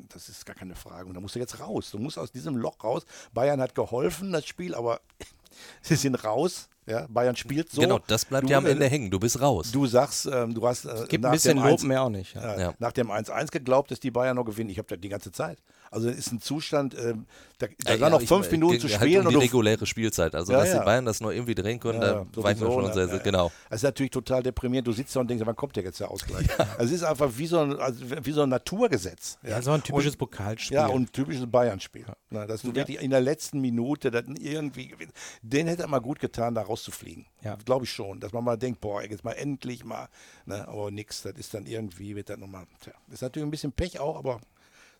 das 0.09 0.29
ist 0.29 0.45
gar 0.45 0.55
keine 0.55 0.75
Frage. 0.75 1.07
Und 1.07 1.15
da 1.15 1.19
musst 1.19 1.33
du 1.35 1.39
jetzt 1.39 1.59
raus. 1.59 1.89
Du 1.91 1.97
musst 1.97 2.19
aus 2.19 2.31
diesem 2.31 2.55
Loch 2.55 2.83
raus. 2.83 3.05
Bayern 3.33 3.59
hat 3.59 3.73
geholfen, 3.73 4.31
das 4.31 4.45
Spiel, 4.45 4.75
aber 4.75 5.01
sie 5.81 5.95
sind 5.95 6.15
raus. 6.23 6.69
Ja? 6.85 7.07
Bayern 7.09 7.35
spielt 7.35 7.71
so. 7.71 7.81
genau, 7.81 7.99
das 8.05 8.25
bleibt 8.25 8.45
Du, 8.47 8.51
ja 8.51 8.59
am 8.59 8.65
äh, 8.67 8.71
Ende 8.71 8.87
hängen. 8.87 9.09
Du 9.09 9.19
bist 9.19 9.41
raus. 9.41 9.71
Du 9.71 9.87
sagst, 9.87 10.27
ähm, 10.31 10.53
du 10.53 10.67
hast 10.67 10.85
äh, 10.85 11.05
Gibt 11.07 11.23
nach 11.23 11.29
ein 11.31 11.33
bisschen 11.33 11.57
dem 11.57 11.63
Lob 11.63 11.71
1 11.73 11.83
mehr 11.83 12.03
auch 12.03 12.09
nicht. 12.09 12.35
Ja. 12.35 12.41
ja, 12.55 12.59
Ja. 12.59 12.73
nach 12.77 12.91
dem 12.91 13.09
1-1 13.09 13.49
geglaubt, 13.51 13.89
dass 13.89 13.99
die 13.99 14.11
Bayern 14.11 14.35
noch 14.35 14.45
gewinnen. 14.45 14.69
Ich 14.69 14.77
habe 14.77 14.87
das 14.87 14.99
die 14.99 15.09
ganze 15.09 15.31
Zeit. 15.31 15.57
Also 15.91 16.07
es 16.09 16.17
ist 16.19 16.31
ein 16.31 16.39
Zustand, 16.39 16.95
ähm, 16.97 17.25
da, 17.59 17.67
da 17.83 17.91
Äh, 17.93 17.99
waren 17.99 18.13
ja, 18.13 18.17
noch 18.19 18.25
fünf 18.25 18.49
Minuten 18.49 18.79
ging 18.79 18.81
zu 18.81 18.87
halt 18.89 19.01
spielen 19.01 19.27
um 19.27 19.33
die 19.33 19.39
reguläre 19.39 19.85
Spielzeit. 19.85 20.33
Also, 20.33 20.53
Ja, 20.53 20.59
dass 20.59 20.69
ja. 20.69 20.79
die 20.79 20.85
Bayern 20.85 21.05
das 21.05 21.19
noch 21.19 21.31
irgendwie 21.31 21.53
drehen 21.53 21.81
können, 21.81 22.01
Ja, 22.01 22.25
da 22.31 22.41
mir 22.41 22.55
sowieso, 22.55 22.71
schon 22.71 22.83
ne? 22.85 22.93
sehr, 22.93 23.07
sehr, 23.07 23.17
Ja, 23.17 23.23
genau. 23.23 23.51
Das 23.69 23.79
ist 23.79 23.83
natürlich 23.83 24.11
total 24.11 24.41
deprimierend. 24.41 24.87
Du 24.87 24.93
sitzt 24.93 25.13
da 25.15 25.19
und 25.19 25.29
denkst, 25.29 25.45
wann 25.45 25.55
kommt 25.55 25.75
der 25.75 25.83
jetzt 25.83 25.99
der 25.99 26.09
Ausgleich? 26.09 26.47
Also 26.77 26.85
es 26.95 27.01
ist 27.01 27.03
einfach 27.03 27.29
wie 27.35 27.45
so 27.45 27.59
ein, 27.59 27.75
also 27.77 28.05
wie 28.23 28.31
so 28.31 28.41
ein 28.43 28.49
Naturgesetz. 28.49 29.37
Ja, 29.43 29.61
so 29.61 29.71
ein 29.71 29.83
typisches 29.83 30.13
und, 30.13 30.19
Pokalspiel. 30.19 30.75
Ja, 30.75 30.87
und 30.87 31.01
ein 31.03 31.11
typisches 31.11 31.45
Bayern-Spiel. 31.51 32.05
Dass 32.29 32.61
du 32.61 32.69
Ja. 32.69 32.75
wirklich 32.75 33.01
in 33.01 33.11
der 33.11 33.21
letzten 33.21 33.59
Minute 33.59 34.11
das 34.11 34.23
irgendwie 34.39 34.87
gewinnt. 34.87 35.11
Den 35.41 35.67
hätte 35.67 35.81
er 35.83 35.89
mal 35.89 35.99
gut 35.99 36.19
getan, 36.21 36.55
da 36.55 36.61
rauszufliegen. 36.61 37.25
Ja. 37.43 37.57
Glaube 37.65 37.83
ich 37.83 37.91
schon. 37.91 38.21
Dass 38.21 38.31
man 38.31 38.45
mal 38.45 38.55
denkt, 38.57 38.79
boah, 38.79 39.03
jetzt 39.03 39.25
mal 39.25 39.33
endlich 39.33 39.83
mal. 39.83 40.07
Ne? 40.45 40.65
Aber 40.69 40.89
nix, 40.89 41.21
das 41.23 41.33
ist 41.37 41.53
dann 41.53 41.65
irgendwie, 41.65 42.15
wird 42.15 42.29
dann 42.29 42.39
nochmal. 42.39 42.65
Tja, 42.79 42.93
ist 43.11 43.21
natürlich 43.21 43.45
ein 43.45 43.51
bisschen 43.51 43.73
Pech 43.73 43.99
auch, 43.99 44.17
aber 44.17 44.39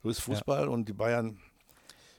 so 0.04 0.10
ist 0.10 0.20
Fußball 0.22 0.68
und 0.68 0.88
die 0.88 0.94
Bayern. 0.94 1.40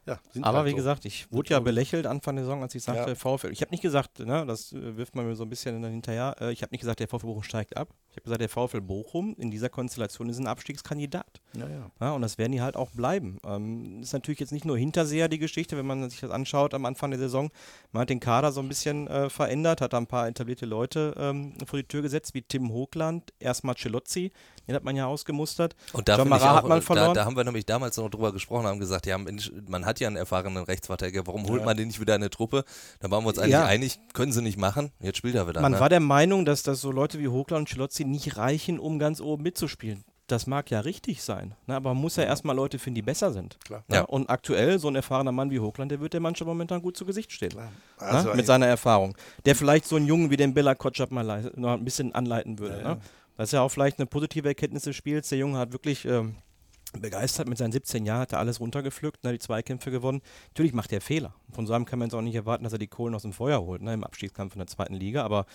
Ja, 0.05 0.19
sind 0.33 0.43
Aber 0.43 0.59
halt 0.59 0.67
wie 0.67 0.71
so. 0.71 0.77
gesagt, 0.77 1.05
ich 1.05 1.31
wurde 1.31 1.51
ja 1.51 1.61
belächelt 1.61 2.07
Anfang 2.07 2.35
der 2.35 2.45
Saison, 2.45 2.61
als 2.63 2.75
ich 2.75 2.83
sagte, 2.83 3.11
Ja. 3.11 3.15
VfL. 3.15 3.53
Ich 3.53 3.61
habe 3.61 3.71
nicht 3.71 3.83
gesagt, 3.83 4.19
ne, 4.19 4.45
das 4.47 4.73
äh, 4.73 4.97
wirft 4.97 5.15
man 5.15 5.27
mir 5.27 5.37
so 5.37 5.45
ein 5.45 5.49
bisschen 5.49 5.83
hinterher, 5.85 6.35
äh, 6.41 6.51
ich 6.53 6.63
habe 6.63 6.73
nicht 6.73 6.81
gesagt, 6.81 6.99
der 6.99 7.07
VfL 7.07 7.27
Bochum 7.27 7.45
steigt 7.45 7.77
ab. 7.77 7.89
Ich 8.13 8.17
habe 8.17 8.25
gesagt, 8.25 8.43
der 8.43 8.49
VfL 8.51 8.83
Bochum 8.83 9.35
in 9.39 9.51
dieser 9.51 9.71
Konstellation 9.71 10.29
ist 10.29 10.39
ein 10.39 10.47
Abstiegskandidat. 10.47 11.41
Ja, 11.57 11.67
ja. 11.67 11.91
Ja, 11.99 12.13
und 12.13 12.21
das 12.21 12.37
werden 12.37 12.53
die 12.53 12.61
halt 12.61 12.77
auch 12.77 12.91
bleiben. 12.91 13.39
Ähm, 13.43 14.03
ist 14.03 14.13
natürlich 14.13 14.39
jetzt 14.39 14.53
nicht 14.53 14.67
nur 14.67 14.77
Hinterseher 14.77 15.29
die 15.29 15.39
Geschichte, 15.39 15.79
wenn 15.79 15.87
man 15.87 16.11
sich 16.11 16.21
das 16.21 16.31
anschaut 16.31 16.75
am 16.75 16.85
Anfang 16.85 17.11
der 17.11 17.19
Saison. 17.19 17.51
Man 17.91 18.03
hat 18.03 18.11
den 18.11 18.21
Kader 18.21 18.53
so 18.53 18.61
ein 18.61 18.69
bisschen 18.69 19.07
äh, 19.07 19.31
verändert, 19.31 19.81
hat 19.81 19.95
da 19.95 19.97
ein 19.97 20.07
paar 20.07 20.29
etablierte 20.29 20.67
Leute 20.67 21.15
ähm, 21.17 21.55
vor 21.67 21.79
die 21.79 21.89
Tür 21.89 22.03
gesetzt, 22.03 22.35
wie 22.35 22.43
Tim 22.43 22.71
Hochland, 22.71 23.33
erstmal 23.39 23.77
Celozzi, 23.77 24.31
den 24.69 24.75
hat 24.77 24.85
man 24.85 24.95
ja 24.95 25.07
ausgemustert. 25.07 25.75
Und 25.95 26.09
da, 26.09 26.17
auch, 26.17 26.19
hat 26.21 26.29
man 26.69 26.81
da, 26.81 26.81
verloren. 26.83 27.15
da 27.15 27.25
haben 27.25 27.37
wir 27.37 27.45
nämlich 27.45 27.65
damals 27.65 27.97
noch 27.97 28.11
drüber 28.11 28.33
gesprochen, 28.33 28.67
haben 28.67 28.79
gesagt, 28.79 29.07
ja, 29.07 29.17
man 29.17 29.87
hat 29.87 30.01
ja 30.01 30.07
einen 30.07 30.17
erfahrenen 30.17 30.65
Rechtsverteidiger, 30.65 31.27
warum 31.27 31.49
holt 31.49 31.65
man 31.65 31.77
den 31.77 31.89
nicht 31.89 32.01
wieder 32.01 32.15
in 32.15 32.23
eine 32.23 32.31
Truppe? 32.31 32.65
Da 33.01 33.11
waren 33.11 33.25
wir 33.25 33.29
uns 33.29 33.39
eigentlich 33.39 33.53
Ja. 33.53 33.65
einig, 33.65 33.99
können 34.13 34.33
sie 34.33 34.43
nicht 34.43 34.59
machen. 34.59 34.93
Jetzt 35.01 35.19
spielt 35.19 35.35
er 35.35 35.49
wieder. 35.49 35.63
Man 35.63 35.73
ne? 35.73 35.81
war 35.81 35.89
der 35.89 36.01
Meinung, 36.01 36.45
dass 36.45 36.63
das 36.63 36.81
so 36.81 36.91
Leute 36.91 37.19
wie 37.19 37.29
Hochland 37.29 37.63
und 37.63 37.69
Celozzi 37.69 38.02
nicht 38.05 38.37
reichen, 38.37 38.79
um 38.79 38.99
ganz 38.99 39.21
oben 39.21 39.43
mitzuspielen. 39.43 40.05
Das 40.29 40.47
mag 40.47 40.71
ja 40.71 40.81
richtig 40.81 41.23
sein, 41.23 41.55
ne, 41.67 41.75
aber 41.77 41.93
man 41.93 42.01
muss 42.01 42.17
ja 42.17 42.23
erstmal 42.23 42.57
Leute 42.57 42.79
finden, 42.79 42.95
die 42.95 43.03
besser 43.03 43.33
sind. 43.33 43.59
Klar. 43.65 43.85
Ja. 43.89 43.97
Ja. 43.97 44.03
Und 44.03 44.31
aktuell, 44.31 44.79
so 44.79 44.89
ein 44.89 44.95
erfahrener 44.95 45.33
Mann 45.33 45.51
wie 45.51 45.61
Hochland, 45.61 45.91
der 45.91 46.01
wird 46.01 46.15
der 46.15 46.21
Mannschaft 46.21 46.47
momentan 46.47 46.81
gut 46.81 46.97
zu 46.97 47.05
Gesicht 47.05 47.33
stehen. 47.33 47.53
Also, 47.99 48.31
ne, 48.31 48.37
mit 48.37 48.47
seiner 48.47 48.67
Erfahrung. 48.67 49.17
Der 49.45 49.57
vielleicht 49.57 49.85
so 49.85 49.97
einen 49.97 50.07
Jungen 50.07 50.31
wie 50.31 50.37
den 50.37 50.55
Bella 50.55 50.75
Kotschap 50.75 51.11
mal 51.11 51.51
noch 51.57 51.73
ein 51.73 51.85
bisschen 51.85 52.15
anleiten 52.15 52.59
würde. 52.59 52.83
Ne? 52.83 52.99
Das 53.37 53.49
ist 53.49 53.53
ja 53.53 53.63
auch 53.63 53.69
vielleicht 53.69 53.99
eine 53.99 54.07
positive 54.07 54.49
Erkenntnis 54.49 54.85
des 54.85 54.97
Spiels. 54.97 55.29
Der 55.29 55.39
Junge 55.39 55.59
hat 55.59 55.73
wirklich 55.73 56.05
ähm, 56.05 56.37
begeistert 57.01 57.49
mit 57.49 57.59
seinen 57.59 57.73
17 57.73 58.05
Jahren, 58.05 58.21
hat 58.21 58.33
er 58.33 58.39
alles 58.39 58.61
runtergepflückt, 58.61 59.25
ne, 59.25 59.33
die 59.33 59.39
Zweikämpfe 59.39 59.91
gewonnen. 59.91 60.21
Natürlich 60.49 60.73
macht 60.73 60.93
er 60.93 61.01
Fehler. 61.01 61.35
Von 61.53 61.67
so 61.67 61.73
einem 61.73 61.85
kann 61.85 61.99
man 61.99 62.09
jetzt 62.09 62.15
auch 62.15 62.23
nicht 62.23 62.35
erwarten, 62.35 62.65
dass 62.65 62.73
er 62.73 62.79
die 62.79 62.89
Kohlen 62.89 63.15
aus 63.15 63.23
dem 63.23 63.33
Feuer 63.33 63.63
holt, 63.63 63.83
ne, 63.83 63.95
im 63.95 64.05
Abstiegskampf 64.05 64.55
in 64.55 64.59
der 64.59 64.67
zweiten 64.67 64.95
Liga, 64.95 65.23
aber 65.23 65.47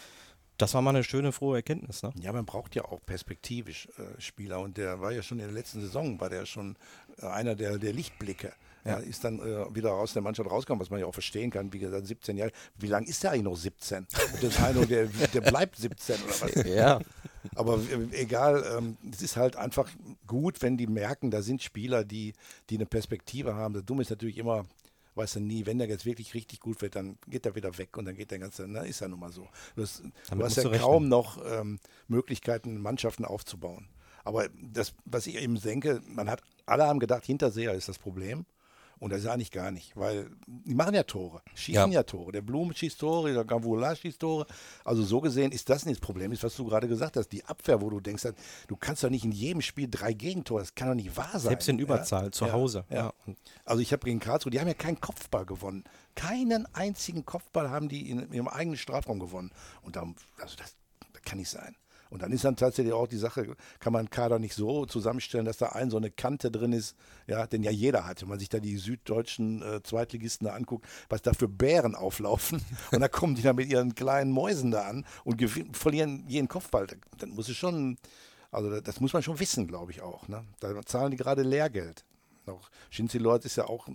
das 0.57 0.73
war 0.73 0.81
mal 0.81 0.89
eine 0.91 1.03
schöne, 1.03 1.31
frohe 1.31 1.57
Erkenntnis. 1.57 2.03
Ne? 2.03 2.11
Ja, 2.19 2.33
man 2.33 2.45
braucht 2.45 2.75
ja 2.75 2.85
auch 2.85 2.99
perspektivisch 3.05 3.87
äh, 3.97 4.19
Spieler 4.19 4.59
und 4.59 4.77
der 4.77 4.99
war 4.99 5.11
ja 5.11 5.21
schon 5.21 5.39
in 5.39 5.45
der 5.45 5.53
letzten 5.53 5.81
Saison, 5.81 6.19
war 6.19 6.29
der 6.29 6.45
schon 6.45 6.75
äh, 7.21 7.27
einer 7.27 7.55
der, 7.55 7.77
der 7.77 7.93
Lichtblicke. 7.93 8.53
Ja. 8.85 8.99
ist 8.99 9.21
dann 9.25 9.39
äh, 9.39 9.75
wieder 9.75 9.91
aus 9.91 10.13
der 10.13 10.21
Mannschaft 10.21 10.49
rausgekommen, 10.49 10.79
was 10.79 10.89
man 10.89 11.01
ja 11.01 11.07
auch 11.07 11.13
verstehen 11.13 11.51
kann. 11.51 11.73
Wie 11.73 11.79
gesagt, 11.79 12.07
17 12.07 12.37
Jahre. 12.37 12.53
Wie 12.77 12.87
lange 12.87 13.07
ist 13.07 13.21
der 13.21 13.31
eigentlich 13.31 13.43
noch 13.43 13.57
17? 13.57 13.97
Und 14.33 14.43
das 14.43 14.63
einer, 14.63 14.85
der, 14.85 15.07
der 15.07 15.41
bleibt 15.41 15.75
17 15.75 16.15
oder 16.23 16.33
was? 16.39 16.65
Ja. 16.65 17.01
Aber 17.55 17.79
äh, 17.79 18.21
egal, 18.21 18.63
ähm, 18.77 18.97
es 19.11 19.21
ist 19.21 19.35
halt 19.35 19.57
einfach 19.57 19.89
gut, 20.25 20.61
wenn 20.61 20.77
die 20.77 20.87
merken, 20.87 21.31
da 21.31 21.41
sind 21.41 21.61
Spieler, 21.61 22.05
die, 22.05 22.33
die 22.69 22.75
eine 22.75 22.85
Perspektive 22.85 23.55
haben. 23.55 23.73
Das 23.73 23.83
Dumme 23.83 24.03
ist 24.03 24.09
natürlich 24.09 24.37
immer, 24.37 24.65
weißt 25.17 25.37
du 25.37 25.39
nie, 25.39 25.65
wenn 25.65 25.79
der 25.79 25.87
jetzt 25.87 26.05
wirklich 26.05 26.33
richtig 26.33 26.59
gut 26.59 26.81
wird, 26.81 26.95
dann 26.95 27.17
geht 27.27 27.45
er 27.45 27.55
wieder 27.55 27.77
weg 27.77 27.97
und 27.97 28.05
dann 28.05 28.15
geht 28.15 28.31
der 28.31 28.39
ganze, 28.39 28.67
na, 28.67 28.81
ist 28.81 29.01
ja 29.01 29.07
nun 29.07 29.19
mal 29.19 29.31
so. 29.31 29.47
Du 29.75 29.81
hast, 29.81 30.03
du 30.29 30.43
hast 30.43 30.57
ja 30.57 30.63
du 30.63 30.77
kaum 30.77 31.09
noch 31.09 31.43
ähm, 31.45 31.79
Möglichkeiten, 32.07 32.79
Mannschaften 32.79 33.25
aufzubauen. 33.25 33.87
Aber 34.23 34.49
das, 34.61 34.93
was 35.05 35.25
ich 35.27 35.37
eben 35.37 35.59
denke, 35.59 36.01
man 36.05 36.29
hat, 36.29 36.41
alle 36.65 36.85
haben 36.85 36.99
gedacht, 36.99 37.25
Hinterseher 37.25 37.73
ist 37.73 37.87
das 37.87 37.97
Problem. 37.97 38.45
Und 38.99 39.11
das 39.11 39.19
ist 39.21 39.27
eigentlich 39.27 39.51
gar 39.51 39.71
nicht, 39.71 39.95
weil 39.95 40.29
die 40.47 40.73
machen 40.73 40.95
ja 40.95 41.03
Tore, 41.03 41.41
schießen 41.53 41.91
ja, 41.91 41.99
Ja. 41.99 42.03
Tore. 42.03 42.31
Der 42.31 42.41
Blum 42.41 42.73
schießt 42.73 42.99
Tore, 42.99 43.33
der 43.33 43.45
Gavula 43.45 43.95
schießt 43.95 44.19
Tore. 44.19 44.47
Also 44.83 45.03
so 45.03 45.21
gesehen 45.21 45.51
ist 45.51 45.69
das 45.69 45.85
nicht 45.85 45.99
das 45.99 46.05
Problem, 46.05 46.31
ist, 46.31 46.43
was 46.43 46.55
du 46.55 46.65
gerade 46.65 46.87
gesagt 46.87 47.15
hast. 47.17 47.29
Die 47.29 47.45
Abwehr, 47.45 47.81
wo 47.81 47.89
du 47.89 47.99
denkst, 47.99 48.23
du 48.67 48.75
kannst 48.75 49.03
doch 49.03 49.09
nicht 49.09 49.23
in 49.23 49.31
jedem 49.31 49.61
Spiel 49.61 49.87
drei 49.89 50.13
Gegentore, 50.13 50.61
das 50.61 50.73
kann 50.73 50.87
doch 50.87 50.95
nicht 50.95 51.15
wahr 51.15 51.29
sein. 51.33 51.49
Selbst 51.49 51.69
in 51.69 51.77
ja? 51.77 51.83
Überzahl, 51.83 52.31
zu 52.31 52.45
Ja, 52.45 52.53
Hause. 52.53 52.85
Ja. 52.89 53.13
Also 53.65 53.81
ich 53.81 53.93
habe 53.93 54.05
gegen 54.05 54.19
Karlsruhe, 54.19 54.51
die 54.51 54.59
haben 54.59 54.67
ja 54.67 54.73
keinen 54.73 54.99
Kopfball 54.99 55.45
gewonnen. 55.45 55.83
Keinen 56.15 56.65
einzigen 56.73 57.25
Kopfball 57.25 57.69
haben 57.69 57.89
die 57.89 58.09
in 58.09 58.31
ihrem 58.33 58.47
eigenen 58.47 58.77
Strafraum 58.77 59.19
gewonnen. 59.19 59.51
Und 59.83 59.95
da, 59.95 60.01
also 60.41 60.55
das, 60.57 60.75
das 61.13 61.21
kann 61.23 61.37
nicht 61.37 61.49
sein. 61.49 61.75
Und 62.09 62.21
dann 62.21 62.31
ist 62.31 62.43
dann 62.43 62.55
tatsächlich 62.55 62.93
auch 62.93 63.07
die 63.07 63.17
Sache, 63.17 63.55
kann 63.79 63.93
man 63.93 64.01
einen 64.01 64.09
Kader 64.09 64.39
nicht 64.39 64.53
so 64.53 64.85
zusammenstellen, 64.85 65.45
dass 65.45 65.57
da 65.57 65.69
ein 65.69 65.89
so 65.89 65.97
eine 65.97 66.11
Kante 66.11 66.51
drin 66.51 66.73
ist, 66.73 66.95
ja, 67.27 67.47
den 67.47 67.63
ja 67.63 67.71
jeder 67.71 68.05
hat. 68.05 68.21
Wenn 68.21 68.29
man 68.29 68.39
sich 68.39 68.49
da 68.49 68.59
die 68.59 68.77
süddeutschen 68.77 69.61
äh, 69.61 69.83
Zweitligisten 69.83 70.47
da 70.47 70.53
anguckt, 70.53 70.85
was 71.09 71.21
da 71.21 71.33
für 71.33 71.47
Bären 71.47 71.95
auflaufen 71.95 72.61
und 72.91 72.99
da 72.99 73.07
kommen 73.07 73.35
die 73.35 73.41
da 73.41 73.53
mit 73.53 73.69
ihren 73.69 73.95
kleinen 73.95 74.31
Mäusen 74.31 74.71
da 74.71 74.83
an 74.83 75.05
und 75.23 75.41
verlieren 75.73 76.23
jeden 76.27 76.47
Kopfball, 76.47 76.87
dann 77.17 77.29
muss 77.29 77.49
es 77.49 77.57
schon, 77.57 77.97
also 78.51 78.69
das, 78.69 78.83
das 78.83 78.99
muss 78.99 79.13
man 79.13 79.23
schon 79.23 79.39
wissen, 79.39 79.67
glaube 79.67 79.91
ich 79.91 80.01
auch. 80.01 80.27
Ne? 80.27 80.43
Da 80.59 80.81
zahlen 80.85 81.11
die 81.11 81.17
gerade 81.17 81.43
Lehrgeld. 81.43 82.03
Noch 82.45 82.69
Shinzi 82.89 83.17
Lord 83.17 83.43
ist 83.43 83.57
ja 83.57 83.65
auch 83.65 83.89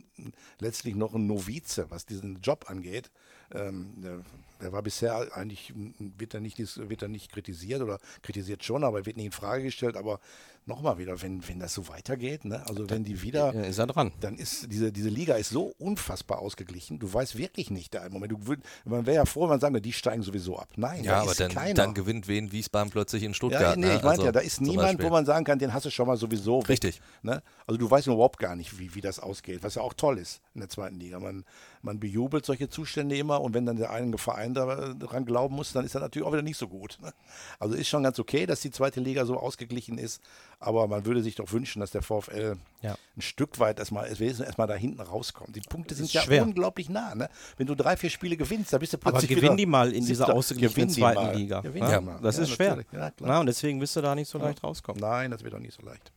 letztlich 0.61 0.95
noch 0.95 1.15
ein 1.15 1.27
Novize, 1.27 1.87
was 1.91 2.05
diesen 2.05 2.41
Job 2.43 2.67
angeht. 2.69 3.11
Ähm, 3.51 4.25
der 4.63 4.73
war 4.73 4.83
bisher 4.83 5.37
eigentlich, 5.37 5.73
wird 5.75 6.35
er 6.35 6.41
nicht, 6.41 6.59
wird 6.89 7.03
er 7.03 7.09
nicht 7.09 7.33
kritisiert 7.33 7.83
oder 7.83 7.99
kritisiert 8.23 8.65
schon, 8.65 8.85
aber 8.85 9.05
wird 9.05 9.17
nicht 9.17 9.27
in 9.27 9.33
Frage 9.33 9.65
gestellt. 9.65 9.97
Aber 9.97 10.21
nochmal 10.67 10.99
wieder, 10.99 11.21
wenn, 11.23 11.47
wenn 11.49 11.59
das 11.59 11.75
so 11.75 11.89
weitergeht, 11.89 12.45
ne? 12.45 12.63
also 12.69 12.89
wenn 12.89 13.03
die 13.05 13.23
wieder, 13.23 13.53
Ja, 13.55 13.63
ist 13.63 13.79
er 13.79 13.87
dran. 13.89 14.13
dann 14.21 14.37
ist 14.37 14.71
diese, 14.71 14.93
diese 14.93 15.09
Liga 15.09 15.35
ist 15.35 15.51
so 15.51 15.73
unfassbar 15.79 16.39
ausgeglichen. 16.39 16.99
Du 16.99 17.13
weißt 17.13 17.37
wirklich 17.37 17.71
nicht 17.71 17.95
da 17.95 18.07
im 18.07 18.13
Moment. 18.13 18.33
Du 18.33 18.47
würd, 18.47 18.61
man 18.85 19.05
wäre 19.07 19.17
ja 19.17 19.25
froh, 19.25 19.43
wenn 19.43 19.49
man 19.51 19.61
sagen 19.61 19.75
würde, 19.75 19.83
die 19.83 19.93
steigen 19.93 20.23
sowieso 20.23 20.59
ab. 20.59 20.69
Nein, 20.77 21.03
Ja, 21.05 21.13
da 21.17 21.21
aber 21.23 21.31
ist 21.33 21.41
dann, 21.41 21.51
keiner. 21.51 21.75
dann 21.75 21.95
gewinnt 21.95 22.29
Wien 22.29 22.53
Wiesbaden 22.53 22.91
plötzlich 22.91 23.23
in 23.25 23.35
Stuttgart. 23.35 23.61
Ja, 23.63 23.77
nee, 23.77 23.87
ne? 23.87 23.97
ich 23.97 24.03
meinte 24.03 24.09
Also 24.11 24.25
ja, 24.27 24.33
da 24.33 24.41
ist 24.41 24.61
niemand, 24.61 25.03
wo 25.03 25.09
man 25.11 25.27
sagen 25.27 25.45
kann, 25.45 25.59
den 25.59 25.73
hast 25.73 25.87
du 25.87 25.91
schon 25.91 26.07
mal 26.07 26.17
sowieso. 26.17 26.61
Richtig. 26.61 27.01
Ne? 27.23 27.43
Also 27.67 27.79
du 27.79 27.91
weißt 27.91 28.07
überhaupt 28.07 28.39
gar 28.39 28.55
nicht, 28.57 28.79
wie, 28.79 28.95
wie 28.95 29.01
das 29.01 29.19
ausgeht, 29.19 29.63
was 29.63 29.75
ja 29.75 29.83
auch 29.83 29.95
toll 29.95 30.19
ist 30.19 30.41
in 30.55 30.61
der 30.61 30.69
zweiten 30.69 30.99
Liga. 31.01 31.19
Man, 31.19 31.45
man 31.83 31.99
bejubelt 31.99 32.47
solche 32.47 32.69
Zustände 32.69 33.17
immer 33.17 33.41
und 33.41 33.55
wenn 33.55 33.67
dann 33.67 33.77
der 33.77 33.91
eigene 33.91 34.17
Verein 34.19 34.55
da- 34.55 34.95
daran 34.95 35.25
glauben 35.25 35.57
muss, 35.57 35.73
dann 35.73 35.85
ist 35.85 35.95
er 35.95 36.01
natürlich 36.01 36.27
auch 36.27 36.33
wieder 36.33 36.43
nicht 36.43 36.57
so 36.59 36.69
gut. 36.69 36.99
Ne? 37.03 37.13
Also 37.59 37.75
ist 37.75 37.89
schon 37.89 38.03
ganz 38.05 38.19
okay, 38.21 38.47
dass 38.47 38.61
die 38.61 38.71
zweite 38.71 39.01
Liga 39.01 39.25
so 39.27 39.37
ausgeglichen 39.39 39.99
ist, 39.99 40.21
aber 40.63 40.87
man 40.89 41.05
würde 41.05 41.23
sich 41.23 41.35
doch 41.35 41.51
wünschen, 41.53 41.81
dass 41.81 41.91
der 41.91 42.03
VfL 42.03 42.57
Ja. 42.83 42.97
ein 43.17 43.21
Stück 43.23 43.59
weit 43.59 43.79
erstmal, 43.79 44.07
es 44.07 44.21
wäre 44.21 44.45
erstmal 44.45 44.67
da 44.67 44.75
hinten 44.75 45.01
rauskommt. 45.01 45.55
Die 45.55 45.61
Punkte 45.61 45.95
sind 45.95 46.13
ja 46.13 46.23
schwer. 46.23 46.43
unglaublich 46.43 46.89
nah. 46.89 47.15
Ne? 47.15 47.29
Wenn 47.57 47.67
du 47.67 47.75
drei, 47.75 47.97
vier 47.97 48.11
Spiele 48.11 48.37
gewinnst, 48.37 48.73
da 48.73 48.79
bist 48.79 48.93
du 48.93 48.97
Aber 48.99 49.11
plötzlich 49.13 49.31
gewinn 49.31 49.43
wieder 49.43 49.57
die 49.57 49.67
mal 49.67 49.93
in 49.93 50.05
dieser 50.07 50.33
ausgeglichenen 50.35 50.89
Gewinn 50.89 50.95
zweiten 50.95 51.23
mal. 51.23 51.37
Liga. 51.37 51.61
Gewinn 51.61 51.83
Ja, 51.83 52.01
mal. 52.01 52.19
das 52.23 52.37
Ja, 52.37 52.43
ist 52.45 52.51
schwer. 52.51 52.85
Na, 53.21 53.41
und 53.41 53.47
deswegen 53.47 53.81
wirst 53.81 53.97
du 53.97 54.01
da 54.01 54.15
nicht 54.15 54.29
so 54.29 54.39
leicht 54.39 54.63
rauskommen. 54.63 55.01
Nein, 55.01 55.31
das 55.31 55.43
wird 55.45 55.55
auch 55.55 55.59
nicht 55.59 55.75
so 55.75 55.83
leicht. 55.83 56.13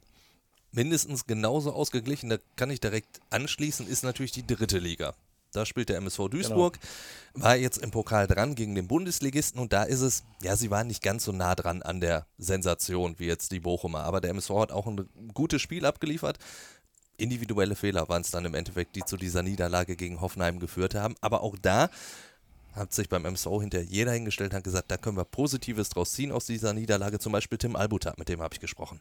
mindestens 0.72 1.26
genauso 1.26 1.72
ausgeglichen, 1.74 2.30
da 2.30 2.38
kann 2.58 2.70
ich 2.70 2.82
direkt 2.82 3.20
anschließen, 3.30 3.88
ist 3.88 4.04
natürlich 4.04 4.32
die 4.34 4.46
dritte 4.46 4.78
Liga. 4.80 5.14
Da 5.56 5.66
spielt 5.66 5.90
der 5.90 5.98
MSV 5.98 6.30
Duisburg, 6.30 6.80
war 7.34 7.56
jetzt 7.56 7.78
im 7.78 7.92
Pokal 7.92 8.28
dran 8.28 8.56
gegen 8.56 8.76
den 8.76 8.88
Bundesligisten 8.88 9.60
und 9.60 9.74
da 9.74 9.84
ist 9.84 10.02
es, 10.02 10.24
ja, 10.42 10.56
sie 10.56 10.72
waren 10.72 10.88
nicht 10.88 11.02
ganz 11.02 11.26
so 11.26 11.32
nah 11.32 11.56
dran 11.56 11.82
an 11.82 12.02
der 12.02 12.28
Sensation 12.38 13.16
wie 13.20 13.26
jetzt 13.26 13.52
die 13.52 13.60
Bochumer, 13.60 14.04
aber 14.04 14.22
der 14.22 14.32
MSV 14.32 14.50
hat 14.52 14.72
auch 14.72 14.88
ein 14.88 15.10
gutes 15.34 15.62
Spiel 15.62 15.86
abgeliefert. 15.86 16.38
Individuelle 17.18 17.76
Fehler 17.76 18.10
waren 18.10 18.22
es 18.22 18.32
dann 18.32 18.46
im 18.46 18.56
Endeffekt, 18.56 18.96
die 18.96 19.04
zu 19.04 19.16
dieser 19.16 19.42
Niederlage 19.44 19.96
gegen 19.96 20.20
Hoffenheim 20.20 20.60
geführt 20.60 20.96
haben, 20.96 21.16
aber 21.22 21.42
auch 21.44 21.56
da 21.62 21.90
hat 22.74 22.94
sich 22.94 23.08
beim 23.08 23.24
MSV 23.26 23.48
hinter 23.62 23.82
jeder 23.82 24.12
hingestellt 24.12 24.52
und 24.52 24.58
hat 24.58 24.64
gesagt, 24.66 24.92
da 24.92 24.98
können 24.98 25.16
wir 25.16 25.24
Positives 25.24 25.90
draus 25.90 26.12
ziehen 26.12 26.32
aus 26.32 26.46
dieser 26.46 26.74
Niederlage, 26.74 27.20
zum 27.20 27.32
Beispiel 27.32 27.58
Tim 27.58 27.76
Albutat, 27.76 28.20
mit 28.20 28.28
dem 28.28 28.42
habe 28.42 28.54
ich 28.54 28.60
gesprochen. 28.60 29.00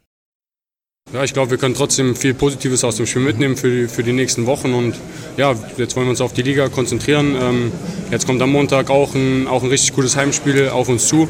Ja, 1.13 1.23
ich 1.23 1.33
glaube, 1.33 1.53
wir 1.53 1.59
können 1.59 1.75
trotzdem 1.75 2.17
viel 2.17 2.35
Positives 2.35 2.83
aus 2.83 2.97
dem 2.97 3.07
Spiel 3.07 3.23
mitnehmen 3.23 3.57
für 3.57 3.71
die, 3.71 3.89
für 3.89 4.03
die 4.03 4.13
nächsten 4.13 4.47
Wochen. 4.47 4.75
Und 4.75 4.99
ja, 5.37 5.55
jetzt 5.77 5.95
wollen 5.95 6.07
wir 6.07 6.11
uns 6.11 6.21
auf 6.21 6.33
die 6.33 6.43
Liga 6.43 6.69
konzentrieren. 6.69 7.37
Ähm, 7.41 7.73
jetzt 8.11 8.27
kommt 8.27 8.43
am 8.43 8.51
Montag 8.51 8.91
auch 8.91 9.15
ein, 9.15 9.47
auch 9.47 9.63
ein 9.63 9.69
richtig 9.69 9.95
gutes 9.95 10.17
Heimspiel 10.17 10.71
auf 10.71 10.89
uns 10.89 11.07
zu. 11.07 11.29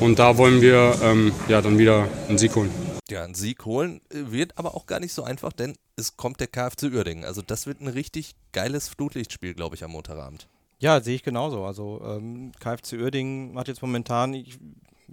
Und 0.00 0.18
da 0.18 0.36
wollen 0.36 0.62
wir 0.62 0.98
ähm, 1.04 1.32
ja, 1.48 1.60
dann 1.60 1.78
wieder 1.78 2.08
einen 2.28 2.38
Sieg 2.38 2.56
holen. 2.56 2.70
Ja, 3.08 3.22
einen 3.22 3.34
Sieg 3.34 3.64
holen 3.66 4.00
wird 4.10 4.56
aber 4.56 4.74
auch 4.74 4.86
gar 4.86 4.98
nicht 4.98 5.12
so 5.12 5.22
einfach, 5.22 5.52
denn 5.52 5.76
es 5.96 6.16
kommt 6.16 6.40
der 6.40 6.46
KFC 6.46 6.84
Uerdingen. 6.84 7.24
Also 7.24 7.42
das 7.42 7.66
wird 7.66 7.80
ein 7.80 7.88
richtig 7.88 8.34
geiles 8.52 8.88
Flutlichtspiel, 8.88 9.54
glaube 9.54 9.76
ich, 9.76 9.84
am 9.84 9.90
Montagabend. 9.90 10.48
Ja, 10.78 11.00
sehe 11.00 11.14
ich 11.14 11.22
genauso. 11.22 11.64
Also 11.64 12.00
ähm, 12.04 12.52
KFC 12.58 12.94
Uerdingen 12.94 13.58
hat 13.58 13.68
jetzt 13.68 13.82
momentan, 13.82 14.32
ich 14.32 14.58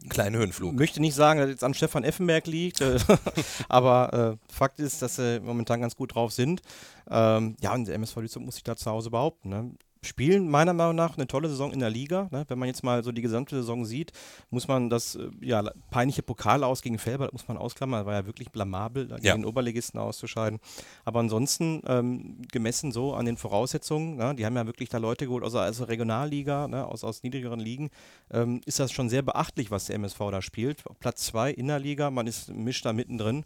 Kleinen 0.10 0.36
Höhenflug. 0.36 0.74
möchte 0.76 1.00
nicht 1.00 1.16
sagen, 1.16 1.40
dass 1.40 1.48
es 1.48 1.54
jetzt 1.54 1.64
an 1.64 1.74
Stefan 1.74 2.04
Effenberg 2.04 2.48
liegt, 2.48 2.82
äh, 2.82 2.98
aber 3.70 4.38
äh, 4.50 4.54
Fakt 4.54 4.80
ist, 4.80 5.02
dass 5.02 5.16
sie 5.16 5.40
momentan 5.40 5.82
ganz 5.82 5.96
gut 5.96 6.16
drauf 6.16 6.32
sind. 6.32 6.62
Ähm, 7.10 7.56
ja, 7.62 7.74
und 7.74 7.88
der 7.88 7.96
MSV 7.96 8.16
Duisburg 8.16 8.46
muss 8.46 8.56
sich 8.56 8.64
da 8.64 8.76
zu 8.76 8.90
Hause 8.90 9.10
behaupten. 9.10 9.50
Ne? 9.50 9.72
Spielen 10.02 10.50
meiner 10.50 10.74
Meinung 10.74 10.96
nach 10.96 11.18
eine 11.18 11.28
tolle 11.28 11.50
Saison 11.50 11.72
in 11.72 11.80
der 11.80 11.90
Liga. 11.90 12.28
Ne? 12.32 12.46
Wenn 12.48 12.60
man 12.60 12.68
jetzt 12.68 12.84
mal 12.84 13.04
so 13.04 13.12
die 13.12 13.22
gesamte 13.22 13.56
Saison 13.56 13.86
sieht, 13.86 14.12
muss 14.50 14.68
man 14.68 14.90
das 14.90 15.16
äh, 15.16 15.30
ja, 15.42 15.64
peinliche 15.92 16.24
Pokal 16.24 16.64
aus 16.64 16.82
gegen 16.82 16.98
Felber, 16.98 17.30
muss 17.32 17.48
man 17.48 17.58
ausklammern, 17.58 18.06
war 18.06 18.14
ja 18.14 18.26
wirklich 18.26 18.52
blamabel, 18.52 19.10
Ja. 19.22 19.36
den 19.36 19.46
Oberligisten 19.46 20.00
auszuscheiden. 20.00 20.60
Aber 21.06 21.20
ansonsten, 21.20 21.82
ähm, 21.88 22.42
gemessen 22.52 22.92
so 22.92 23.14
an 23.14 23.26
den 23.26 23.38
Voraussetzungen, 23.38 24.18
ne? 24.18 24.36
die 24.36 24.46
haben 24.46 24.56
ja 24.56 24.66
wirklich 24.66 24.90
da 24.90 24.98
Leute 24.98 25.26
geholt 25.26 25.44
aus 25.44 25.54
der 25.54 25.62
also 25.62 25.86
Regionalliga, 25.86 26.68
ne? 26.68 26.86
aus, 26.86 27.04
aus 27.04 27.24
niedrigeren 27.24 27.60
Ligen, 27.60 27.90
ähm, 28.32 28.62
ist 28.66 28.80
das 28.80 28.92
schon 28.92 29.10
sehr 29.10 29.22
beachtlich, 29.22 29.72
was 29.72 29.86
der 29.86 29.96
MSV 29.96 30.20
da 30.32 30.42
spielt. 30.42 30.84
Platz 31.00 31.26
2 31.26 31.52
in 31.52 31.68
der 31.68 31.80
Liga, 31.80 32.12
man 32.12 32.28
ist 32.28 32.54
mischt 32.54 32.86
da 32.86 32.94
mittendrin. 32.94 33.46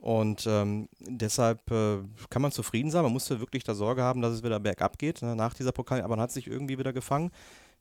Und 0.00 0.46
ähm, 0.46 0.88
deshalb 1.00 1.70
äh, 1.70 1.98
kann 2.30 2.40
man 2.42 2.52
zufrieden 2.52 2.90
sein. 2.90 3.02
Man 3.02 3.12
musste 3.12 3.38
wirklich 3.40 3.64
da 3.64 3.74
Sorge 3.74 4.02
haben, 4.02 4.22
dass 4.22 4.32
es 4.32 4.42
wieder 4.42 4.58
bergab 4.58 4.98
geht 4.98 5.20
ne, 5.20 5.36
nach 5.36 5.52
dieser 5.54 5.72
Pokal, 5.72 6.00
aber 6.00 6.16
man 6.16 6.22
hat 6.22 6.32
sich 6.32 6.46
irgendwie 6.46 6.78
wieder 6.78 6.92
gefangen. 6.92 7.30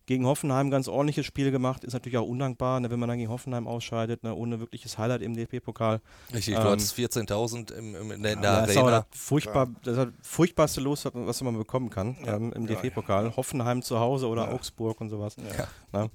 Gegen 0.05 0.25
Hoffenheim 0.25 0.71
ganz 0.71 0.87
ordentliches 0.87 1.27
Spiel 1.27 1.51
gemacht, 1.51 1.83
ist 1.83 1.93
natürlich 1.93 2.17
auch 2.17 2.27
undankbar, 2.27 2.79
ne, 2.79 2.89
wenn 2.89 2.99
man 2.99 3.09
dann 3.09 3.19
gegen 3.19 3.29
Hoffenheim 3.29 3.67
ausscheidet, 3.67 4.23
ne, 4.23 4.33
ohne 4.33 4.59
wirkliches 4.59 4.97
Highlight 4.97 5.21
im 5.21 5.35
DFB-Pokal. 5.35 6.01
Richtig, 6.33 6.55
du 6.55 6.61
Ähm, 6.61 6.67
hattest 6.67 6.95
14.000 6.97 7.73
im, 7.73 7.95
im, 7.95 8.11
in 8.11 8.23
der, 8.23 8.33
in 8.33 8.41
der 8.41 8.51
Ja, 8.51 8.61
das 8.61 8.71
ist 8.71 8.77
Arena. 8.77 9.05
das, 9.11 9.19
furchtbar, 9.21 9.67
das 9.83 9.97
ist 9.97 10.05
das 10.05 10.07
furchtbarste 10.23 10.81
Los, 10.81 11.07
was 11.13 11.41
man 11.43 11.57
bekommen 11.57 11.89
kann 11.91 12.17
ähm, 12.25 12.51
im 12.53 12.65
DFB-Pokal. 12.67 13.35
Hoffenheim 13.37 13.81
zu 13.83 13.99
Hause 13.99 14.27
oder 14.27 14.51
Augsburg 14.51 14.99
und 14.99 15.09
sowas. 15.09 15.35
Ja. 15.93 16.09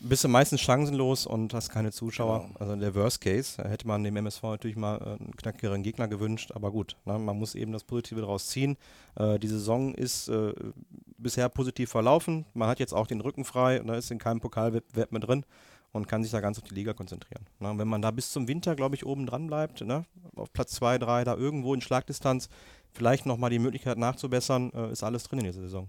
Bist 0.00 0.24
du 0.24 0.28
meistens 0.28 0.60
chancenlos 0.60 1.26
und 1.26 1.52
hast 1.54 1.70
keine 1.70 1.90
Zuschauer. 1.90 2.46
Genau. 2.46 2.60
Also 2.60 2.76
der 2.76 2.94
Worst 2.94 3.20
Case. 3.20 3.54
Da 3.56 3.68
hätte 3.68 3.86
man 3.86 4.04
dem 4.04 4.16
MSV 4.16 4.42
natürlich 4.42 4.76
mal 4.76 4.98
äh, 4.98 5.04
einen 5.22 5.36
knackigeren 5.36 5.82
Gegner 5.82 6.08
gewünscht, 6.08 6.52
aber 6.54 6.70
gut, 6.70 6.96
ne, 7.04 7.18
man 7.18 7.38
muss 7.38 7.54
eben 7.54 7.72
das 7.72 7.84
Positive 7.84 8.20
daraus 8.20 8.46
ziehen. 8.46 8.76
Äh, 9.16 9.38
die 9.38 9.48
Saison 9.48 9.94
ist 9.94 10.28
äh, 10.28 10.52
bisher 11.18 11.48
positiv 11.48 11.90
verlaufen. 11.90 12.46
Man 12.54 12.68
hat 12.68 12.78
jetzt 12.78 12.94
auch 12.94 13.06
den 13.06 13.20
Rücken 13.20 13.44
frei 13.44 13.80
und 13.80 13.88
da 13.88 13.94
ist 13.94 14.10
in 14.10 14.18
keinem 14.18 14.40
Pokalwettbewerb 14.40 15.12
mehr 15.12 15.20
drin 15.20 15.44
und 15.92 16.06
kann 16.06 16.22
sich 16.22 16.32
da 16.32 16.40
ganz 16.40 16.58
auf 16.58 16.64
die 16.64 16.74
Liga 16.74 16.92
konzentrieren. 16.92 17.46
Ne, 17.58 17.72
wenn 17.76 17.88
man 17.88 18.02
da 18.02 18.10
bis 18.10 18.30
zum 18.30 18.46
Winter, 18.46 18.76
glaube 18.76 18.94
ich, 18.94 19.04
oben 19.04 19.26
dran 19.26 19.46
bleibt, 19.46 19.80
ne, 19.80 20.04
auf 20.36 20.52
Platz 20.52 20.72
2, 20.72 20.98
3, 20.98 21.24
da 21.24 21.34
irgendwo 21.34 21.74
in 21.74 21.80
Schlagdistanz, 21.80 22.48
vielleicht 22.92 23.26
nochmal 23.26 23.50
die 23.50 23.58
Möglichkeit 23.58 23.98
nachzubessern, 23.98 24.70
äh, 24.72 24.92
ist 24.92 25.02
alles 25.02 25.24
drin 25.24 25.40
in 25.40 25.46
dieser 25.46 25.62
Saison. 25.62 25.88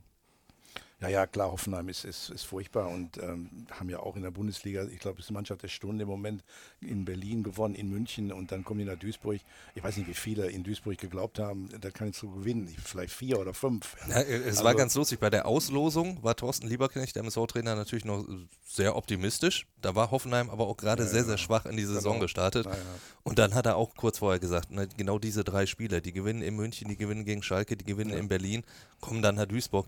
Ja, 1.01 1.07
ja, 1.07 1.25
klar, 1.27 1.49
Hoffenheim 1.51 1.87
ist, 1.87 2.03
ist, 2.03 2.29
ist 2.29 2.43
furchtbar 2.43 2.89
und 2.89 3.17
ähm, 3.19 3.67
haben 3.71 3.89
ja 3.89 3.99
auch 3.99 4.17
in 4.17 4.21
der 4.21 4.31
Bundesliga, 4.31 4.83
ich 4.83 4.99
glaube, 4.99 5.19
ist 5.19 5.29
die 5.29 5.33
Mannschaft 5.33 5.63
der 5.63 5.69
Stunde 5.69 6.03
im 6.03 6.09
Moment 6.09 6.43
in 6.81 7.05
Berlin 7.05 7.41
gewonnen, 7.41 7.73
in 7.73 7.89
München 7.89 8.33
und 8.33 8.51
dann 8.51 8.65
kommen 8.65 8.79
die 8.79 8.85
nach 8.85 8.97
Duisburg. 8.99 9.39
Ich 9.75 9.83
weiß 9.83 9.95
nicht, 9.95 10.09
wie 10.09 10.13
viele 10.13 10.49
in 10.49 10.63
Duisburg 10.63 10.97
geglaubt 10.97 11.39
haben, 11.39 11.69
da 11.79 11.89
kann 11.89 12.09
ich 12.09 12.17
so 12.17 12.29
gewinnen. 12.29 12.67
Vielleicht 12.83 13.13
vier 13.13 13.39
oder 13.39 13.53
fünf. 13.53 13.95
Ja, 14.09 14.19
es 14.21 14.45
Also- 14.57 14.63
war 14.65 14.75
ganz 14.75 14.93
lustig. 14.95 15.19
Bei 15.21 15.29
der 15.29 15.45
Auslosung 15.45 16.21
war 16.21 16.35
Thorsten 16.35 16.67
Lieberknecht, 16.67 17.15
der 17.15 17.23
MSV-Trainer, 17.23 17.75
natürlich 17.75 18.03
noch 18.03 18.27
sehr 18.65 18.97
optimistisch. 18.97 19.67
Da 19.81 19.95
war 19.95 20.11
Hoffenheim 20.11 20.49
aber 20.49 20.67
auch 20.67 20.75
gerade 20.75 21.07
sehr, 21.07 21.23
sehr 21.23 21.37
schwach 21.37 21.65
in 21.65 21.77
die 21.77 21.85
Saison 21.85 22.13
Genau. 22.15 22.23
gestartet. 22.23 22.65
Ja, 22.65 22.73
ja. 22.73 22.77
Und 23.23 23.39
dann 23.39 23.55
hat 23.55 23.65
er 23.65 23.77
auch 23.77 23.95
kurz 23.95 24.17
vorher 24.19 24.39
gesagt, 24.39 24.67
na, 24.71 24.83
genau 24.97 25.17
diese 25.17 25.45
drei 25.45 25.65
Spiele, 25.65 26.01
die 26.01 26.11
gewinnen 26.11 26.41
in 26.41 26.57
München, 26.57 26.89
die 26.89 26.97
gewinnen 26.97 27.23
gegen 27.23 27.41
Schalke, 27.41 27.77
die 27.77 27.85
gewinnen 27.85 28.11
in 28.17 28.27
Berlin, 28.27 28.63
kommen 28.99 29.21
dann 29.21 29.35
nach 29.35 29.45
Duisburg. 29.45 29.87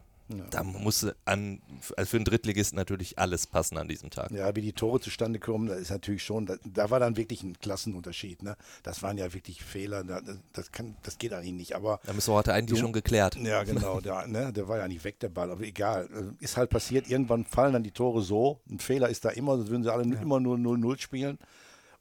Da 0.49 0.63
musste 0.63 1.15
an, 1.25 1.61
also 1.97 2.09
für 2.09 2.17
einen 2.17 2.25
Drittligisten 2.25 2.75
natürlich 2.77 3.17
alles 3.19 3.47
passen 3.47 3.77
an 3.77 3.87
diesem 3.87 4.09
Tag. 4.09 4.31
Ja, 4.31 4.55
wie 4.55 4.61
die 4.61 4.73
Tore 4.73 4.99
zustande 4.99 5.39
kommen, 5.39 5.67
das 5.67 5.79
ist 5.79 5.89
natürlich 5.91 6.23
schon, 6.23 6.45
da, 6.45 6.55
da 6.63 6.89
war 6.89 6.99
dann 6.99 7.17
wirklich 7.17 7.43
ein 7.43 7.57
Klassenunterschied. 7.59 8.43
Ne? 8.43 8.55
Das 8.83 9.03
waren 9.03 9.17
ja 9.17 9.33
wirklich 9.33 9.63
Fehler, 9.63 10.03
da, 10.03 10.21
das, 10.53 10.71
kann, 10.71 10.95
das 11.03 11.17
geht 11.17 11.33
eigentlich 11.33 11.53
nicht. 11.53 11.75
Aber 11.75 11.99
Der 12.05 12.11
MSV 12.13 12.29
hatte 12.29 12.53
eigentlich 12.53 12.79
Du- 12.79 12.83
schon 12.85 12.93
geklärt. 12.93 13.35
Ja, 13.35 13.63
genau. 13.63 13.99
Der, 14.01 14.27
ne, 14.27 14.51
der 14.53 14.67
war 14.67 14.77
ja 14.77 14.87
nicht 14.87 15.03
weg, 15.03 15.19
der 15.19 15.29
Ball. 15.29 15.51
Aber 15.51 15.61
egal. 15.63 16.07
Äh, 16.39 16.43
Ist 16.43 16.57
halt 16.57 16.69
passiert. 16.69 17.09
Irgendwann 17.09 17.45
fallen 17.45 17.73
dann 17.73 17.83
die 17.83 17.91
Tore 17.91 18.21
so. 18.21 18.59
Ein 18.69 18.79
Fehler 18.79 19.09
ist 19.09 19.25
da 19.25 19.29
immer, 19.29 19.57
sonst 19.57 19.69
würden 19.69 19.83
sie 19.83 19.91
alle 19.91 20.03
immer 20.03 20.39
nur 20.39 20.57
0-0 20.57 20.99
spielen. 20.99 21.37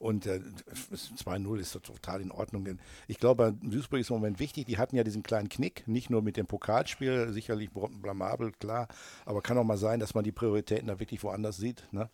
Und 0.01 0.24
äh, 0.24 0.40
2-0 0.82 1.59
ist 1.59 1.72
total 1.72 2.22
in 2.22 2.30
Ordnung. 2.30 2.78
Ich 3.07 3.18
glaube, 3.18 3.55
Duisburg 3.61 4.01
ist 4.01 4.09
im 4.09 4.16
Moment 4.16 4.40
wichtig. 4.40 4.64
Die 4.64 4.78
hatten 4.78 4.96
ja 4.96 5.05
diesen 5.05 5.22
kleinen 5.22 5.51
Knick, 5.51 5.86
nicht 5.86 6.09
nur 6.09 6.22
mit 6.22 6.38
dem 6.38 6.46
Pokalspiel, 6.46 7.34
sicherlich 7.34 7.68
blamabel, 7.70 8.53
klar. 8.53 8.88
Aber 9.26 9.42
kann 9.42 9.59
auch 9.59 9.64
mal 9.64 9.76
sein, 9.76 10.01
dass 10.01 10.14
man 10.14 10.24
die 10.24 10.32
Prioritäten 10.32 10.88
da 10.88 10.98
wirklich 10.98 11.22
woanders 11.22 11.59
sieht. 11.59 11.86
Ne? 11.92 12.09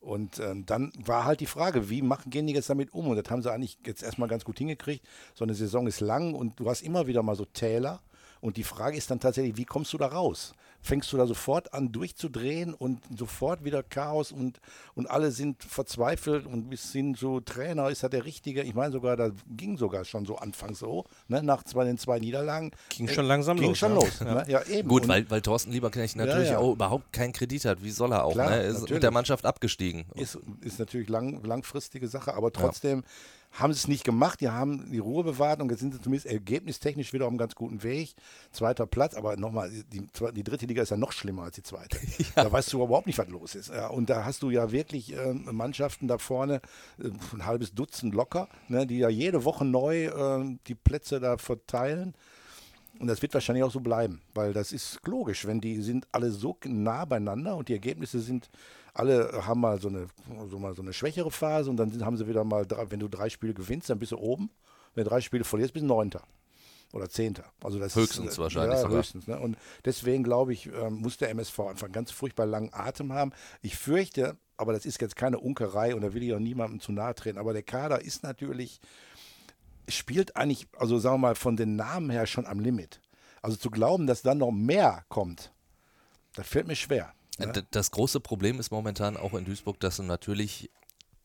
Und 0.00 0.38
ähm, 0.38 0.64
dann 0.64 0.90
war 1.04 1.26
halt 1.26 1.40
die 1.40 1.46
Frage, 1.46 1.90
wie 1.90 2.00
machen, 2.00 2.30
gehen 2.30 2.46
die 2.46 2.54
jetzt 2.54 2.70
damit 2.70 2.94
um? 2.94 3.08
Und 3.08 3.16
das 3.16 3.30
haben 3.30 3.42
sie 3.42 3.52
eigentlich 3.52 3.78
jetzt 3.84 4.02
erstmal 4.02 4.30
ganz 4.30 4.46
gut 4.46 4.56
hingekriegt. 4.56 5.04
So 5.34 5.44
eine 5.44 5.54
Saison 5.54 5.86
ist 5.86 6.00
lang 6.00 6.32
und 6.32 6.58
du 6.58 6.70
hast 6.70 6.80
immer 6.80 7.08
wieder 7.08 7.22
mal 7.22 7.36
so 7.36 7.44
Täler. 7.44 8.00
Und 8.40 8.56
die 8.56 8.64
Frage 8.64 8.96
ist 8.96 9.10
dann 9.10 9.20
tatsächlich, 9.20 9.58
wie 9.58 9.66
kommst 9.66 9.92
du 9.92 9.98
da 9.98 10.06
raus? 10.06 10.54
Fängst 10.88 11.12
du 11.12 11.18
da 11.18 11.26
sofort 11.26 11.74
an 11.74 11.92
durchzudrehen 11.92 12.72
und 12.72 13.02
sofort 13.14 13.62
wieder 13.62 13.82
Chaos 13.82 14.32
und, 14.32 14.58
und 14.94 15.10
alle 15.10 15.32
sind 15.32 15.62
verzweifelt 15.62 16.46
und 16.46 16.70
bis 16.70 16.92
hin 16.92 17.14
zu 17.14 17.40
Trainer, 17.40 17.90
ist 17.90 18.02
das 18.02 18.08
der 18.08 18.24
Richtige? 18.24 18.62
Ich 18.62 18.72
meine 18.72 18.90
sogar, 18.90 19.14
da 19.14 19.32
ging 19.54 19.76
sogar 19.76 20.06
schon 20.06 20.24
so 20.24 20.36
anfangs 20.36 20.78
so, 20.78 21.04
ne, 21.28 21.42
nach 21.42 21.62
zwei, 21.64 21.84
den 21.84 21.98
zwei 21.98 22.18
Niederlagen. 22.20 22.70
Ging 22.88 23.06
schon 23.06 23.26
langsam 23.26 23.58
ging 23.58 23.68
los, 23.68 23.78
schon 23.78 23.92
ja. 23.92 23.96
los. 23.96 24.20
Ne? 24.22 24.44
Ja, 24.48 24.62
eben. 24.62 24.88
Gut, 24.88 25.02
Und- 25.02 25.08
weil, 25.08 25.30
weil 25.30 25.42
Thorsten 25.42 25.72
Lieberknecht 25.72 26.16
natürlich 26.16 26.48
ja. 26.48 26.58
auch 26.58 26.72
überhaupt 26.72 27.12
keinen 27.12 27.34
Kredit 27.34 27.66
hat. 27.66 27.84
Wie 27.84 27.90
soll 27.90 28.10
er 28.12 28.24
auch? 28.24 28.32
Klar, 28.32 28.48
ne? 28.48 28.56
Er 28.56 28.64
ist 28.64 28.72
natürlich. 28.76 28.90
mit 28.92 29.02
der 29.02 29.10
Mannschaft 29.10 29.44
abgestiegen. 29.44 30.06
ist, 30.14 30.38
ist 30.62 30.78
natürlich 30.78 31.10
lang, 31.10 31.44
langfristige 31.44 32.08
Sache, 32.08 32.32
aber 32.32 32.50
trotzdem 32.50 33.04
haben 33.52 33.72
sie 33.72 33.78
es 33.78 33.88
nicht 33.88 34.04
gemacht, 34.04 34.40
die 34.40 34.48
haben 34.48 34.90
die 34.90 34.98
Ruhe 34.98 35.24
bewahrt 35.24 35.60
und 35.60 35.70
jetzt 35.70 35.80
sind 35.80 35.94
sie 35.94 36.00
zumindest 36.00 36.26
ergebnistechnisch 36.26 37.12
wieder 37.12 37.24
auf 37.24 37.30
einem 37.30 37.38
ganz 37.38 37.54
guten 37.54 37.82
Weg. 37.82 38.14
Zweiter 38.52 38.86
Platz, 38.86 39.14
aber 39.14 39.36
nochmal, 39.36 39.70
die, 39.70 40.06
die 40.32 40.44
dritte 40.44 40.66
Liga 40.66 40.82
ist 40.82 40.90
ja 40.90 40.96
noch 40.96 41.12
schlimmer 41.12 41.44
als 41.44 41.56
die 41.56 41.62
zweite. 41.62 41.98
Ja. 42.36 42.44
Da 42.44 42.52
weißt 42.52 42.72
du 42.72 42.82
überhaupt 42.82 43.06
nicht, 43.06 43.18
was 43.18 43.28
los 43.28 43.54
ist. 43.54 43.70
Und 43.70 44.10
da 44.10 44.24
hast 44.24 44.42
du 44.42 44.50
ja 44.50 44.70
wirklich 44.70 45.16
äh, 45.16 45.32
Mannschaften 45.32 46.08
da 46.08 46.18
vorne, 46.18 46.60
äh, 46.98 47.10
ein 47.32 47.46
halbes 47.46 47.72
Dutzend 47.72 48.14
locker, 48.14 48.48
ne, 48.68 48.86
die 48.86 48.98
ja 48.98 49.08
jede 49.08 49.44
Woche 49.44 49.64
neu 49.64 50.06
äh, 50.06 50.58
die 50.66 50.74
Plätze 50.74 51.20
da 51.20 51.38
verteilen. 51.38 52.14
Und 52.98 53.06
das 53.06 53.22
wird 53.22 53.34
wahrscheinlich 53.34 53.64
auch 53.64 53.70
so 53.70 53.80
bleiben, 53.80 54.20
weil 54.34 54.52
das 54.52 54.72
ist 54.72 55.00
logisch, 55.06 55.46
wenn 55.46 55.60
die 55.60 55.80
sind 55.82 56.08
alle 56.10 56.30
so 56.30 56.56
nah 56.64 57.04
beieinander 57.04 57.56
und 57.56 57.68
die 57.68 57.74
Ergebnisse 57.74 58.20
sind, 58.20 58.50
alle 58.94 59.46
haben 59.46 59.60
mal 59.60 59.80
so 59.80 59.88
eine, 59.88 60.08
so 60.48 60.58
mal 60.58 60.74
so 60.74 60.82
eine 60.82 60.92
schwächere 60.92 61.30
Phase 61.30 61.70
und 61.70 61.76
dann 61.76 62.04
haben 62.04 62.16
sie 62.16 62.26
wieder 62.26 62.44
mal, 62.44 62.66
wenn 62.88 63.00
du 63.00 63.08
drei 63.08 63.28
Spiele 63.28 63.54
gewinnst, 63.54 63.90
dann 63.90 63.98
bist 63.98 64.12
du 64.12 64.18
oben. 64.18 64.50
Wenn 64.94 65.04
du 65.04 65.10
drei 65.10 65.20
Spiele 65.20 65.44
verlierst, 65.44 65.74
bist 65.74 65.84
du 65.84 65.88
Neunter 65.88 66.22
oder 66.92 67.08
Zehnter. 67.08 67.44
Also 67.62 67.78
das 67.78 67.94
höchstens 67.94 68.32
ist, 68.32 68.38
wahrscheinlich 68.38 68.76
ja, 68.76 68.82
sogar. 68.82 68.98
Höchstens, 68.98 69.26
ne? 69.26 69.38
Und 69.38 69.56
deswegen 69.84 70.24
glaube 70.24 70.52
ich, 70.52 70.66
ähm, 70.66 70.94
muss 70.94 71.18
der 71.18 71.30
MSV 71.30 71.60
einfach 71.60 71.84
einen 71.84 71.92
ganz 71.92 72.10
furchtbar 72.10 72.46
langen 72.46 72.70
Atem 72.72 73.12
haben. 73.12 73.32
Ich 73.60 73.76
fürchte, 73.76 74.36
aber 74.56 74.72
das 74.72 74.86
ist 74.86 75.00
jetzt 75.00 75.16
keine 75.16 75.38
Unkerei 75.38 75.94
und 75.94 76.00
da 76.00 76.14
will 76.14 76.22
ich 76.22 76.32
auch 76.32 76.38
niemandem 76.38 76.80
zu 76.80 76.92
nahe 76.92 77.14
treten, 77.14 77.38
aber 77.38 77.52
der 77.52 77.62
Kader 77.62 78.00
ist 78.00 78.22
natürlich 78.22 78.80
spielt 79.88 80.36
eigentlich, 80.36 80.68
also 80.76 80.98
sagen 80.98 81.16
wir 81.16 81.28
mal, 81.28 81.34
von 81.34 81.56
den 81.56 81.76
Namen 81.76 82.10
her 82.10 82.26
schon 82.26 82.46
am 82.46 82.60
Limit. 82.60 83.00
Also 83.42 83.56
zu 83.56 83.70
glauben, 83.70 84.06
dass 84.06 84.22
dann 84.22 84.38
noch 84.38 84.50
mehr 84.50 85.04
kommt, 85.08 85.52
das 86.34 86.46
fällt 86.46 86.66
mir 86.66 86.76
schwer. 86.76 87.12
Das 87.70 87.90
große 87.90 88.20
Problem 88.20 88.58
ist 88.60 88.70
momentan 88.70 89.16
auch 89.16 89.34
in 89.34 89.44
Duisburg, 89.44 89.78
dass 89.80 89.96
du 89.96 90.02
natürlich 90.02 90.70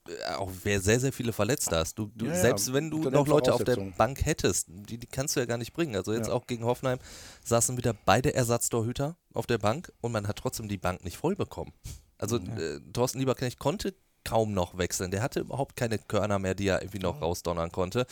äh, 0.08 0.34
auch 0.36 0.52
sehr, 0.52 1.00
sehr 1.00 1.14
viele 1.14 1.34
Verletzte 1.34 1.78
hast. 1.78 1.98
Du, 1.98 2.12
du 2.16 2.26
Ja, 2.26 2.36
selbst 2.36 2.68
ja, 2.68 2.74
wenn 2.74 2.92
du 2.92 3.10
noch 3.10 3.28
Leute 3.28 3.54
auf 3.54 3.64
der. 3.64 3.78
Bank 3.98 4.26
hättest, 4.26 4.68
die, 4.70 4.98
die 4.98 5.08
kannst 5.08 5.36
du 5.36 5.40
ja 5.40 5.46
gar 5.46 5.58
nicht 5.58 5.74
bringen. 5.74 5.96
Also 5.96 6.14
jetzt 6.14 6.28
Ja. 6.28 6.34
auch 6.34 6.46
gegen 6.48 6.66
Hoffenheim 6.66 7.00
saßen 7.44 7.78
wieder 7.78 7.94
beide 7.94 8.34
Ersatztorhüter 8.34 9.18
auf 9.34 9.48
der 9.48 9.58
Bank 9.58 9.92
und 10.02 10.12
man 10.12 10.28
hat 10.28 10.38
trotzdem 10.38 10.68
die 10.68 10.78
Bank 10.78 11.04
nicht 11.04 11.18
voll 11.18 11.36
bekommen. 11.36 11.74
Also 12.18 12.38
äh, 12.38 12.80
Thorsten 12.94 13.20
Lieberknecht 13.20 13.60
konnte 13.60 13.94
kaum 14.24 14.54
noch 14.54 14.78
wechseln. 14.78 15.12
Der 15.12 15.22
hatte 15.22 15.42
überhaupt 15.42 15.76
keine 15.76 15.98
Körner 15.98 16.40
mehr, 16.40 16.56
die 16.56 16.68
er 16.68 16.82
irgendwie 16.82 17.00
noch 17.00 17.22
rausdonnern 17.22 17.72
konnte. 17.72 18.06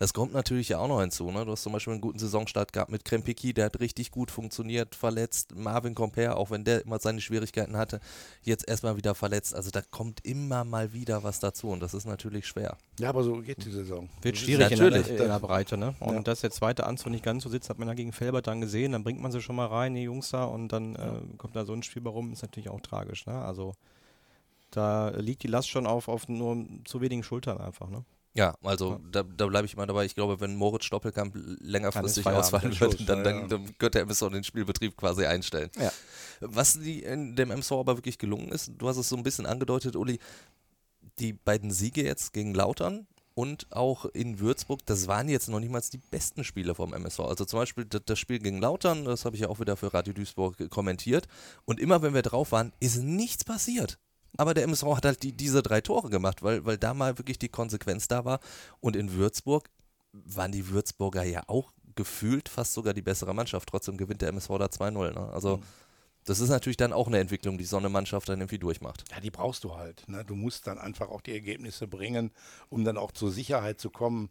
Das 0.00 0.14
kommt 0.14 0.32
natürlich 0.32 0.70
ja 0.70 0.78
auch 0.78 0.88
noch 0.88 1.02
hinzu. 1.02 1.30
Ne? 1.30 1.44
Du 1.44 1.52
hast 1.52 1.62
zum 1.62 1.74
Beispiel 1.74 1.92
einen 1.92 2.00
guten 2.00 2.18
Saisonstart 2.18 2.72
gehabt 2.72 2.90
mit 2.90 3.04
Krempiki, 3.04 3.52
der 3.52 3.66
hat 3.66 3.80
richtig 3.80 4.10
gut 4.10 4.30
funktioniert, 4.30 4.94
verletzt. 4.94 5.54
Marvin 5.54 5.94
Comper, 5.94 6.38
auch 6.38 6.50
wenn 6.50 6.64
der 6.64 6.86
immer 6.86 6.98
seine 6.98 7.20
Schwierigkeiten 7.20 7.76
hatte, 7.76 8.00
jetzt 8.42 8.66
erstmal 8.66 8.96
wieder 8.96 9.14
verletzt. 9.14 9.54
Also 9.54 9.70
da 9.70 9.82
kommt 9.82 10.24
immer 10.24 10.64
mal 10.64 10.94
wieder 10.94 11.22
was 11.22 11.38
dazu 11.38 11.68
und 11.68 11.80
das 11.80 11.92
ist 11.92 12.06
natürlich 12.06 12.46
schwer. 12.46 12.78
Ja, 12.98 13.10
aber 13.10 13.22
so 13.22 13.42
geht 13.42 13.62
die 13.62 13.70
Saison. 13.70 14.08
Wird 14.22 14.38
schwierig 14.38 14.70
in 14.72 14.78
natürlich. 14.78 15.06
der, 15.06 15.20
in 15.20 15.28
der 15.28 15.38
Breite, 15.38 15.76
ne? 15.76 15.94
Und 16.00 16.14
Ja. 16.14 16.22
dass 16.22 16.40
der 16.40 16.50
zweite 16.50 16.86
Anzug 16.86 17.12
nicht 17.12 17.22
ganz 17.22 17.42
so 17.42 17.50
sitzt, 17.50 17.68
hat 17.68 17.78
man 17.78 17.86
ja 17.86 17.92
gegen 17.92 18.12
Felbert 18.12 18.46
dann 18.46 18.62
gesehen. 18.62 18.92
Dann 18.92 19.04
bringt 19.04 19.20
man 19.20 19.32
sie 19.32 19.42
schon 19.42 19.56
mal 19.56 19.66
rein, 19.66 19.92
die 19.94 20.04
Jungs 20.04 20.30
da, 20.30 20.44
und 20.44 20.68
dann 20.68 20.96
äh, 20.96 21.36
kommt 21.36 21.54
da 21.54 21.66
so 21.66 21.74
ein 21.74 21.82
Spiel 21.82 22.00
bei 22.00 22.08
rum, 22.08 22.32
ist 22.32 22.40
natürlich 22.40 22.70
auch 22.70 22.80
tragisch, 22.80 23.26
ne? 23.26 23.34
Also 23.34 23.74
da 24.70 25.10
liegt 25.10 25.42
die 25.42 25.48
Last 25.48 25.68
schon 25.68 25.86
auf, 25.86 26.08
auf 26.08 26.26
nur 26.26 26.64
zu 26.86 27.02
wenigen 27.02 27.22
Schultern 27.22 27.58
einfach, 27.58 27.90
ne? 27.90 28.02
Ja, 28.34 28.54
also 28.62 29.00
da, 29.10 29.24
da 29.24 29.46
bleibe 29.46 29.66
ich 29.66 29.76
mal 29.76 29.86
dabei. 29.86 30.04
Ich 30.04 30.14
glaube, 30.14 30.40
wenn 30.40 30.54
Moritz 30.54 30.84
Stoppelkamp 30.84 31.34
längerfristig 31.60 32.24
ausfallen 32.26 32.78
würde, 32.78 33.04
dann, 33.04 33.18
ja, 33.18 33.24
dann, 33.24 33.40
ja. 33.40 33.46
dann 33.48 33.66
könnte 33.78 33.98
der 33.98 34.02
MSV 34.02 34.28
den 34.30 34.44
Spielbetrieb 34.44 34.96
quasi 34.96 35.26
einstellen. 35.26 35.70
Ja. 35.78 35.92
Was 36.40 36.78
die 36.78 37.02
in 37.02 37.34
dem 37.34 37.50
MSV 37.50 37.72
aber 37.72 37.96
wirklich 37.96 38.18
gelungen 38.18 38.50
ist, 38.50 38.70
du 38.78 38.88
hast 38.88 38.98
es 38.98 39.08
so 39.08 39.16
ein 39.16 39.24
bisschen 39.24 39.46
angedeutet, 39.46 39.96
Uli, 39.96 40.20
die 41.18 41.32
beiden 41.32 41.72
Siege 41.72 42.04
jetzt 42.04 42.32
gegen 42.32 42.54
Lautern 42.54 43.08
und 43.34 43.66
auch 43.70 44.04
in 44.06 44.38
Würzburg, 44.38 44.80
das 44.86 45.08
waren 45.08 45.28
jetzt 45.28 45.48
noch 45.48 45.60
niemals 45.60 45.90
die 45.90 45.98
besten 45.98 46.44
Spiele 46.44 46.74
vom 46.74 46.94
MSV. 46.94 47.20
Also 47.20 47.44
zum 47.44 47.58
Beispiel 47.58 47.84
das, 47.84 48.02
das 48.04 48.18
Spiel 48.18 48.38
gegen 48.38 48.60
Lautern, 48.60 49.04
das 49.04 49.24
habe 49.24 49.34
ich 49.34 49.42
ja 49.42 49.48
auch 49.48 49.58
wieder 49.58 49.76
für 49.76 49.92
Radio 49.92 50.12
Duisburg 50.12 50.70
kommentiert. 50.70 51.26
Und 51.64 51.80
immer 51.80 52.02
wenn 52.02 52.14
wir 52.14 52.22
drauf 52.22 52.52
waren, 52.52 52.72
ist 52.80 53.02
nichts 53.02 53.44
passiert. 53.44 53.98
Aber 54.36 54.54
der 54.54 54.64
MSV 54.64 54.84
hat 54.96 55.04
halt 55.04 55.22
die, 55.22 55.32
diese 55.32 55.62
drei 55.62 55.80
Tore 55.80 56.10
gemacht, 56.10 56.42
weil, 56.42 56.64
weil 56.64 56.78
da 56.78 56.94
mal 56.94 57.18
wirklich 57.18 57.38
die 57.38 57.48
Konsequenz 57.48 58.08
da 58.08 58.24
war. 58.24 58.40
Und 58.80 58.96
in 58.96 59.12
Würzburg 59.12 59.68
waren 60.12 60.52
die 60.52 60.68
Würzburger 60.68 61.22
ja 61.24 61.42
auch 61.46 61.72
gefühlt 61.94 62.48
fast 62.48 62.74
sogar 62.74 62.94
die 62.94 63.02
bessere 63.02 63.34
Mannschaft. 63.34 63.68
Trotzdem 63.68 63.96
gewinnt 63.96 64.22
der 64.22 64.28
MSV 64.30 64.48
da 64.58 64.66
2-0. 64.66 65.12
Ne? 65.12 65.32
Also 65.32 65.60
das 66.24 66.40
ist 66.40 66.50
natürlich 66.50 66.76
dann 66.76 66.92
auch 66.92 67.06
eine 67.06 67.18
Entwicklung, 67.18 67.58
die 67.58 67.64
so 67.64 67.76
eine 67.76 67.88
Mannschaft 67.88 68.28
dann 68.28 68.40
irgendwie 68.40 68.58
durchmacht. 68.58 69.04
Ja, 69.10 69.20
die 69.20 69.30
brauchst 69.30 69.64
du 69.64 69.76
halt. 69.76 70.08
Ne? 70.08 70.24
Du 70.24 70.36
musst 70.36 70.66
dann 70.66 70.78
einfach 70.78 71.08
auch 71.08 71.22
die 71.22 71.32
Ergebnisse 71.32 71.86
bringen, 71.86 72.30
um 72.68 72.84
dann 72.84 72.98
auch 72.98 73.12
zur 73.12 73.30
Sicherheit 73.30 73.80
zu 73.80 73.90
kommen. 73.90 74.28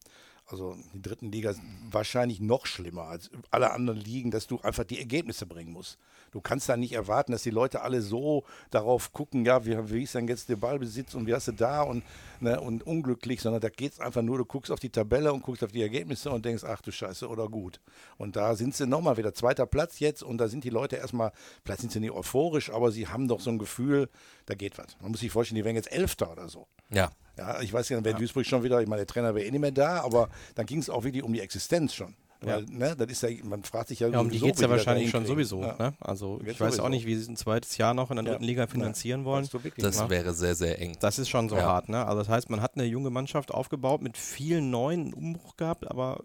Also 0.49 0.75
die 0.93 1.01
dritten 1.01 1.31
Liga 1.31 1.51
ist 1.51 1.61
wahrscheinlich 1.91 2.39
noch 2.39 2.65
schlimmer 2.65 3.03
als 3.03 3.29
alle 3.51 3.71
anderen 3.71 3.99
Ligen, 3.99 4.31
dass 4.31 4.47
du 4.47 4.59
einfach 4.61 4.83
die 4.83 4.97
Ergebnisse 4.97 5.45
bringen 5.45 5.71
musst. 5.71 5.99
Du 6.31 6.41
kannst 6.41 6.69
da 6.69 6.77
nicht 6.77 6.93
erwarten, 6.93 7.31
dass 7.31 7.43
die 7.43 7.49
Leute 7.49 7.81
alle 7.81 8.01
so 8.01 8.43
darauf 8.71 9.13
gucken, 9.13 9.45
ja, 9.45 9.65
wie, 9.65 9.77
wie 9.91 10.03
ist 10.03 10.15
denn 10.15 10.27
jetzt 10.27 10.49
der 10.49 10.55
Ballbesitz 10.55 11.15
und 11.15 11.27
wie 11.27 11.33
hast 11.33 11.47
du 11.47 11.51
da 11.51 11.81
und, 11.81 12.03
ne, 12.39 12.59
und 12.59 12.85
unglücklich, 12.85 13.41
sondern 13.41 13.61
da 13.61 13.69
geht 13.69 13.93
es 13.93 13.99
einfach 13.99 14.21
nur, 14.21 14.37
du 14.37 14.45
guckst 14.45 14.71
auf 14.71 14.79
die 14.79 14.89
Tabelle 14.89 15.33
und 15.33 15.43
guckst 15.43 15.63
auf 15.63 15.71
die 15.71 15.81
Ergebnisse 15.81 16.31
und 16.31 16.45
denkst, 16.45 16.63
ach 16.63 16.81
du 16.81 16.91
Scheiße, 16.91 17.27
oder 17.27 17.47
gut. 17.47 17.79
Und 18.17 18.35
da 18.35 18.55
sind 18.55 18.75
sie 18.75 18.87
nochmal 18.87 19.17
wieder 19.17 19.33
zweiter 19.33 19.65
Platz 19.65 19.99
jetzt 19.99 20.23
und 20.23 20.37
da 20.37 20.47
sind 20.47 20.63
die 20.63 20.69
Leute 20.69 20.95
erstmal, 20.95 21.31
vielleicht 21.63 21.81
sind 21.81 21.91
sie 21.91 21.99
nicht 21.99 22.11
euphorisch, 22.11 22.71
aber 22.71 22.91
sie 22.91 23.07
haben 23.07 23.27
doch 23.27 23.39
so 23.39 23.49
ein 23.49 23.59
Gefühl, 23.59 24.09
da 24.45 24.55
geht 24.55 24.77
was. 24.77 24.97
Man 25.01 25.11
muss 25.11 25.19
sich 25.19 25.31
vorstellen, 25.31 25.57
die 25.57 25.65
wären 25.65 25.75
jetzt 25.75 25.91
Elfter 25.91 26.31
oder 26.31 26.49
so. 26.49 26.67
Ja, 26.89 27.11
Ja, 27.39 27.61
ich 27.61 27.71
weiß 27.73 27.89
ja, 27.89 28.03
wäre 28.03 28.17
Duisburg 28.17 28.45
schon 28.45 28.63
wieder, 28.63 28.81
ich 28.81 28.87
meine, 28.87 29.01
der 29.01 29.07
Trainer 29.07 29.33
wäre 29.35 29.45
eh 29.47 29.51
nicht 29.51 29.61
mehr 29.61 29.71
da, 29.71 30.01
aber 30.01 30.29
dann 30.55 30.65
ging 30.65 30.79
es 30.79 30.89
auch 30.89 31.03
wirklich 31.03 31.23
um 31.23 31.33
die 31.33 31.39
Existenz 31.41 31.93
schon. 31.93 32.15
Weil, 32.41 32.63
ne, 32.69 32.95
das 32.95 33.09
ist 33.09 33.21
ja, 33.23 33.29
man 33.43 33.63
fragt 33.63 33.89
sich 33.89 33.99
ja, 33.99 34.07
Ja, 34.07 34.21
um 34.21 34.29
die 34.29 34.39
geht 34.39 34.53
es 34.55 34.59
wie 34.59 34.63
ja 34.63 34.69
wahrscheinlich 34.69 35.07
da 35.07 35.11
schon 35.11 35.25
sowieso. 35.25 35.61
Ja. 35.61 35.75
Ne? 35.77 35.93
Also 35.99 36.37
Geht 36.37 36.51
ich 36.53 36.59
weiß 36.61 36.67
sowieso. 36.75 36.83
auch 36.83 36.89
nicht, 36.89 37.05
wie 37.05 37.15
sie 37.17 37.29
ein 37.29 37.35
zweites 37.35 37.75
Jahr 37.77 37.93
noch 37.93 38.11
in 38.11 38.15
der 38.15 38.23
Ja. 38.25 38.31
dritten 38.31 38.45
Liga 38.45 38.67
finanzieren 38.67 39.25
wollen. 39.25 39.49
Das 39.77 39.99
nicht. 39.99 40.09
wäre 40.09 40.33
sehr, 40.33 40.55
sehr 40.55 40.79
eng. 40.79 40.95
Das 41.01 41.19
ist 41.19 41.27
schon 41.27 41.49
so 41.49 41.57
Ja. 41.57 41.63
hart, 41.63 41.89
ne? 41.89 42.05
Also 42.05 42.19
das 42.19 42.29
heißt, 42.29 42.49
man 42.49 42.61
hat 42.61 42.75
eine 42.75 42.85
junge 42.85 43.09
Mannschaft 43.09 43.51
aufgebaut 43.53 44.01
mit 44.01 44.15
vielen 44.17 44.69
neuen 44.69 45.01
einen 45.07 45.13
Umbruch 45.13 45.57
gehabt, 45.57 45.89
aber 45.91 46.21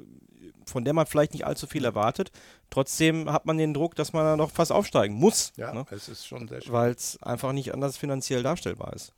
von 0.67 0.85
der 0.85 0.95
man 0.95 1.07
vielleicht 1.07 1.33
nicht 1.33 1.47
allzu 1.47 1.67
viel 1.67 1.85
erwartet. 1.85 2.31
Trotzdem 2.71 3.33
hat 3.33 3.45
man 3.45 3.59
den 3.59 3.75
Druck, 3.75 3.97
dass 3.97 4.13
man 4.13 4.25
dann 4.25 4.39
doch 4.39 4.53
fast 4.53 4.71
aufsteigen 4.71 5.15
muss, 5.17 5.53
Ja, 5.57 5.75
ne? 5.75 5.85
es 5.91 6.09
ist 6.09 6.27
schon 6.29 6.47
sehr 6.47 6.61
schön. 6.63 6.73
weil 6.73 6.93
es 6.93 7.21
einfach 7.23 7.53
nicht 7.53 7.75
anders 7.75 7.97
finanziell 7.97 8.45
darstellbar 8.45 8.93
ist. 8.95 9.13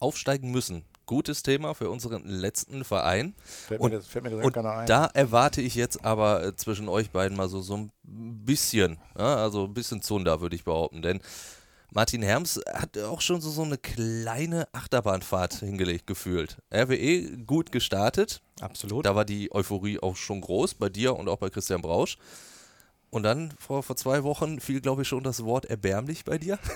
Aufsteigen 0.00 0.50
müssen. 0.50 0.84
Gutes 1.06 1.42
Thema 1.42 1.74
für 1.74 1.88
unseren 1.88 2.26
letzten 2.26 2.84
Verein. 2.84 3.34
Fällt 3.42 3.80
Und, 3.80 3.90
mir, 3.92 3.96
das, 3.98 4.06
fällt 4.06 4.24
mir 4.24 4.30
das 4.30 4.44
und 4.44 4.52
keiner 4.52 4.72
ein. 4.72 4.86
da 4.86 5.06
erwarte 5.06 5.62
ich 5.62 5.74
jetzt 5.74 6.04
aber 6.04 6.44
äh, 6.44 6.56
zwischen 6.56 6.88
euch 6.88 7.10
beiden 7.10 7.36
mal 7.36 7.48
so, 7.48 7.60
so 7.62 7.76
ein 7.76 7.90
bisschen, 8.04 8.98
ja, 9.18 9.36
also 9.36 9.64
ein 9.64 9.74
bisschen 9.74 10.02
Zunder, 10.02 10.40
würde 10.40 10.54
ich 10.54 10.64
behaupten. 10.64 11.00
Denn 11.00 11.20
Martin 11.90 12.22
Herms 12.22 12.60
hat 12.70 12.98
auch 12.98 13.22
schon 13.22 13.40
so, 13.40 13.48
so 13.48 13.62
eine 13.62 13.78
kleine 13.78 14.68
Achterbahnfahrt 14.72 15.54
hingelegt 15.54 16.06
gefühlt. 16.06 16.58
RWE 16.70 17.38
gut 17.46 17.72
gestartet. 17.72 18.42
Absolut. 18.60 19.06
Da 19.06 19.14
war 19.14 19.24
die 19.24 19.50
Euphorie 19.50 19.98
auch 19.98 20.16
schon 20.16 20.42
groß, 20.42 20.74
bei 20.74 20.90
dir 20.90 21.16
und 21.16 21.28
auch 21.30 21.38
bei 21.38 21.48
Christian 21.48 21.80
Brausch. 21.80 22.18
Und 23.10 23.22
dann 23.22 23.54
vor, 23.58 23.82
vor 23.82 23.96
zwei 23.96 24.22
Wochen 24.22 24.60
fiel, 24.60 24.82
glaube 24.82 25.02
ich, 25.02 25.08
schon 25.08 25.22
das 25.22 25.42
Wort 25.44 25.64
erbärmlich 25.64 26.24
bei 26.24 26.38
dir. 26.38 26.58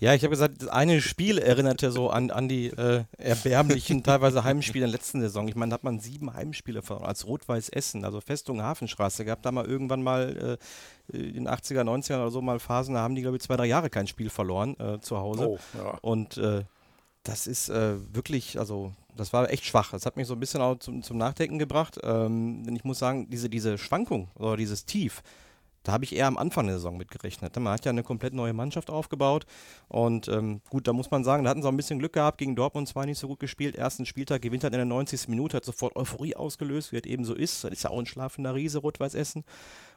Ja, 0.00 0.12
ich 0.12 0.22
habe 0.22 0.30
gesagt, 0.30 0.60
das 0.60 0.68
eine 0.68 1.00
Spiel 1.00 1.38
erinnerte 1.38 1.90
so 1.90 2.10
an, 2.10 2.30
an 2.30 2.46
die 2.46 2.66
äh, 2.66 3.04
erbärmlichen, 3.16 4.02
teilweise 4.04 4.44
Heimspiele 4.44 4.84
in 4.84 4.90
der 4.90 4.98
letzten 4.98 5.22
Saison. 5.22 5.48
Ich 5.48 5.56
meine, 5.56 5.70
da 5.70 5.74
hat 5.74 5.82
man 5.82 5.98
sieben 5.98 6.34
Heimspiele 6.34 6.82
verloren, 6.82 7.06
als 7.06 7.26
Rot-Weiß 7.26 7.70
Essen, 7.70 8.04
also 8.04 8.20
Festung 8.20 8.62
Hafenstraße 8.62 9.24
gehabt. 9.24 9.46
Da 9.46 9.50
mal 9.50 9.64
irgendwann 9.64 10.02
mal 10.02 10.58
äh, 11.10 11.16
in 11.16 11.32
den 11.32 11.48
80er, 11.48 11.80
90er 11.80 12.16
oder 12.16 12.30
so 12.30 12.42
mal 12.42 12.60
Phasen, 12.60 12.94
da 12.94 13.00
haben 13.00 13.14
die, 13.14 13.22
glaube 13.22 13.38
ich, 13.38 13.42
zwei, 13.42 13.56
drei 13.56 13.64
Jahre 13.64 13.88
kein 13.88 14.06
Spiel 14.06 14.28
verloren 14.28 14.78
äh, 14.78 15.00
zu 15.00 15.16
Hause. 15.16 15.48
Oh, 15.48 15.58
ja. 15.76 15.98
Und 16.02 16.36
äh, 16.36 16.64
das 17.22 17.46
ist 17.46 17.70
äh, 17.70 17.94
wirklich, 18.14 18.58
also 18.58 18.92
das 19.16 19.32
war 19.32 19.50
echt 19.50 19.64
schwach. 19.64 19.90
Das 19.90 20.06
hat 20.06 20.16
mich 20.16 20.26
so 20.26 20.34
ein 20.34 20.40
bisschen 20.40 20.60
auch 20.60 20.76
zum, 20.78 21.02
zum 21.02 21.18
Nachdenken 21.18 21.58
gebracht. 21.58 21.98
Ähm, 22.02 22.62
denn 22.64 22.76
ich 22.76 22.84
muss 22.84 22.98
sagen, 22.98 23.28
diese, 23.30 23.50
diese 23.50 23.78
Schwankung 23.78 24.28
oder 24.36 24.56
dieses 24.56 24.84
Tief, 24.84 25.22
da 25.88 25.94
habe 25.94 26.04
ich 26.04 26.14
eher 26.14 26.26
am 26.26 26.36
Anfang 26.36 26.66
der 26.66 26.76
Saison 26.76 26.98
mit 26.98 27.10
gerechnet. 27.10 27.56
Man 27.58 27.72
hat 27.72 27.86
ja 27.86 27.90
eine 27.90 28.02
komplett 28.02 28.34
neue 28.34 28.52
Mannschaft 28.52 28.90
aufgebaut. 28.90 29.46
Und 29.88 30.28
ähm, 30.28 30.60
gut, 30.68 30.86
da 30.86 30.92
muss 30.92 31.10
man 31.10 31.24
sagen, 31.24 31.44
da 31.44 31.50
hatten 31.50 31.62
sie 31.62 31.66
auch 31.66 31.72
ein 31.72 31.78
bisschen 31.78 31.98
Glück 31.98 32.12
gehabt. 32.12 32.36
Gegen 32.36 32.54
Dortmund 32.54 32.86
zwar 32.88 33.06
nicht 33.06 33.18
so 33.18 33.26
gut 33.26 33.40
gespielt. 33.40 33.74
Ersten 33.74 34.04
Spieltag 34.04 34.42
gewinnt 34.42 34.64
hat 34.64 34.74
in 34.74 34.78
der 34.80 34.84
90. 34.84 35.28
Minute, 35.28 35.56
hat 35.56 35.64
sofort 35.64 35.96
Euphorie 35.96 36.36
ausgelöst, 36.36 36.92
wie 36.92 36.98
es 36.98 37.04
eben 37.04 37.24
so 37.24 37.34
ist. 37.34 37.64
Das 37.64 37.72
ist 37.72 37.84
ja 37.84 37.90
auch 37.90 37.98
ein 37.98 38.04
schlafender 38.04 38.54
Riese, 38.54 38.80
Rot-Weiß 38.80 39.14
Essen. 39.14 39.44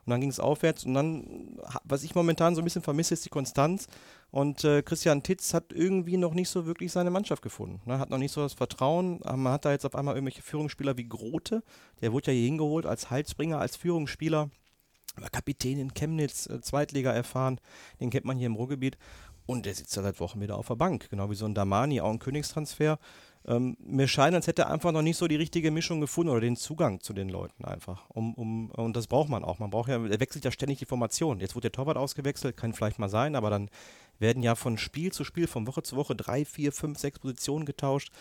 Und 0.06 0.12
dann 0.12 0.22
ging 0.22 0.30
es 0.30 0.40
aufwärts. 0.40 0.86
Und 0.86 0.94
dann, 0.94 1.60
was 1.84 2.04
ich 2.04 2.16
momentan 2.16 2.56
so 2.56 2.62
ein 2.62 2.64
bisschen 2.64 2.84
vermisse, 2.84 3.14
ist 3.14 3.26
die 3.26 3.30
Konstanz. 3.30 3.88
Und 4.30 4.64
äh, 4.64 4.84
Christian 4.84 5.24
Titz 5.24 5.54
hat 5.54 5.74
irgendwie 5.74 6.16
noch 6.16 6.34
nicht 6.34 6.48
so 6.48 6.66
wirklich 6.66 6.94
seine 6.94 7.12
Mannschaft 7.12 7.42
gefunden. 7.42 7.82
Ne? 7.86 8.00
Hat 8.00 8.10
noch 8.10 8.18
nicht 8.18 8.32
so 8.32 8.44
das 8.44 8.54
Vertrauen. 8.54 9.20
Man 9.26 9.52
hat 9.52 9.66
da 9.66 9.72
jetzt 9.74 9.86
auf 9.86 9.96
einmal 9.96 10.16
irgendwelche 10.16 10.42
Führungsspieler 10.42 10.96
wie 10.96 11.10
Grote. 11.10 11.64
Der 12.00 12.14
wurde 12.14 12.32
ja 12.32 12.38
hier 12.38 12.46
hingeholt 12.46 12.86
als 12.86 13.10
Heilsbringer, 13.10 13.60
als 13.60 13.76
Führungsspieler. 13.76 14.50
War 15.18 15.30
Kapitän 15.30 15.80
in 15.80 15.94
Chemnitz, 15.94 16.48
äh, 16.48 16.62
Zweitliga 16.62 17.12
erfahren, 17.12 17.60
den 18.00 18.10
kennt 18.10 18.26
man 18.26 18.38
hier 18.38 18.48
im 18.48 18.56
Ruhrgebiet. 18.56 18.98
Und 19.46 19.66
der 19.66 19.74
sitzt 19.74 19.96
ja 19.96 20.04
seit 20.04 20.20
Wochen 20.20 20.40
wieder 20.40 20.58
auf 20.58 20.68
der 20.68 20.76
Bank, 20.76 21.10
genau 21.10 21.30
wie 21.30 21.36
so 21.36 21.46
ein 21.46 21.56
Damani, 21.56 22.00
auch 22.00 22.12
ein 22.12 22.20
Königstransfer. 22.20 23.00
Ähm, 23.46 23.76
mir 23.80 24.08
scheint, 24.08 24.36
als 24.36 24.46
hätte 24.46 24.64
er 24.64 24.70
einfach 24.70 24.92
noch 24.92 25.02
nicht 25.02 25.18
so 25.18 25.28
die 25.28 25.36
richtige 25.36 25.72
Mischung 25.72 26.00
gefunden 26.00 26.30
oder 26.30 26.42
den 26.42 26.56
Zugang 26.56 27.02
zu 27.02 27.12
den 27.12 27.28
Leuten 27.28 27.66
einfach. 27.66 28.10
Um, 28.10 28.36
um, 28.36 28.70
und 28.70 28.96
das 28.96 29.08
braucht 29.08 29.30
man 29.30 29.44
auch. 29.44 29.58
Man 29.58 29.72
braucht 29.72 29.90
ja, 29.90 29.96
er 29.96 30.20
wechselt 30.20 30.46
ja 30.46 30.52
ständig 30.52 30.78
die 30.78 30.86
Formation. 30.86 31.40
Jetzt 31.40 31.56
wurde 31.56 31.70
der 31.70 31.72
Torwart 31.72 31.98
ausgewechselt, 31.98 32.56
kann 32.56 32.74
vielleicht 32.74 33.00
mal 33.00 33.10
sein, 33.10 33.36
aber 33.36 33.50
dann 33.50 33.70
werden 34.20 34.44
ja 34.44 34.54
von 34.54 34.78
Spiel 34.78 35.12
zu 35.12 35.24
Spiel, 35.24 35.48
von 35.48 35.66
Woche 35.66 35.82
zu 35.82 35.96
Woche 35.96 36.16
drei, 36.16 36.46
vier, 36.46 36.72
fünf, 36.72 37.00
sechs 37.00 37.18
Positionen 37.18 37.66
getauscht. 37.66 38.12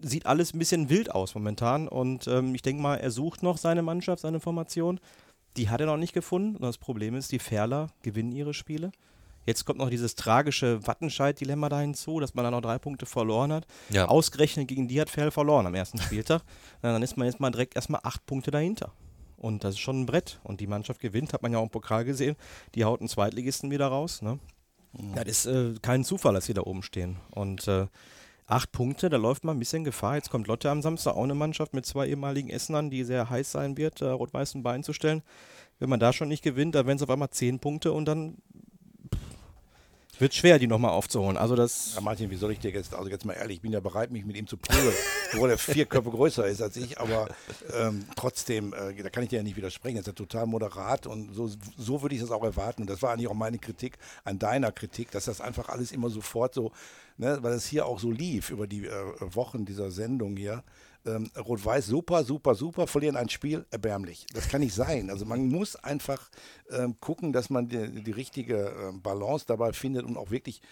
Sieht 0.00 0.26
alles 0.26 0.52
ein 0.52 0.58
bisschen 0.58 0.90
wild 0.90 1.10
aus 1.10 1.34
momentan 1.34 1.88
und 1.88 2.28
ähm, 2.28 2.54
ich 2.54 2.60
denke 2.60 2.82
mal, 2.82 2.96
er 2.96 3.10
sucht 3.10 3.42
noch 3.42 3.56
seine 3.56 3.80
Mannschaft, 3.80 4.20
seine 4.20 4.38
Formation. 4.38 5.00
Die 5.56 5.68
hat 5.68 5.80
er 5.80 5.86
noch 5.86 5.96
nicht 5.96 6.12
gefunden. 6.12 6.56
Und 6.56 6.62
das 6.62 6.78
Problem 6.78 7.14
ist, 7.14 7.32
die 7.32 7.38
Ferler 7.38 7.88
gewinnen 8.02 8.32
ihre 8.32 8.54
Spiele. 8.54 8.92
Jetzt 9.44 9.64
kommt 9.64 9.78
noch 9.78 9.90
dieses 9.90 10.14
tragische 10.14 10.86
Wattenscheid-Dilemma 10.86 11.68
da 11.68 11.80
hinzu, 11.80 12.20
dass 12.20 12.34
man 12.34 12.44
da 12.44 12.50
noch 12.50 12.60
drei 12.60 12.78
Punkte 12.78 13.06
verloren 13.06 13.52
hat. 13.52 13.66
Ja. 13.90 14.06
Ausgerechnet 14.06 14.68
gegen 14.68 14.86
die 14.86 15.00
hat 15.00 15.10
Ferl 15.10 15.30
verloren 15.30 15.66
am 15.66 15.74
ersten 15.74 15.98
Spieltag. 16.00 16.42
Dann 16.82 17.02
ist 17.02 17.16
man 17.16 17.26
jetzt 17.26 17.40
mal 17.40 17.50
direkt 17.50 17.74
erstmal 17.74 18.00
acht 18.04 18.24
Punkte 18.24 18.50
dahinter. 18.50 18.92
Und 19.36 19.64
das 19.64 19.74
ist 19.74 19.80
schon 19.80 20.02
ein 20.02 20.06
Brett. 20.06 20.40
Und 20.44 20.60
die 20.60 20.68
Mannschaft 20.68 21.00
gewinnt, 21.00 21.32
hat 21.32 21.42
man 21.42 21.52
ja 21.52 21.58
auch 21.58 21.64
im 21.64 21.70
Pokal 21.70 22.04
gesehen. 22.04 22.36
Die 22.76 22.84
haut 22.84 23.00
einen 23.00 23.08
Zweitligisten 23.08 23.72
wieder 23.72 23.88
raus. 23.88 24.22
Ne? 24.22 24.38
Das 25.14 25.26
ist 25.26 25.46
äh, 25.46 25.74
kein 25.82 26.04
Zufall, 26.04 26.34
dass 26.34 26.46
sie 26.46 26.54
da 26.54 26.62
oben 26.62 26.84
stehen. 26.84 27.16
Und 27.30 27.66
äh, 27.66 27.88
acht 28.46 28.72
Punkte, 28.72 29.08
da 29.08 29.16
läuft 29.16 29.44
man 29.44 29.56
ein 29.56 29.58
bisschen 29.58 29.84
Gefahr. 29.84 30.16
Jetzt 30.16 30.30
kommt 30.30 30.46
Lotte 30.46 30.70
am 30.70 30.82
Samstag, 30.82 31.14
auch 31.14 31.24
eine 31.24 31.34
Mannschaft 31.34 31.74
mit 31.74 31.86
zwei 31.86 32.08
ehemaligen 32.08 32.50
Essenern, 32.50 32.90
die 32.90 33.04
sehr 33.04 33.30
heiß 33.30 33.52
sein 33.52 33.76
wird, 33.76 34.00
äh, 34.00 34.06
rot-weißen 34.06 34.62
Bein 34.62 34.82
zu 34.82 34.92
stellen. 34.92 35.22
Wenn 35.78 35.90
man 35.90 36.00
da 36.00 36.12
schon 36.12 36.28
nicht 36.28 36.44
gewinnt, 36.44 36.74
dann 36.74 36.86
werden 36.86 36.96
es 36.96 37.02
auf 37.02 37.10
einmal 37.10 37.30
zehn 37.30 37.58
Punkte 37.58 37.92
und 37.92 38.04
dann 38.04 38.36
wird 40.20 40.34
schwer, 40.34 40.58
die 40.58 40.66
nochmal 40.66 40.90
aufzuholen. 40.90 41.36
Also 41.36 41.56
das. 41.56 41.94
Ja, 41.94 42.00
Martin, 42.00 42.30
wie 42.30 42.36
soll 42.36 42.52
ich 42.52 42.58
dir 42.58 42.70
jetzt, 42.70 42.94
also 42.94 43.08
jetzt 43.08 43.24
mal 43.24 43.32
ehrlich, 43.32 43.56
ich 43.56 43.62
bin 43.62 43.72
ja 43.72 43.80
bereit, 43.80 44.10
mich 44.10 44.24
mit 44.24 44.36
ihm 44.36 44.46
zu 44.46 44.56
prügeln, 44.56 44.94
obwohl 45.32 45.50
er 45.50 45.58
vier 45.58 45.86
Köpfe 45.86 46.10
größer 46.10 46.46
ist 46.46 46.60
als 46.60 46.76
ich, 46.76 47.00
aber 47.00 47.28
ähm, 47.74 48.04
trotzdem, 48.16 48.72
äh, 48.72 48.94
da 49.02 49.10
kann 49.10 49.22
ich 49.22 49.30
dir 49.30 49.36
ja 49.36 49.42
nicht 49.42 49.56
widersprechen, 49.56 49.96
er 49.96 50.00
ist 50.00 50.06
ja 50.06 50.12
total 50.12 50.46
moderat 50.46 51.06
und 51.06 51.34
so, 51.34 51.50
so 51.76 52.02
würde 52.02 52.14
ich 52.14 52.20
das 52.20 52.30
auch 52.30 52.44
erwarten. 52.44 52.82
Und 52.82 52.90
das 52.90 53.02
war 53.02 53.12
eigentlich 53.12 53.28
auch 53.28 53.34
meine 53.34 53.58
Kritik 53.58 53.98
an 54.24 54.38
deiner 54.38 54.70
Kritik, 54.72 55.10
dass 55.10 55.24
das 55.24 55.40
einfach 55.40 55.68
alles 55.68 55.92
immer 55.92 56.10
sofort 56.10 56.54
so, 56.54 56.72
ne, 57.16 57.38
weil 57.40 57.54
es 57.54 57.66
hier 57.66 57.86
auch 57.86 57.98
so 57.98 58.10
lief 58.10 58.50
über 58.50 58.66
die 58.66 58.86
äh, 58.86 58.92
Wochen 59.20 59.64
dieser 59.64 59.90
Sendung 59.90 60.36
hier. 60.36 60.62
Ähm, 61.04 61.30
Rot-Weiß 61.36 61.86
super, 61.86 62.22
super, 62.22 62.54
super, 62.54 62.86
verlieren 62.86 63.16
ein 63.16 63.28
Spiel, 63.28 63.66
erbärmlich. 63.70 64.26
Das 64.34 64.48
kann 64.48 64.60
nicht 64.60 64.74
sein. 64.74 65.10
Also 65.10 65.24
man 65.24 65.48
muss 65.48 65.76
einfach 65.76 66.30
ähm, 66.70 66.96
gucken, 67.00 67.32
dass 67.32 67.50
man 67.50 67.68
die, 67.68 68.02
die 68.02 68.10
richtige 68.12 68.72
ähm, 68.80 69.02
Balance 69.02 69.44
dabei 69.46 69.72
findet 69.72 70.04
und 70.04 70.16
auch 70.16 70.30
wirklich 70.30 70.62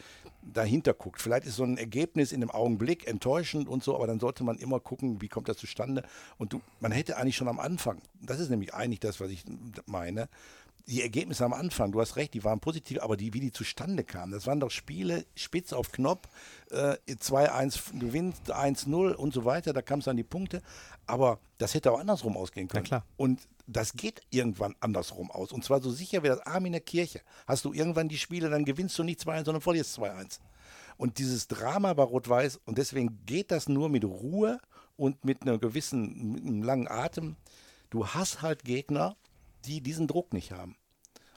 dahinter 0.43 0.95
guckt. 0.95 1.21
Vielleicht 1.21 1.47
ist 1.47 1.57
so 1.57 1.65
ein 1.65 1.77
Ergebnis 1.77 2.33
in 2.33 2.41
dem 2.41 2.51
Augenblick 2.51 3.07
enttäuschend 3.07 3.69
und 3.69 3.83
so, 3.83 3.95
aber 3.95 4.07
dann 4.07 4.21
sollte 4.21 4.45
man 4.45 4.57
immer 4.59 4.81
gucken, 4.81 5.21
wie 5.21 5.29
kommt 5.29 5.49
das 5.49 5.57
zustande. 5.57 6.03
Und 6.39 6.53
du, 6.53 6.61
man 6.81 6.93
hätte 6.93 7.17
eigentlich 7.17 7.37
schon 7.37 7.49
am 7.49 7.59
Anfang, 7.59 8.01
das 8.23 8.41
ist 8.41 8.51
nämlich 8.51 8.73
eigentlich 8.73 9.01
das, 9.01 9.21
was 9.21 9.31
ich 9.31 9.45
meine, 9.87 10.29
die 10.91 11.03
Ergebnisse 11.03 11.45
am 11.45 11.53
Anfang, 11.53 11.93
du 11.93 12.01
hast 12.01 12.17
recht, 12.17 12.35
die 12.35 12.43
waren 12.43 12.59
positiv, 12.59 13.01
aber 13.01 13.17
die, 13.17 13.33
wie 13.33 13.39
die 13.39 13.53
zustande 13.53 14.03
kamen, 14.03 14.33
das 14.33 14.49
waren 14.49 14.59
doch 14.59 14.73
Spiele 14.73 15.25
spitz 15.37 15.73
auf 15.73 15.93
Knopf, 15.93 16.29
äh, 16.71 16.97
2-1 17.07 17.99
gewinnt, 18.01 18.35
1-0 18.51 19.15
und 19.15 19.33
so 19.33 19.45
weiter, 19.45 19.73
da 19.73 19.83
kam 19.83 20.01
es 20.01 20.09
an 20.09 20.17
die 20.17 20.25
Punkte, 20.25 20.63
aber 21.07 21.39
das 21.59 21.75
hätte 21.75 21.93
auch 21.93 22.01
andersrum 22.01 22.37
ausgehen 22.37 22.67
können. 22.67 22.85
klar. 22.85 23.07
Und 23.17 23.47
das 23.69 23.93
geht 23.93 24.23
irgendwann 24.31 24.75
andersrum 24.81 25.31
aus. 25.31 25.53
Und 25.53 25.63
zwar 25.63 25.81
so 25.81 25.93
sicher 25.93 26.25
wie 26.25 26.29
das 26.29 26.41
Arm 26.41 26.67
in 26.67 26.73
der 26.73 26.81
Kirche. 26.81 27.21
Hast 27.47 27.65
du 27.65 27.73
irgendwann 27.73 28.09
die 28.09 28.19
Spiele, 28.19 28.51
dann 28.51 28.65
gewinnst 28.65 28.99
du 28.99 29.05
nicht 29.05 29.21
2-1, 29.21 29.45
sondern 29.45 29.61
verlierst 29.61 29.97
2-1. 29.97 30.41
Und 30.97 31.19
dieses 31.19 31.47
Drama 31.47 31.95
bei 31.95 32.03
Rot-Weiß, 32.03 32.63
und 32.65 32.79
deswegen 32.79 33.25
geht 33.27 33.53
das 33.53 33.69
nur 33.69 33.89
mit 33.89 34.05
Ruhe 34.05 34.59
und 34.97 35.25
mit 35.25 35.43
einer 35.43 35.59
gewissen, 35.59 36.33
mit 36.33 36.43
einem 36.43 36.63
langen 36.65 36.89
Atem. 36.89 37.37
Du 37.91 38.09
hast 38.09 38.43
halt 38.43 38.65
Gegner, 38.65 39.17
die 39.67 39.81
diesen 39.83 40.09
Druck 40.09 40.33
nicht 40.33 40.51
haben. 40.51 40.77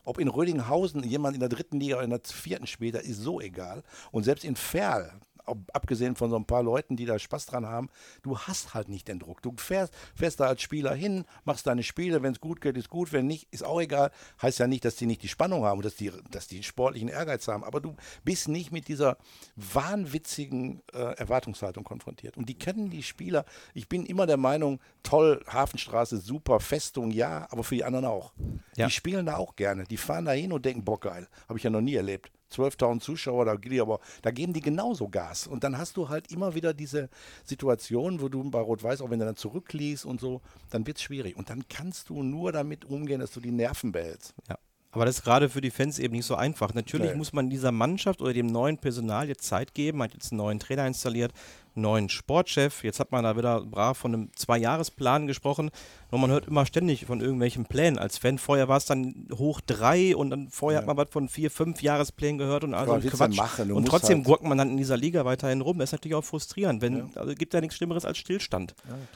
Ob 0.03 0.19
in 0.19 0.27
Rödinghausen 0.27 1.03
jemand 1.03 1.35
in 1.35 1.39
der 1.39 1.49
dritten 1.49 1.79
Liga 1.79 1.95
oder 1.95 2.03
in 2.03 2.09
der 2.09 2.21
vierten 2.23 2.67
spielt, 2.67 2.95
das 2.95 3.03
ist 3.03 3.21
so 3.21 3.39
egal. 3.39 3.83
Und 4.11 4.23
selbst 4.23 4.43
in 4.43 4.55
Ferl, 4.55 5.13
abgesehen 5.45 6.15
von 6.15 6.29
so 6.29 6.35
ein 6.35 6.45
paar 6.45 6.63
Leuten, 6.63 6.95
die 6.95 7.05
da 7.05 7.19
Spaß 7.19 7.45
dran 7.47 7.65
haben, 7.65 7.89
du 8.21 8.37
hast 8.37 8.73
halt 8.73 8.89
nicht 8.89 9.07
den 9.07 9.19
Druck. 9.19 9.41
Du 9.41 9.53
fährst, 9.57 9.93
fährst 10.15 10.39
da 10.39 10.45
als 10.45 10.61
Spieler 10.61 10.93
hin, 10.93 11.25
machst 11.43 11.67
deine 11.67 11.83
Spiele, 11.83 12.23
wenn 12.23 12.33
es 12.33 12.39
gut 12.39 12.61
geht, 12.61 12.77
ist 12.77 12.89
gut, 12.89 13.11
wenn 13.11 13.27
nicht, 13.27 13.47
ist 13.51 13.63
auch 13.63 13.81
egal. 13.81 14.11
Heißt 14.41 14.59
ja 14.59 14.67
nicht, 14.67 14.85
dass 14.85 14.95
die 14.95 15.05
nicht 15.05 15.23
die 15.23 15.27
Spannung 15.27 15.65
haben 15.65 15.77
und 15.77 15.85
dass 15.85 15.95
die, 15.95 16.11
dass 16.31 16.47
die 16.47 16.63
sportlichen 16.63 17.09
Ehrgeiz 17.09 17.47
haben, 17.47 17.63
aber 17.63 17.81
du 17.81 17.95
bist 18.23 18.47
nicht 18.47 18.71
mit 18.71 18.87
dieser 18.87 19.17
wahnwitzigen 19.55 20.81
äh, 20.93 21.17
Erwartungshaltung 21.17 21.83
konfrontiert. 21.83 22.37
Und 22.37 22.49
die 22.49 22.57
kennen 22.57 22.89
die 22.89 23.03
Spieler. 23.03 23.45
Ich 23.73 23.89
bin 23.89 24.05
immer 24.05 24.25
der 24.25 24.37
Meinung, 24.37 24.79
toll, 25.03 25.43
Hafenstraße, 25.47 26.17
super, 26.17 26.59
Festung, 26.59 27.11
ja, 27.11 27.47
aber 27.51 27.63
für 27.63 27.75
die 27.75 27.83
anderen 27.83 28.05
auch. 28.05 28.33
Ja. 28.75 28.87
Die 28.87 28.91
spielen 28.91 29.25
da 29.25 29.37
auch 29.37 29.55
gerne. 29.55 29.83
Die 29.83 29.97
fahren 29.97 30.25
da 30.25 30.31
hin 30.31 30.51
und 30.51 30.65
denken, 30.65 30.83
boah, 30.83 30.99
geil. 30.99 31.27
Habe 31.47 31.57
ich 31.57 31.63
ja 31.63 31.69
noch 31.69 31.81
nie 31.81 31.95
erlebt. 31.95 32.31
12.000 32.53 32.99
Zuschauer, 32.99 33.45
da, 33.45 33.57
aber, 33.81 33.99
da 34.21 34.31
geben 34.31 34.53
die 34.53 34.61
genauso 34.61 35.09
Gas. 35.09 35.47
Und 35.47 35.63
dann 35.63 35.77
hast 35.77 35.97
du 35.97 36.09
halt 36.09 36.31
immer 36.31 36.55
wieder 36.55 36.73
diese 36.73 37.09
Situation, 37.43 38.21
wo 38.21 38.29
du 38.29 38.49
bei 38.49 38.59
Rot-Weiß, 38.59 39.01
auch 39.01 39.09
wenn 39.09 39.19
du 39.19 39.25
dann 39.25 39.35
zurückliegst 39.35 40.05
und 40.05 40.19
so, 40.19 40.41
dann 40.69 40.85
wird 40.87 40.97
es 40.97 41.03
schwierig. 41.03 41.35
Und 41.35 41.49
dann 41.49 41.67
kannst 41.67 42.09
du 42.09 42.23
nur 42.23 42.51
damit 42.51 42.85
umgehen, 42.85 43.19
dass 43.19 43.31
du 43.31 43.39
die 43.39 43.51
Nerven 43.51 43.91
behältst. 43.91 44.33
Ja. 44.49 44.57
Aber 44.93 45.05
das 45.05 45.17
ist 45.17 45.23
gerade 45.23 45.49
für 45.49 45.59
die 45.59 45.71
Fans 45.71 45.99
eben 45.99 46.13
nicht 46.15 46.25
so 46.25 46.35
einfach. 46.35 46.73
Natürlich 46.73 47.11
Nee. 47.11 47.17
muss 47.17 47.33
man 47.33 47.49
dieser 47.49 47.71
Mannschaft 47.71 48.21
oder 48.21 48.31
dem 48.31 48.45
neuen 48.47 48.77
Personal 48.77 49.27
jetzt 49.27 49.43
Zeit 49.43 49.73
geben. 49.73 49.97
Man 49.97 50.07
hat 50.09 50.13
jetzt 50.13 50.31
einen 50.31 50.37
neuen 50.37 50.59
Trainer 50.59 50.85
installiert, 50.85 51.33
einen 51.75 51.81
neuen 51.81 52.09
Sportchef. 52.09 52.83
Jetzt 52.83 52.99
hat 52.99 53.11
man 53.11 53.23
da 53.23 53.35
wieder 53.35 53.61
brav 53.61 53.97
von 53.97 54.13
einem 54.13 54.29
Zwei-Jahres-Plan 54.35 55.25
gesprochen. 55.25 55.71
Und 56.11 56.21
man 56.21 56.29
hört 56.29 56.45
immer 56.45 56.65
ständig 56.67 57.07
von 57.07 57.21
irgendwelchen 57.21 57.65
Plänen. 57.65 57.97
Als 57.97 58.19
Fan 58.19 58.37
vorher 58.37 58.67
war 58.67 58.77
es 58.77 58.85
dann 58.85 59.27
hoch 59.35 59.61
drei 59.61 60.15
und 60.15 60.29
dann 60.29 60.49
vorher 60.49 60.79
hat 60.81 60.85
man 60.85 60.95
was 60.95 61.09
von 61.09 61.27
vier, 61.27 61.49
fünf 61.49 61.81
Jahresplänen 61.81 62.37
gehört 62.37 62.63
und 62.63 62.75
also 62.75 62.93
ein 62.93 63.01
denn 63.01 63.09
Quatsch. 63.09 63.35
machen? 63.35 63.71
Und 63.71 63.87
trotzdem 63.87 64.17
halt- 64.19 64.27
gurkt 64.27 64.43
man 64.43 64.59
dann 64.59 64.69
in 64.69 64.77
dieser 64.77 64.95
Liga 64.95 65.25
weiterhin 65.25 65.61
rum. 65.61 65.79
Das 65.79 65.89
ist 65.89 65.93
natürlich 65.93 66.15
auch 66.15 66.23
frustrierend. 66.23 66.83
Wenn, 66.83 67.09
Also 67.15 67.33
gibt 67.33 67.55
ja 67.55 67.61
nichts 67.61 67.75
Schlimmeres 67.77 68.05
als 68.05 68.19
Stillstand. 68.19 68.75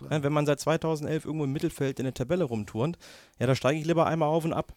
Ja, 0.09 0.23
wenn 0.23 0.34
man 0.34 0.47
seit 0.47 0.59
2011 0.59 1.25
irgendwo 1.25 1.43
im 1.45 1.53
Mittelfeld 1.53 1.99
in 1.99 2.05
der 2.05 2.15
Tabelle 2.15 2.45
rumturnt, 2.45 2.97
ja, 3.38 3.45
da 3.45 3.53
steige 3.53 3.80
ich 3.80 3.86
lieber 3.86 4.07
einmal 4.07 4.30
auf 4.30 4.43
und 4.43 4.53
ab. 4.53 4.73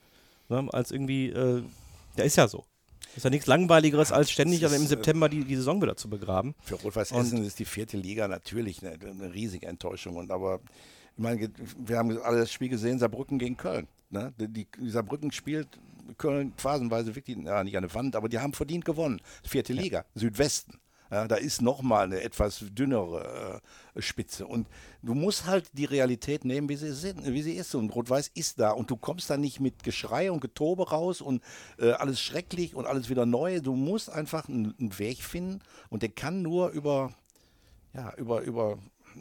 Ne, 0.51 0.69
als 0.73 0.91
irgendwie, 0.91 1.31
äh, 1.31 1.63
ja, 2.17 2.25
ist 2.25 2.37
ja 2.37 2.49
so. 2.49 2.65
Ist 3.17 3.25
ja 3.25 3.31
nichts 3.31 3.47
Langweiligeres, 3.47 4.13
als 4.13 4.31
ständig 4.31 4.63
also 4.65 4.75
im 4.75 4.83
ist, 4.83 4.87
äh, 4.89 4.97
September 4.97 5.29
die, 5.29 5.45
die 5.45 5.57
Saison 5.57 5.81
wieder 5.81 5.97
zu 5.97 6.11
begraben. 6.11 6.55
Für 6.63 6.75
Rot-Weiß 6.75 7.13
Essen 7.13 7.45
ist 7.45 7.59
die 7.59 7.65
vierte 7.65 7.97
Liga 7.97 8.29
natürlich 8.29 8.85
eine, 8.85 8.95
eine 8.95 9.33
riesige 9.33 9.67
Enttäuschung. 9.67 10.17
Und 10.17 10.31
aber 10.31 10.61
ich 11.17 11.23
meine, 11.23 11.51
wir 11.79 11.99
haben 11.99 12.19
alle 12.23 12.41
das 12.41 12.53
Spiel 12.53 12.69
gesehen, 12.69 12.99
Saarbrücken 12.99 13.39
gegen 13.39 13.57
Köln. 13.57 13.87
Ne? 14.11 14.33
Die, 14.39 14.67
die 14.67 14.91
Saarbrücken 14.91 15.33
spielt 15.33 15.69
Köln 16.19 16.53
phasenweise 16.57 17.15
wirklich, 17.15 17.37
ja, 17.39 17.63
nicht 17.63 17.77
an 17.77 17.83
der 17.83 17.95
Wand, 17.95 18.17
aber 18.17 18.29
die 18.29 18.39
haben 18.39 18.53
verdient 18.53 18.85
gewonnen. 18.85 19.21
Vierte 19.45 19.73
Liga, 19.73 20.05
Südwesten. 20.15 20.81
Ja, 21.11 21.27
da 21.27 21.35
ist 21.35 21.61
nochmal 21.61 22.05
eine 22.05 22.21
etwas 22.21 22.65
dünnere 22.71 23.61
äh, 23.97 24.01
Spitze. 24.01 24.47
Und 24.47 24.69
du 25.03 25.15
musst 25.15 25.47
halt 25.47 25.69
die 25.73 25.85
Realität 25.85 26.45
nehmen, 26.45 26.69
wie 26.69 26.77
sie, 26.77 26.93
sind, 26.93 27.27
wie 27.27 27.43
sie 27.43 27.55
ist. 27.55 27.75
Und 27.75 27.91
Rot-Weiß 27.91 28.29
ist 28.35 28.61
da. 28.61 28.71
Und 28.71 28.91
du 28.91 28.97
kommst 28.97 29.29
da 29.29 29.37
nicht 29.37 29.59
mit 29.59 29.83
Geschrei 29.83 30.31
und 30.31 30.41
Getobe 30.41 30.89
raus 30.89 31.21
und 31.21 31.43
äh, 31.79 31.91
alles 31.93 32.21
schrecklich 32.21 32.77
und 32.77 32.87
alles 32.87 33.11
wieder 33.11 33.27
neu. 33.27 33.61
Du 33.61 33.75
musst 33.75 34.09
einfach 34.09 34.49
einen, 34.49 34.75
einen 34.79 34.99
Weg 35.01 35.25
finden. 35.25 35.61
Und 35.89 36.03
der 36.03 36.11
kann 36.11 36.43
nur 36.43 36.71
über, 36.71 37.13
ja, 37.93 38.15
über, 38.15 38.43
über 38.43 38.79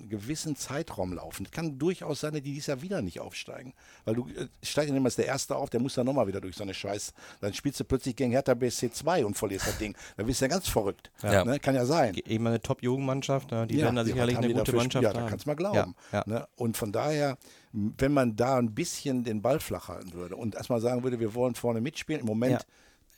gewissen 0.08 0.56
Zeitraum 0.56 1.14
laufen. 1.14 1.46
Es 1.46 1.52
kann 1.52 1.78
durchaus 1.78 2.22
sein, 2.22 2.34
dass 2.34 2.42
die 2.42 2.54
dieses 2.54 2.68
Jahr 2.68 2.82
wieder 2.82 3.02
nicht 3.02 3.20
aufsteigen. 3.20 3.74
Weil 4.06 4.16
du 4.16 4.28
äh, 4.30 4.48
steigst 4.64 4.90
ja 4.90 4.96
immer 4.96 5.06
als 5.06 5.16
der 5.16 5.26
Erste 5.26 5.56
auf, 5.56 5.70
der 5.70 5.80
muss 5.80 5.94
dann 5.96 6.06
nochmal 6.06 6.28
wieder 6.28 6.42
durch 6.42 6.56
so 6.56 6.64
eine 6.64 6.74
Scheiß. 6.74 7.14
Dann 7.42 7.54
spielst 7.54 7.80
du 7.80 7.84
plötzlich 7.84 8.16
gegen 8.16 8.32
Hertha 8.32 8.54
BSC 8.54 8.92
2 8.92 9.26
und 9.26 9.38
verlierst 9.38 9.68
das 9.68 9.78
Ding. 9.78 9.96
Dann 10.18 10.26
bist 10.26 10.42
du 10.42 10.46
ja 10.46 10.50
ganz 10.50 10.68
verrückt. 10.68 11.12
Ja. 11.24 11.44
Ne? 11.46 11.60
Kann 11.60 11.76
ja 11.76 11.86
sein. 11.86 12.16
Eben 12.26 12.48
eine 12.48 12.62
Top-Jugendmannschaft, 12.62 13.52
ne, 13.52 13.68
die 13.68 13.78
Ja, 13.78 13.86
werden 13.86 13.96
da 13.96 14.06
sicherlich 14.06 14.38
eine 14.38 14.54
gute 14.54 14.74
Mannschaft 14.74 15.04
Ja, 15.04 15.14
da 15.14 15.28
kannst 15.28 15.46
du 15.46 15.50
mal 15.50 15.56
glauben. 15.56 15.96
Ja, 16.12 16.20
ja. 16.20 16.24
Ne? 16.26 16.48
Und 16.56 16.78
von 16.78 16.92
daher, 16.92 17.38
wenn 17.72 18.14
man 18.14 18.36
da 18.36 18.58
ein 18.58 18.74
bisschen 18.74 19.24
den 19.24 19.42
Ball 19.42 19.60
flach 19.60 19.88
halten 19.88 20.14
würde 20.14 20.36
und 20.36 20.56
erstmal 20.56 20.82
sagen 20.82 21.04
würde, 21.04 21.20
wir 21.20 21.34
wollen 21.34 21.56
vorne 21.56 21.82
mitspielen, 21.82 22.22
im 22.22 22.28
Moment. 22.28 22.66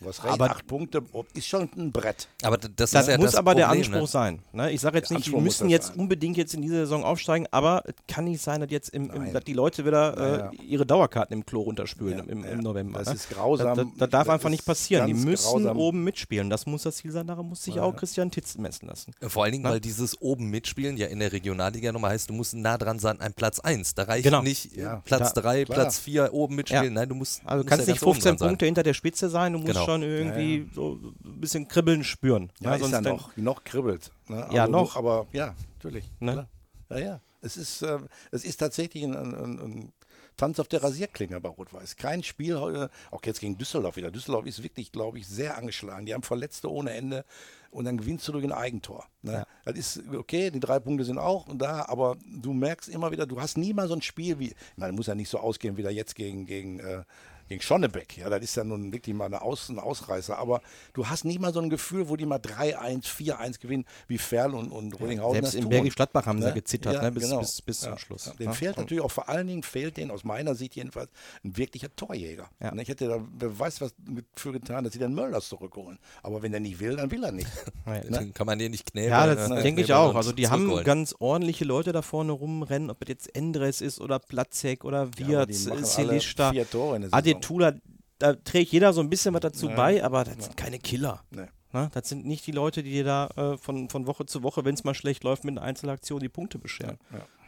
Du 0.01 0.07
hast 0.07 0.23
recht, 0.23 0.33
Aber- 0.33 0.51
acht 0.51 0.67
Punkte, 0.67 1.01
oh, 1.13 1.23
ist 1.33 1.47
schon 1.47 1.69
ein 1.77 1.91
Brett. 1.91 2.27
Aber 2.43 2.57
das, 2.57 2.71
Das 2.91 2.93
ist 3.03 3.07
ja 3.09 3.17
muss 3.17 3.27
das 3.31 3.35
aber 3.35 3.55
der 3.55 3.65
Problem, 3.67 3.81
Anspruch 3.83 4.01
ne? 4.01 4.07
sein. 4.07 4.39
Ne? 4.51 4.71
Ich 4.71 4.81
sage 4.81 4.97
jetzt 4.97 5.09
Der 5.11 5.17
nicht, 5.17 5.27
die 5.31 5.35
müssen 5.35 5.69
jetzt 5.69 5.87
sein. 5.87 5.97
unbedingt 5.99 6.37
jetzt 6.37 6.53
in 6.53 6.61
dieser 6.61 6.77
Saison 6.79 7.03
aufsteigen, 7.03 7.47
aber 7.51 7.83
es 7.85 7.93
kann 8.07 8.25
nicht 8.25 8.41
sein, 8.41 8.59
dass 8.61 8.69
jetzt 8.71 8.89
im, 8.89 9.09
im, 9.11 9.31
dass 9.33 9.43
die 9.43 9.53
Leute 9.53 9.85
wieder 9.85 10.17
äh, 10.17 10.21
Ja, 10.21 10.37
ja. 10.37 10.51
ihre 10.67 10.85
Dauerkarten 10.85 11.33
im 11.37 11.45
Klo 11.45 11.61
runterspülen 11.61 12.17
Ja, 12.19 12.23
im, 12.25 12.43
ja. 12.43 12.49
im 12.51 12.59
November. 12.59 12.99
Das 12.99 13.09
ne? 13.09 13.13
ist 13.15 13.29
grausam. 13.29 13.75
Das, 13.77 13.85
das, 13.97 14.09
darf 14.09 14.25
Das 14.27 14.33
einfach 14.35 14.49
nicht 14.49 14.65
passieren. 14.65 15.07
Die 15.07 15.13
müssen 15.13 15.43
grausam. 15.63 15.77
oben 15.77 16.03
mitspielen. 16.03 16.49
Das 16.49 16.65
muss 16.65 16.83
das 16.83 16.97
Ziel 16.97 17.11
sein. 17.11 17.27
Daran 17.27 17.47
muss 17.47 17.63
sich 17.63 17.79
auch 17.79 17.95
Christian 17.95 18.31
Titz 18.31 18.57
messen 18.57 18.87
lassen. 18.87 19.13
Vor 19.21 19.43
allen 19.43 19.51
Dingen, 19.53 19.63
weil 19.63 19.79
dieses 19.79 20.19
oben 20.21 20.47
mitspielen 20.49 20.97
ja 20.97 21.07
in 21.07 21.19
der 21.19 21.31
Regionalliga 21.31 21.91
nochmal 21.91 22.11
heißt, 22.11 22.29
du 22.29 22.33
musst 22.33 22.53
nah 22.55 22.77
dran 22.77 22.99
sein 22.99 23.19
an 23.21 23.33
Platz 23.33 23.59
1. 23.59 23.95
Da 23.95 24.03
reicht 24.03 24.23
Genau. 24.23 24.41
nicht 24.41 24.75
Ja, 24.75 25.01
Platz 25.05 25.33
da- 25.33 25.41
3, 25.41 25.65
klar. 25.65 25.75
Platz 25.79 25.99
4 25.99 26.33
oben 26.33 26.55
mitspielen. 26.55 26.93
Nein, 26.93 27.07
du 27.09 27.15
musst, 27.15 27.41
Also 27.45 27.63
du 27.63 27.69
kannst 27.69 27.87
nicht 27.87 27.99
ganz 27.99 28.03
oben 28.03 28.13
15 28.15 28.29
dran 28.31 28.37
sein. 28.39 28.47
Punkte 28.49 28.65
hinter 28.65 28.83
der 28.83 28.93
Spitze 28.93 29.29
sein, 29.29 29.53
du 29.53 29.59
musst 29.59 29.71
Genau. 29.73 29.85
Schon 29.93 30.03
irgendwie 30.03 30.57
Ja, 30.57 30.63
ja. 30.63 30.69
so 30.73 30.99
ein 31.23 31.39
bisschen 31.41 31.67
Kribbeln 31.67 32.03
spüren. 32.03 32.51
Ja, 32.59 32.75
ist 32.75 32.81
sonst 32.81 32.91
ja 32.93 33.03
wenn- 33.03 33.11
noch, 33.15 33.37
noch 33.37 33.63
kribbelt. 33.63 34.11
Ne? 34.27 34.47
Ja, 34.51 34.63
aber, 34.63 34.71
noch. 34.71 34.95
Aber 34.95 35.27
ja, 35.33 35.55
natürlich. 35.75 36.05
Ne? 36.19 36.47
Ja, 36.89 36.97
ja. 36.99 37.21
Es 37.41 37.57
ist, 37.57 37.81
ähm, 37.81 38.07
es 38.31 38.43
ist 38.43 38.57
tatsächlich 38.57 39.03
ein, 39.03 39.15
ein, 39.15 39.33
ein, 39.33 39.59
ein 39.59 39.93
Tanz 40.37 40.59
auf 40.59 40.67
der 40.67 40.83
Rasierklinge 40.83 41.39
bei 41.41 41.49
Rot-Weiß. 41.49 41.95
Kein 41.97 42.21
Spiel, 42.23 42.55
äh, 42.55 42.87
auch 43.13 43.21
jetzt 43.25 43.39
gegen 43.39 43.57
Düsseldorf 43.57 43.95
wieder. 43.95 44.11
Düsseldorf 44.11 44.45
ist 44.45 44.61
wirklich, 44.63 44.91
glaube 44.91 45.17
ich, 45.19 45.27
sehr 45.27 45.57
angeschlagen. 45.57 46.05
Die 46.05 46.13
haben 46.13 46.23
Verletzte 46.23 46.71
ohne 46.71 46.91
Ende 46.91 47.25
und 47.71 47.85
dann 47.85 47.97
gewinnst 47.97 48.27
du 48.27 48.31
durch 48.33 48.43
ein 48.43 48.51
Eigentor. 48.51 49.05
Ne? 49.23 49.45
Das 49.65 49.75
ist 49.75 50.01
okay, 50.13 50.51
die 50.51 50.59
drei 50.59 50.79
Punkte 50.79 51.03
sind 51.03 51.17
auch 51.17 51.47
da, 51.55 51.85
aber 51.87 52.15
du 52.27 52.53
merkst 52.53 52.89
immer 52.89 53.11
wieder, 53.11 53.25
du 53.25 53.41
hast 53.41 53.57
nie 53.57 53.73
mal 53.73 53.87
so 53.87 53.95
ein 53.95 54.01
Spiel 54.01 54.37
wie, 54.39 54.47
ich 54.49 54.55
meine, 54.77 54.93
muss 54.93 55.07
ja 55.07 55.15
nicht 55.15 55.29
so 55.29 55.39
ausgehen 55.39 55.77
wie 55.77 55.83
da 55.83 55.89
jetzt 55.89 56.15
gegen, 56.15 56.45
gegen 56.45 56.79
äh, 56.79 57.03
gegen 57.51 57.61
Schonnebeck. 57.61 58.17
Ja, 58.17 58.29
das 58.29 58.41
ist 58.41 58.55
ja 58.55 58.63
nun 58.63 58.91
wirklich 58.93 59.15
mal 59.15 59.25
eine 59.25 59.41
Aus, 59.41 59.69
ein 59.69 59.77
Ausreißer. 59.79 60.37
Aber 60.37 60.61
du 60.93 61.07
hast 61.07 61.25
nicht 61.25 61.39
mal 61.39 61.53
so 61.53 61.59
ein 61.59 61.69
Gefühl, 61.69 62.09
wo 62.09 62.15
die 62.15 62.25
mal 62.25 62.39
3-1, 62.39 63.05
4-1 63.05 63.59
gewinnen, 63.59 63.85
wie 64.07 64.17
Ferl 64.17 64.53
und, 64.55 64.71
und 64.71 64.99
Rollinghausen. 64.99 65.41
Selbst 65.41 65.53
das 65.55 65.63
in. 65.63 65.69
Bergisch 65.69 65.95
Gladbach 65.95 66.25
haben 66.25 66.39
sie 66.41 66.47
ja 66.47 66.53
gezittert, 66.53 67.01
ne, 67.01 67.11
bis- 67.11 67.23
genau. 67.23 67.39
bis- 67.39 67.61
bis 67.61 67.79
zum 67.81 67.97
Schluss. 67.97 68.25
Ja. 68.27 68.33
Dem 68.33 68.45
Ja. 68.47 68.53
fehlt 68.53 68.77
natürlich 68.77 69.03
auch, 69.03 69.11
vor 69.11 69.27
allen 69.29 69.47
Dingen 69.47 69.63
fehlt 69.63 69.97
denen 69.97 70.11
aus 70.11 70.23
meiner 70.23 70.55
Sicht 70.55 70.75
jedenfalls 70.75 71.09
ein 71.43 71.57
wirklicher 71.57 71.93
Torjäger. 71.95 72.49
Ja. 72.61 72.71
Und 72.71 72.79
Ich 72.79 72.87
hätte 72.89 73.07
da, 73.07 73.19
wer 73.37 73.59
weiß 73.59 73.81
was 73.81 73.93
für 74.35 74.51
getan, 74.51 74.83
dass 74.83 74.93
sie 74.93 74.99
den 74.99 75.13
Möllers 75.13 75.47
zurückholen. 75.49 75.99
Aber 76.23 76.41
wenn 76.41 76.53
er 76.53 76.59
nicht 76.59 76.79
will, 76.79 76.95
dann 76.95 77.11
will 77.11 77.23
er 77.23 77.31
nicht. 77.31 77.47
Ja, 77.85 77.99
Den 77.99 78.33
kann 78.33 78.45
man 78.45 78.59
hier 78.59 78.69
nicht 78.69 78.85
knebeln. 78.91 79.11
Ja, 79.11 79.25
das 79.33 79.49
ne? 79.49 79.61
denke 79.63 79.81
ich 79.81 79.91
auch. 79.93 80.15
Also 80.15 80.31
die 80.31 80.47
haben 80.47 80.83
ganz 80.83 81.13
ordentliche 81.19 81.65
Leute 81.65 81.91
da 81.91 82.01
vorne 82.01 82.31
rumrennen, 82.31 82.89
ob 82.89 82.99
das 83.01 83.09
jetzt 83.09 83.35
Endres 83.35 83.81
ist 83.81 83.99
oder 83.99 84.19
Platzek 84.19 84.85
oder 84.85 85.09
Wirtz, 85.17 85.67
alle 85.67 85.83
Silista, 85.85 86.51
vier 86.51 86.69
Tore 86.69 86.95
in 86.97 87.01
der 87.01 87.09
Saison. 87.09 87.17
Adetula, 87.41 87.73
da 88.19 88.33
trägt 88.35 88.71
jeder 88.71 88.93
so 88.93 89.01
ein 89.01 89.09
bisschen 89.09 89.33
was 89.33 89.41
dazu 89.41 89.69
Ja. 89.69 89.75
bei, 89.75 90.03
aber 90.03 90.23
das 90.23 90.45
sind 90.45 90.57
keine 90.57 90.79
Killer. 90.79 91.23
Nee. 91.31 91.47
Ne? 91.73 91.89
Das 91.93 92.09
sind 92.09 92.25
nicht 92.25 92.45
die 92.47 92.51
Leute, 92.51 92.83
die 92.83 92.91
dir 92.91 93.03
da 93.05 93.27
äh, 93.37 93.57
von, 93.57 93.89
von 93.89 94.05
Woche 94.07 94.25
zu 94.25 94.43
Woche, 94.43 94.65
wenn 94.65 94.73
es 94.75 94.83
mal 94.83 94.93
schlecht 94.93 95.23
läuft, 95.23 95.43
mit 95.45 95.57
einer 95.57 95.65
Einzelaktion 95.65 96.19
die 96.19 96.29
Punkte 96.29 96.59
bescheren. 96.59 96.97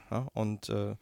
Ja, 0.10 0.28
und 0.34 0.70
äh, 0.70 0.96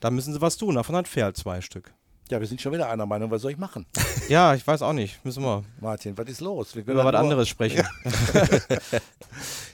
da 0.00 0.10
müssen 0.10 0.32
sie 0.34 0.40
was 0.40 0.56
tun. 0.56 0.74
Davon 0.74 0.94
hat 0.96 1.08
Ferl 1.08 1.32
zwei 1.34 1.60
Stück. 1.60 1.94
Ja, 2.30 2.40
wir 2.40 2.46
sind 2.46 2.60
schon 2.60 2.72
wieder 2.72 2.88
einer 2.88 3.04
Meinung. 3.06 3.30
Was 3.30 3.42
soll 3.42 3.52
ich 3.52 3.58
machen? 3.58 3.86
Ja, 4.26 4.54
ich 4.54 4.66
weiß 4.66 4.80
auch 4.80 4.94
nicht. 4.94 5.22
Müssen 5.22 5.42
wir 5.42 5.64
Martin, 5.82 6.16
was 6.16 6.26
ist 6.30 6.40
los? 6.40 6.74
Wir 6.74 6.82
können 6.82 6.98
über 6.98 7.12
was 7.12 7.20
anderes 7.20 7.46
sprechen. 7.46 7.86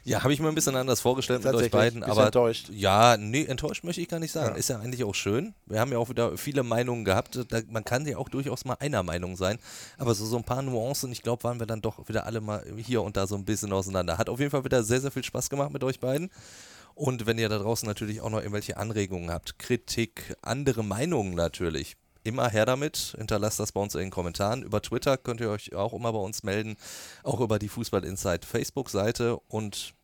Ja, 0.02 0.22
habe 0.22 0.32
ich 0.32 0.40
mir 0.40 0.48
ein 0.48 0.54
bisschen 0.54 0.74
anders 0.76 1.00
vorgestellt 1.00 1.44
mit 1.44 1.54
euch 1.54 1.70
beiden. 1.70 2.00
Bist 2.00 2.10
Aber 2.10 2.24
enttäuscht? 2.26 2.70
Ja, 2.70 3.16
nee, 3.18 3.44
enttäuscht 3.44 3.84
möchte 3.84 4.00
ich 4.00 4.08
gar 4.08 4.18
nicht 4.18 4.32
sagen. 4.32 4.52
Ja. 4.52 4.56
Ist 4.56 4.70
ja 4.70 4.78
eigentlich 4.78 5.04
auch 5.04 5.14
schön. 5.14 5.54
Wir 5.66 5.78
haben 5.78 5.92
ja 5.92 5.98
auch 5.98 6.08
wieder 6.08 6.36
viele 6.38 6.62
Meinungen 6.62 7.04
gehabt. 7.04 7.38
Da, 7.48 7.60
man 7.68 7.84
kann 7.84 8.06
ja 8.06 8.16
auch 8.16 8.28
durchaus 8.28 8.64
mal 8.64 8.76
einer 8.80 9.02
Meinung 9.02 9.36
sein. 9.36 9.58
Aber 9.98 10.14
so, 10.14 10.24
so 10.24 10.38
ein 10.38 10.44
paar 10.44 10.62
Nuancen, 10.62 11.12
ich 11.12 11.22
glaube, 11.22 11.44
waren 11.44 11.60
wir 11.60 11.66
dann 11.66 11.82
doch 11.82 12.08
wieder 12.08 12.24
alle 12.26 12.40
mal 12.40 12.64
hier 12.76 13.02
und 13.02 13.16
da 13.16 13.26
so 13.26 13.36
ein 13.36 13.44
bisschen 13.44 13.72
auseinander. 13.72 14.16
Hat 14.16 14.30
auf 14.30 14.40
jeden 14.40 14.50
Fall 14.50 14.64
wieder 14.64 14.82
sehr, 14.82 15.00
sehr 15.00 15.10
viel 15.10 15.22
Spaß 15.22 15.50
gemacht 15.50 15.70
mit 15.70 15.84
euch 15.84 16.00
beiden. 16.00 16.30
Und 16.94 17.26
wenn 17.26 17.38
ihr 17.38 17.48
da 17.48 17.58
draußen 17.58 17.86
natürlich 17.86 18.20
auch 18.20 18.30
noch 18.30 18.38
irgendwelche 18.38 18.78
Anregungen 18.78 19.30
habt, 19.30 19.58
Kritik, 19.58 20.34
andere 20.42 20.82
Meinungen 20.82 21.34
natürlich, 21.34 21.96
immer 22.24 22.48
her 22.48 22.66
damit. 22.66 23.14
Hinterlasst 23.16 23.60
das 23.60 23.72
bei 23.72 23.80
uns 23.80 23.94
in 23.94 24.00
den 24.00 24.10
Kommentaren. 24.10 24.62
Über 24.62 24.82
Twitter 24.82 25.16
könnt 25.16 25.40
ihr 25.40 25.50
euch 25.50 25.74
auch 25.74 25.92
immer 25.92 26.12
bei 26.12 26.18
uns 26.18 26.42
melden. 26.42 26.76
Auch 27.22 27.40
über 27.40 27.58
die 27.58 27.68
Fußball 27.68 28.04
Insight 28.04 28.44
Facebook-Seite. 28.44 29.38
Und 29.48 29.94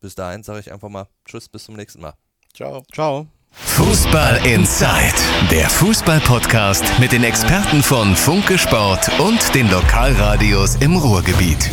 bis 0.00 0.14
dahin 0.14 0.42
sage 0.42 0.60
ich 0.60 0.72
einfach 0.72 0.88
mal 0.88 1.08
Tschüss, 1.24 1.48
bis 1.48 1.64
zum 1.64 1.76
nächsten 1.76 2.00
Mal. 2.00 2.14
Ciao. 2.54 2.82
Ciao. 2.92 3.26
Fußball 3.50 4.46
Inside, 4.46 5.14
der 5.50 5.68
Fußball-Podcast 5.70 6.84
mit 7.00 7.12
den 7.12 7.24
Experten 7.24 7.82
von 7.82 8.14
Funke 8.14 8.58
Sport 8.58 9.08
und 9.18 9.54
den 9.54 9.70
Lokalradios 9.70 10.76
im 10.76 10.96
Ruhrgebiet. 10.96 11.70